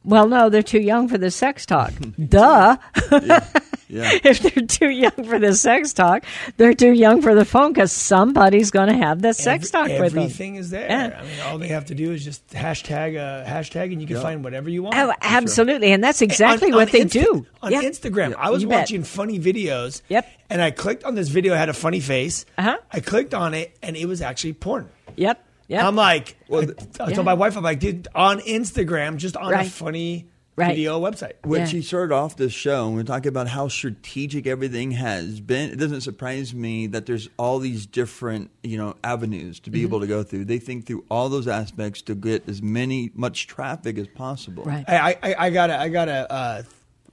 Well, 0.06 0.28
no, 0.28 0.48
they're 0.48 0.62
too 0.62 0.80
young 0.80 1.08
for 1.08 1.18
the 1.18 1.30
sex 1.30 1.66
talk. 1.66 1.92
Duh. 2.28 2.76
Yeah. 3.88 4.10
if 4.24 4.40
they're 4.40 4.66
too 4.66 4.90
young 4.90 5.12
for 5.12 5.38
the 5.38 5.54
sex 5.54 5.92
talk, 5.92 6.24
they're 6.56 6.74
too 6.74 6.90
young 6.90 7.22
for 7.22 7.36
the 7.36 7.44
phone 7.44 7.72
because 7.72 7.92
somebody's 7.92 8.72
going 8.72 8.88
to 8.88 8.96
have 8.96 9.22
the 9.22 9.32
sex 9.32 9.72
Every- 9.72 9.90
talk 9.90 10.00
with 10.02 10.12
them. 10.12 10.22
Everything 10.24 10.56
is 10.56 10.70
there. 10.70 10.88
Yeah. 10.88 11.16
I 11.20 11.22
mean, 11.22 11.40
all 11.44 11.58
they 11.58 11.68
have 11.68 11.84
to 11.86 11.94
do 11.94 12.10
is 12.10 12.24
just 12.24 12.44
hashtag, 12.48 13.16
uh, 13.16 13.48
hashtag, 13.48 13.92
and 13.92 14.00
you 14.00 14.08
can 14.08 14.20
find 14.20 14.42
whatever 14.42 14.68
you 14.68 14.82
want. 14.82 14.96
Oh, 14.96 15.12
absolutely, 15.22 15.92
and 15.92 16.02
that's 16.02 16.20
exactly 16.20 16.70
On- 16.72 16.74
what 16.78 16.88
on 16.88 16.92
they 16.94 17.04
Insta- 17.04 17.10
do 17.24 17.46
on 17.62 17.70
Yeah. 17.70 17.82
Instagram. 17.82 18.34
I 18.36 18.50
was 18.50 18.62
You 18.62 18.68
bet. 18.68 18.80
watching 18.80 19.04
funny 19.04 19.38
videos. 19.38 20.02
Yep. 20.08 20.26
And 20.50 20.60
I 20.60 20.72
clicked 20.72 21.04
on 21.04 21.14
this 21.14 21.28
video. 21.28 21.54
It 21.54 21.58
had 21.58 21.68
a 21.68 21.72
funny 21.72 22.00
face. 22.00 22.44
Uh-huh. 22.58 22.78
I 22.92 22.98
clicked 22.98 23.34
on 23.34 23.54
it, 23.54 23.76
and 23.84 23.96
it 23.96 24.06
was 24.06 24.20
actually 24.20 24.54
porn. 24.54 24.88
Yep, 25.14 25.44
yep. 25.68 25.84
I'm 25.84 25.96
like, 25.96 26.36
I, 26.52 26.56
I 26.56 26.60
Yeah. 27.08 27.14
told 27.14 27.24
my 27.24 27.34
wife, 27.34 27.56
I'm 27.56 27.62
like, 27.64 27.80
dude, 27.80 28.08
on 28.14 28.40
Instagram, 28.40 29.16
just 29.16 29.36
on 29.36 29.52
a 29.52 29.64
funny 29.64 30.28
Right. 30.58 30.68
video 30.68 30.98
website. 30.98 31.32
When 31.44 31.60
Yeah. 31.60 31.66
she 31.66 31.82
started 31.82 32.14
off 32.14 32.36
this 32.36 32.52
show, 32.54 32.86
and 32.86 32.96
we're 32.96 33.02
talking 33.02 33.28
about 33.28 33.46
how 33.46 33.68
strategic 33.68 34.46
everything 34.46 34.92
has 34.92 35.38
been. 35.38 35.70
It 35.70 35.76
doesn't 35.76 36.00
surprise 36.00 36.54
me 36.54 36.86
that 36.86 37.04
there's 37.04 37.28
all 37.38 37.58
these 37.58 37.84
different, 37.84 38.50
you 38.62 38.78
know, 38.78 38.94
avenues 39.04 39.60
to 39.60 39.70
be 39.70 39.80
Mm-hmm. 39.80 39.86
able 39.88 40.00
to 40.00 40.06
go 40.06 40.22
through. 40.22 40.46
They 40.46 40.58
think 40.58 40.86
through 40.86 41.04
all 41.10 41.28
those 41.28 41.46
aspects 41.46 42.00
to 42.02 42.14
get 42.14 42.48
as 42.48 42.62
many 42.62 43.10
much 43.14 43.48
traffic 43.48 43.98
as 43.98 44.06
possible. 44.08 44.64
right. 44.64 44.84
I, 44.88 45.18
I, 45.22 45.34
I 45.38 45.50
got 45.50 45.68
a, 45.68 45.78
I 45.78 45.88
got 45.90 46.08
a 46.08 46.32
uh, 46.32 46.62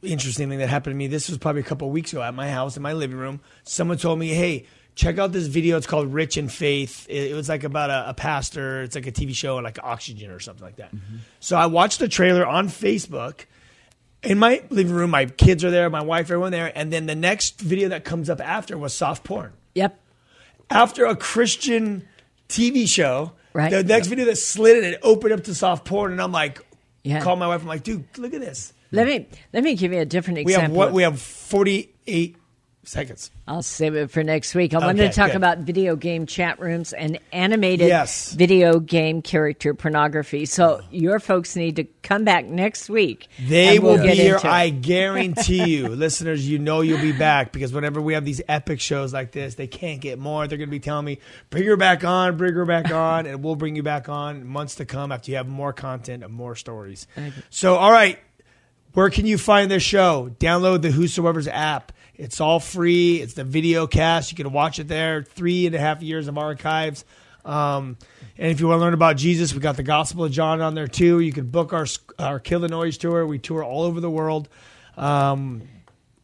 interesting 0.03 0.47
thing 0.47 0.59
that 0.59 0.69
happened 0.69 0.93
to 0.93 0.97
me. 0.97 1.07
This 1.07 1.27
was 1.27 1.37
probably 1.37 1.61
a 1.61 1.65
couple 1.65 1.87
of 1.89 1.93
weeks 1.93 2.13
ago 2.13 2.21
at 2.21 2.33
my 2.33 2.49
house 2.49 2.77
in 2.77 2.83
my 2.83 2.93
living 2.93 3.17
room. 3.17 3.41
Someone 3.63 3.97
told 3.97 4.19
me, 4.19 4.29
"Hey, 4.29 4.67
check 4.95 5.17
out 5.17 5.31
this 5.31 5.47
video. 5.47 5.77
It's 5.77 5.87
called 5.87 6.13
Rich 6.13 6.37
in 6.37 6.49
Faith. 6.49 7.07
It, 7.09 7.31
it 7.31 7.35
was 7.35 7.49
like 7.49 7.63
about 7.63 7.89
a, 7.89 8.09
a, 8.09 8.13
pastor. 8.13 8.83
It's 8.83 8.95
like 8.95 9.07
a 9.07 9.11
TV 9.11 9.35
show 9.35 9.57
like 9.57 9.79
Oxygen 9.81 10.31
or 10.31 10.39
something 10.39 10.63
like 10.63 10.77
that. 10.77 10.95
Mm-hmm. 10.95 11.17
So 11.39 11.57
I 11.57 11.65
watched 11.65 11.99
the 11.99 12.07
trailer 12.07 12.45
on 12.45 12.67
Facebook. 12.67 13.45
In 14.21 14.39
my 14.39 14.63
living 14.69 14.93
room, 14.93 15.09
my 15.09 15.25
kids 15.25 15.65
are 15.65 15.71
there, 15.71 15.89
my 15.89 16.01
wife, 16.01 16.27
everyone 16.27 16.53
there, 16.53 16.71
and 16.77 16.93
then 16.93 17.07
the 17.07 17.15
next 17.15 17.59
video 17.59 17.89
that 17.89 18.05
comes 18.05 18.29
up 18.29 18.39
after 18.39 18.77
was 18.77 18.93
soft 18.93 19.25
porn. 19.25 19.51
Yep. 19.75 19.99
After 20.69 21.05
a 21.05 21.15
Christian 21.15 22.07
TV 22.47 22.87
show, 22.87 23.33
right. 23.51 23.69
the 23.69 23.83
next 23.83 24.07
yep. 24.07 24.11
video 24.11 24.25
that 24.25 24.37
slid 24.37 24.77
and 24.77 24.93
it 24.93 24.99
opened 25.03 25.33
up 25.33 25.43
to 25.43 25.55
soft 25.55 25.83
porn, 25.83 26.13
and 26.13 26.21
I'm 26.21 26.31
like, 26.31 26.65
yeah. 27.03 27.19
call 27.19 27.35
my 27.35 27.47
wife. 27.47 27.61
I'm 27.61 27.67
like, 27.67 27.83
dude, 27.83 28.05
look 28.17 28.33
at 28.33 28.39
this. 28.39 28.73
Let 28.93 29.07
me 29.07 29.27
let 29.51 29.63
me 29.63 29.75
give 29.75 29.91
you 29.91 29.99
a 29.99 30.05
different 30.05 30.39
example. 30.39 30.71
we 30.71 30.79
have 30.79 30.87
what 30.87 30.93
we 30.93 31.03
have 31.03 31.19
48 31.19 32.37
seconds. 32.83 33.31
I'll 33.47 33.63
save 33.63 33.95
it 33.95 34.11
for 34.11 34.23
next 34.23 34.55
week. 34.55 34.73
I 34.73 34.77
okay, 34.77 34.85
wanted 34.85 35.11
to 35.11 35.15
talk 35.15 35.27
good. 35.27 35.37
about 35.37 35.59
video 35.59 35.95
game 35.95 36.25
chat 36.25 36.59
rooms 36.59 36.93
and 36.93 37.19
animated 37.31 37.87
yes. 37.87 38.33
video 38.33 38.79
game 38.79 39.21
character 39.21 39.73
pornography. 39.73 40.45
So 40.45 40.75
uh-huh. 40.75 40.87
your 40.91 41.19
folks 41.19 41.55
need 41.55 41.77
to 41.77 41.85
come 42.01 42.23
back 42.23 42.45
next 42.45 42.89
week. 42.89 43.27
They 43.39 43.79
we'll 43.79 43.97
will 43.97 44.03
be 44.03 44.15
here. 44.15 44.39
I 44.43 44.69
guarantee 44.69 45.65
you, 45.75 45.89
listeners. 45.89 46.47
You 46.47 46.59
know 46.59 46.81
you'll 46.81 47.01
be 47.01 47.11
back 47.11 47.51
because 47.51 47.73
whenever 47.73 48.01
we 48.01 48.13
have 48.13 48.25
these 48.25 48.41
epic 48.47 48.79
shows 48.79 49.13
like 49.13 49.31
this, 49.31 49.55
they 49.55 49.67
can't 49.67 50.01
get 50.01 50.19
more. 50.19 50.47
They're 50.47 50.57
going 50.57 50.69
to 50.69 50.71
be 50.71 50.79
telling 50.79 51.05
me, 51.05 51.19
"Bring 51.49 51.65
her 51.65 51.77
back 51.77 52.03
on, 52.03 52.37
bring 52.37 52.53
her 52.53 52.65
back 52.65 52.91
on," 52.91 53.25
and 53.25 53.43
we'll 53.43 53.55
bring 53.55 53.75
you 53.75 53.83
back 53.83 54.09
on 54.09 54.45
months 54.45 54.75
to 54.75 54.85
come 54.85 55.11
after 55.11 55.31
you 55.31 55.37
have 55.37 55.47
more 55.47 55.73
content 55.73 56.23
and 56.23 56.33
more 56.33 56.55
stories. 56.55 57.07
So, 57.49 57.75
all 57.75 57.91
right. 57.91 58.19
Where 58.93 59.09
can 59.09 59.25
you 59.25 59.39
find 59.39 59.71
this 59.71 59.81
show? 59.81 60.35
Download 60.39 60.83
the 60.83 60.89
Whosoevers 60.89 61.49
app. 61.51 61.91
It's 62.15 62.39
all 62.39 62.59
free. 62.59 63.21
It's 63.21 63.33
the 63.33 63.43
video 63.43 63.87
cast. 63.87 64.31
You 64.31 64.37
can 64.37 64.51
watch 64.51 64.79
it 64.79 64.87
there. 64.87 65.23
Three 65.23 65.65
and 65.65 65.75
a 65.75 65.79
half 65.79 66.01
years 66.01 66.27
of 66.27 66.37
archives. 66.37 67.05
Um, 67.45 67.97
and 68.37 68.51
if 68.51 68.59
you 68.59 68.67
want 68.67 68.79
to 68.79 68.81
learn 68.83 68.93
about 68.93 69.17
Jesus, 69.17 69.53
we 69.53 69.59
got 69.59 69.75
the 69.75 69.83
Gospel 69.83 70.25
of 70.25 70.31
John 70.31 70.61
on 70.61 70.75
there 70.75 70.87
too. 70.87 71.19
You 71.19 71.33
can 71.33 71.47
book 71.47 71.73
our 71.73 71.85
our 72.19 72.39
Kill 72.39 72.59
the 72.59 72.69
Noise 72.69 72.97
tour. 72.97 73.25
We 73.25 73.39
tour 73.39 73.63
all 73.63 73.83
over 73.83 73.99
the 73.99 74.09
world. 74.09 74.47
Um, 74.95 75.63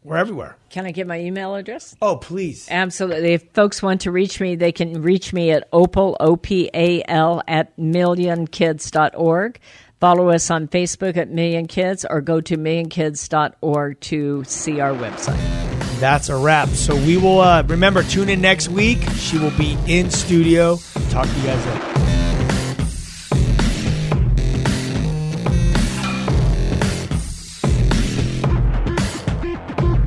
we're 0.03 0.17
everywhere. 0.17 0.55
Can 0.69 0.85
I 0.85 0.91
get 0.91 1.07
my 1.07 1.19
email 1.19 1.55
address? 1.55 1.95
Oh, 2.01 2.15
please. 2.15 2.67
Absolutely. 2.71 3.33
If 3.33 3.51
folks 3.51 3.83
want 3.83 4.01
to 4.01 4.11
reach 4.11 4.39
me, 4.39 4.55
they 4.55 4.71
can 4.71 5.01
reach 5.01 5.33
me 5.33 5.51
at 5.51 5.67
opal, 5.73 6.15
O-P-A-L, 6.19 7.41
at 7.47 7.75
millionkids.org. 7.77 9.59
Follow 9.99 10.29
us 10.29 10.49
on 10.49 10.67
Facebook 10.69 11.17
at 11.17 11.29
Million 11.29 11.67
Kids 11.67 12.05
or 12.09 12.21
go 12.21 12.39
to 12.39 12.55
millionkids.org 12.55 13.99
to 13.99 14.43
see 14.45 14.79
our 14.79 14.93
website. 14.93 15.68
That's 15.99 16.29
a 16.29 16.35
wrap. 16.37 16.69
So 16.69 16.95
we 16.95 17.17
will 17.17 17.41
uh, 17.41 17.63
remember 17.63 18.03
tune 18.03 18.29
in 18.29 18.39
next 18.41 18.69
week. 18.69 18.99
She 19.15 19.37
will 19.37 19.51
be 19.57 19.77
in 19.87 20.09
studio. 20.09 20.77
Talk 21.09 21.27
to 21.27 21.33
you 21.33 21.43
guys 21.43 21.65
later. 21.65 21.99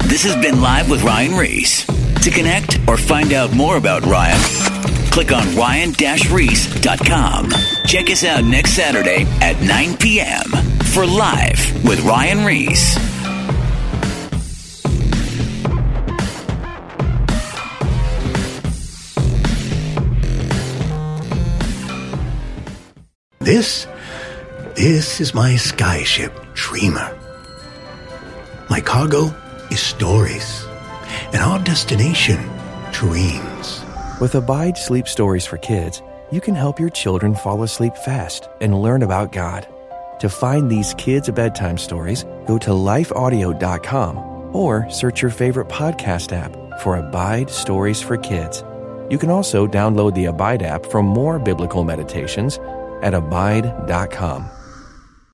This 0.08 0.24
has 0.24 0.36
been 0.42 0.60
Live 0.60 0.88
with 0.90 1.02
Ryan 1.02 1.36
Ries. 1.36 1.84
To 2.22 2.30
connect 2.30 2.78
or 2.86 2.96
find 2.96 3.32
out 3.32 3.52
more 3.52 3.76
about 3.76 4.04
Ryan, 4.04 4.40
click 5.10 5.32
on 5.32 5.56
ryan-reese.com. 5.56 7.50
Check 7.86 8.10
us 8.10 8.22
out 8.22 8.44
next 8.44 8.74
Saturday 8.74 9.24
at 9.40 9.60
9 9.60 9.96
p.m. 9.96 10.44
for 10.92 11.04
Live 11.04 11.84
with 11.84 12.00
Ryan 12.04 12.44
Ries. 12.44 13.21
This, 23.42 23.88
this 24.76 25.20
is 25.20 25.34
my 25.34 25.54
skyship, 25.54 26.32
Dreamer. 26.54 27.18
My 28.70 28.80
cargo 28.80 29.34
is 29.68 29.80
stories, 29.80 30.64
and 31.32 31.42
our 31.42 31.58
destination, 31.58 32.38
dreams. 32.92 33.82
With 34.20 34.36
Abide 34.36 34.78
Sleep 34.78 35.08
Stories 35.08 35.44
for 35.44 35.58
Kids, 35.58 36.02
you 36.30 36.40
can 36.40 36.54
help 36.54 36.78
your 36.78 36.88
children 36.90 37.34
fall 37.34 37.64
asleep 37.64 37.96
fast 37.96 38.48
and 38.60 38.80
learn 38.80 39.02
about 39.02 39.32
God. 39.32 39.66
To 40.20 40.28
find 40.28 40.70
these 40.70 40.94
kids' 40.94 41.28
bedtime 41.28 41.78
stories, 41.78 42.24
go 42.46 42.58
to 42.58 42.70
lifeaudio.com 42.70 44.54
or 44.54 44.88
search 44.88 45.20
your 45.20 45.32
favorite 45.32 45.66
podcast 45.66 46.30
app 46.32 46.80
for 46.80 46.96
Abide 46.96 47.50
Stories 47.50 48.00
for 48.00 48.16
Kids. 48.18 48.62
You 49.10 49.18
can 49.18 49.30
also 49.30 49.66
download 49.66 50.14
the 50.14 50.26
Abide 50.26 50.62
app 50.62 50.86
for 50.86 51.02
more 51.02 51.40
biblical 51.40 51.82
meditations 51.82 52.60
at 53.02 53.14
abide.com. 53.14 54.61